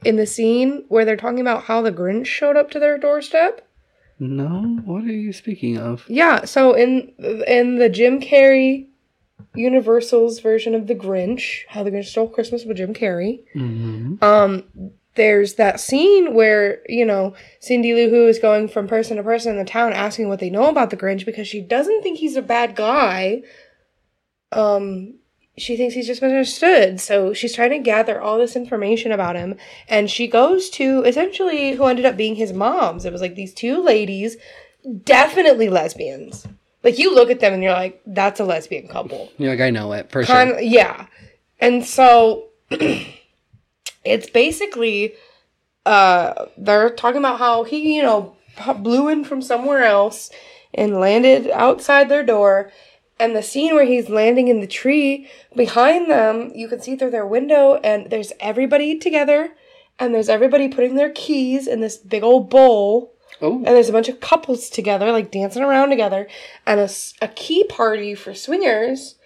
[0.05, 3.67] in the scene where they're talking about how the Grinch showed up to their doorstep?
[4.19, 6.05] no, what are you speaking of?
[6.09, 7.13] Yeah, so in
[7.49, 8.87] in the Jim Carrey
[9.55, 14.65] Universal's version of The Grinch, How the Grinch Stole Christmas with Jim Carrey, hmm um
[15.17, 19.53] there's that scene where you know cindy lou who is going from person to person
[19.53, 22.37] in the town asking what they know about the grinch because she doesn't think he's
[22.37, 23.43] a bad guy.
[24.53, 25.15] Um
[25.57, 27.01] she thinks he's just misunderstood.
[27.01, 29.57] So she's trying to gather all this information about him
[29.89, 33.05] and she goes to essentially who ended up being his moms.
[33.05, 34.37] It was like these two ladies
[35.05, 36.47] definitely lesbians
[36.85, 39.71] like you look at them and you're like that's a lesbian couple You're like, I
[39.71, 40.61] know it for sure.
[40.61, 41.07] Yeah.
[41.59, 42.49] And so
[44.05, 45.15] it's basically
[45.87, 48.37] uh they're talking about how he, you know,
[48.79, 50.31] blew in from somewhere else
[50.73, 52.71] and landed outside their door.
[53.19, 57.13] And the scene where he's landing in the tree behind them, you can see through
[57.13, 59.51] their window, and there's everybody together,
[60.01, 63.93] and there's everybody putting their keys in this big old bowl Oh, and there's a
[63.93, 66.29] bunch of couples together, like dancing around together.
[66.67, 66.89] And a,
[67.21, 69.17] a key party for swingers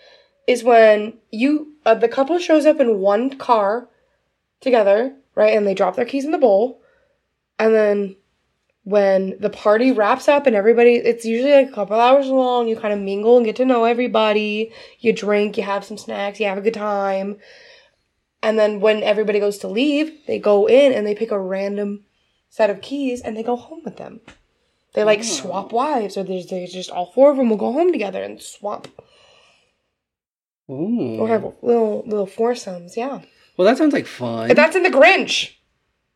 [0.46, 3.88] is when you uh, the couple shows up in one car
[4.60, 5.56] together, right?
[5.56, 6.80] And they drop their keys in the bowl,
[7.58, 8.16] and then
[8.88, 12.68] when the party wraps up and everybody, it's usually like a couple hours long.
[12.68, 14.72] You kind of mingle and get to know everybody.
[15.00, 17.36] You drink, you have some snacks, you have a good time.
[18.42, 22.04] And then when everybody goes to leave, they go in and they pick a random
[22.48, 24.20] set of keys and they go home with them.
[24.94, 25.24] They like hmm.
[25.24, 28.40] swap wives, or there's, there's just all four of them will go home together and
[28.40, 28.88] swap
[30.70, 31.18] Ooh.
[31.18, 32.96] or have little little foursomes.
[32.96, 33.20] Yeah,
[33.56, 34.48] Well, that sounds like fun.
[34.48, 35.54] but that's in the Grinch.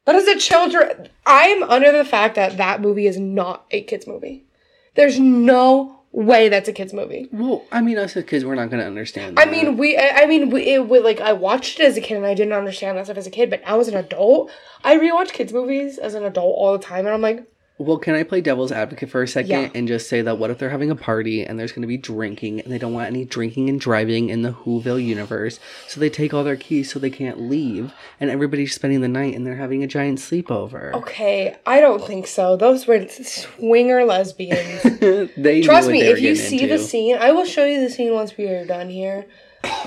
[0.04, 1.10] That is a children.
[1.26, 4.46] I'm under the fact that that movie is not a kids movie.
[4.94, 7.28] There's no way that's a kids movie.
[7.32, 9.38] well, I mean, us as kids, we're not going to understand.
[9.38, 9.98] I mean, we.
[9.98, 10.74] I mean, we.
[10.74, 13.16] It, would like I watched it as a kid and I didn't understand that stuff
[13.16, 13.50] as a kid.
[13.50, 14.50] But now as an adult,
[14.84, 17.46] I rewatch kids movies as an adult all the time, and I'm like,
[17.78, 19.68] Well, can I play devil's advocate for a second Yeah.
[19.74, 21.96] and just say that what if they're having a party and there's going to be
[21.96, 25.58] drinking and they don't want any drinking and driving in the Whoville universe,
[25.88, 29.34] so they take all their keys so they can't leave, and everybody's spending the night
[29.34, 30.92] and they're having a giant sleepover.
[30.94, 32.56] okay, I don't think so.
[32.56, 34.82] Those were swinger lesbians.
[35.36, 36.76] they knew Trust what me, they were if you getting see into.
[36.76, 39.26] the scene, I will show you the scene once we are done here.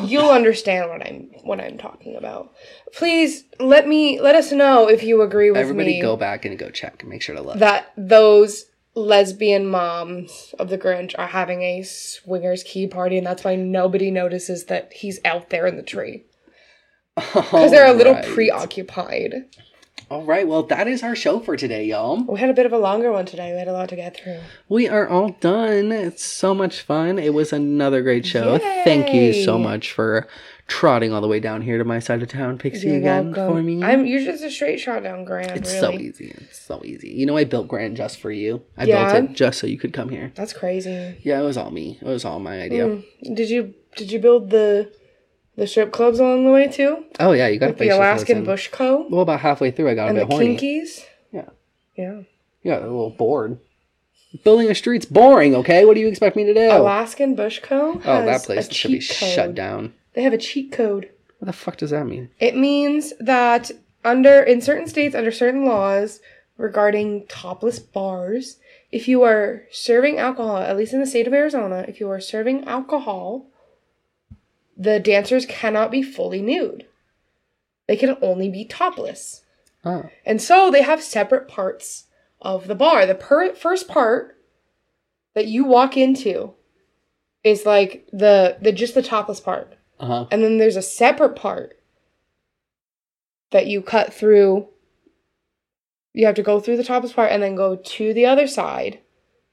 [0.04, 2.54] you'll understand what I'm what I'm talking about.
[2.96, 6.46] Please let me let us know if you agree with Everybody me Everybody go back
[6.46, 7.60] and go check and make sure to look.
[7.60, 8.66] that those
[8.96, 14.12] lesbian moms of the Grinch are having a swingers key party, and that's why nobody
[14.12, 16.24] notices that he's out there in the tree
[17.16, 18.34] because they're a little Alright.
[18.34, 19.46] preoccupied.
[20.10, 22.24] All right, well, that is our show for today, y'all.
[22.26, 23.52] We had a bit of a longer one today.
[23.54, 24.40] We had a lot to get through.
[24.70, 25.92] We are all done.
[25.92, 27.18] It's so much fun.
[27.18, 28.60] It was another great show.
[28.60, 30.28] Thank you so much for
[30.68, 33.56] trotting all the way down here to my side of town, Pixie, You're again welcome.
[33.56, 33.84] for me.
[33.84, 35.52] I'm you're just a straight shot down Grand.
[35.52, 35.80] it's really.
[35.98, 36.36] so easy.
[36.38, 37.10] It's so easy.
[37.10, 38.62] You know, I built Grand just for you.
[38.78, 39.12] I Yeah?
[39.12, 40.32] built it just so you could come here.
[40.36, 41.18] That's crazy.
[41.24, 41.98] Yeah, it was all me.
[42.02, 42.86] It was all my idea.
[42.88, 43.36] Mm.
[43.36, 44.92] Did you did you build the
[45.56, 47.06] the strip clubs along the way too?
[47.20, 49.08] Oh yeah, you got to The Alaskan Bush Co.
[49.10, 50.58] Well, about halfway through, I got and a the bit horny.
[50.58, 51.06] Kinkies.
[51.32, 51.50] Yeah.
[51.96, 52.22] Yeah.
[52.64, 53.60] You got a little bored.
[54.44, 55.56] Building a street's boring.
[55.56, 56.72] Okay, what do you expect me to do?
[56.72, 58.02] Alaskan Bush Co.
[58.04, 59.94] oh, that place should be cheat shut down.
[60.14, 61.10] They have a cheat code.
[61.40, 62.30] What the fuck does that mean?
[62.40, 63.72] It means that
[64.04, 66.20] under in certain states under certain laws
[66.58, 68.58] regarding topless bars,
[68.92, 72.22] if you are serving alcohol, at least in the state of Arizona, if you are
[72.22, 73.46] serving alcohol,
[74.78, 76.86] the dancers cannot be fully nude.
[77.88, 79.44] They can only be topless.
[79.84, 82.06] Oh, And so they have separate parts
[82.42, 83.06] of the bar.
[83.06, 84.38] The per- first part
[85.36, 86.54] that you walk into
[87.44, 89.76] is like the the just the topless part.
[90.00, 90.26] uh huh.
[90.32, 91.80] And then there's a separate part
[93.52, 94.68] that you cut through.
[96.14, 99.00] You have to go through the topless part and then go to the other side.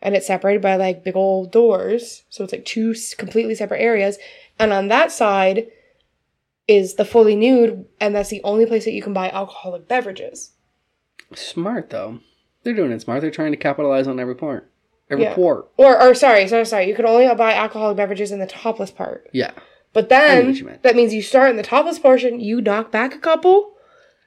[0.00, 2.24] And it's separated by like big old doors.
[2.30, 4.18] So it's like two completely separate areas.
[4.62, 5.66] And on that side
[6.68, 7.84] is the fully nude.
[8.00, 10.52] And that's the only place that you can buy alcoholic beverages.
[11.34, 12.20] Smart though.
[12.62, 13.20] They're doing it smart.
[13.22, 14.70] They're trying to capitalize on every port.
[15.10, 15.34] Every Yeah.
[15.34, 15.68] port.
[15.76, 16.86] Or, or sorry, sorry, sorry.
[16.88, 19.28] You can only buy alcoholic beverages in the topless part.
[19.32, 19.50] Yeah.
[19.92, 20.82] But then what you meant.
[20.84, 23.74] that means you start in the topless portion, you knock back a couple,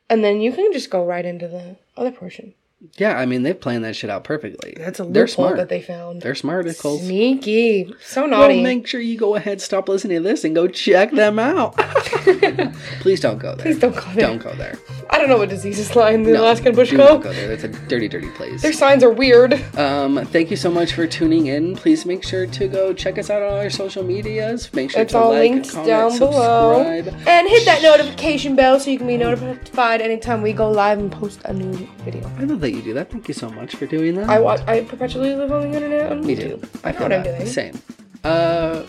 [0.10, 2.54] and then you can just go right into the other portion.
[2.98, 4.74] Yeah, I mean they've planned that shit out perfectly.
[4.78, 5.58] That's a They're loophole smart.
[5.58, 6.22] that they found.
[6.22, 7.02] They're smart, Nichols.
[7.02, 8.62] Sneaky, so Well, naughty.
[8.62, 11.76] make sure you go ahead, stop listening to this, and go check them out.
[13.02, 13.66] Please don't go there.
[13.66, 14.28] Please don't go there.
[14.28, 14.78] Don't go there.
[15.10, 17.48] I don't know what diseases lie in the No, Alaskan bush Do not go there.
[17.48, 18.62] That's a dirty, dirty place.
[18.62, 19.54] Their signs are weird.
[19.78, 21.76] Um, thank you so much for tuning in.
[21.76, 24.74] Please make sure to go check us out on all our social medias.
[24.74, 26.84] Make sure It's to all like, linked comment, down below.
[26.84, 27.28] subscribe.
[27.28, 31.12] And hit that notification bell so you can be notified anytime we go live and
[31.12, 32.30] post a new video.
[32.38, 33.12] I love that you do that.
[33.12, 34.30] Thank you so much for doing that.
[34.30, 34.62] I watch.
[34.68, 36.62] I perpetually live on the internet on Me YouTube.
[36.62, 36.80] too.
[36.84, 37.46] I I know what I'm doing.
[37.48, 37.82] Same.
[38.24, 38.84] Uh,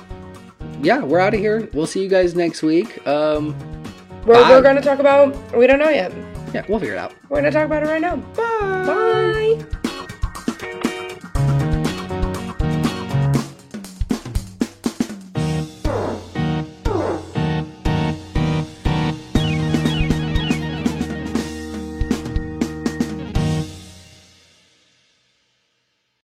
[0.83, 1.69] yeah, we're out of here.
[1.73, 3.07] We'll see you guys next week.
[3.07, 3.55] Um,
[4.27, 5.35] We're, we're going to talk about.
[5.57, 6.13] We don't know yet.
[6.53, 7.13] yeah, we'll figure it out.
[7.29, 8.17] We're going to talk about it right now.
[8.17, 9.57] Bye.
[9.85, 9.93] Bye.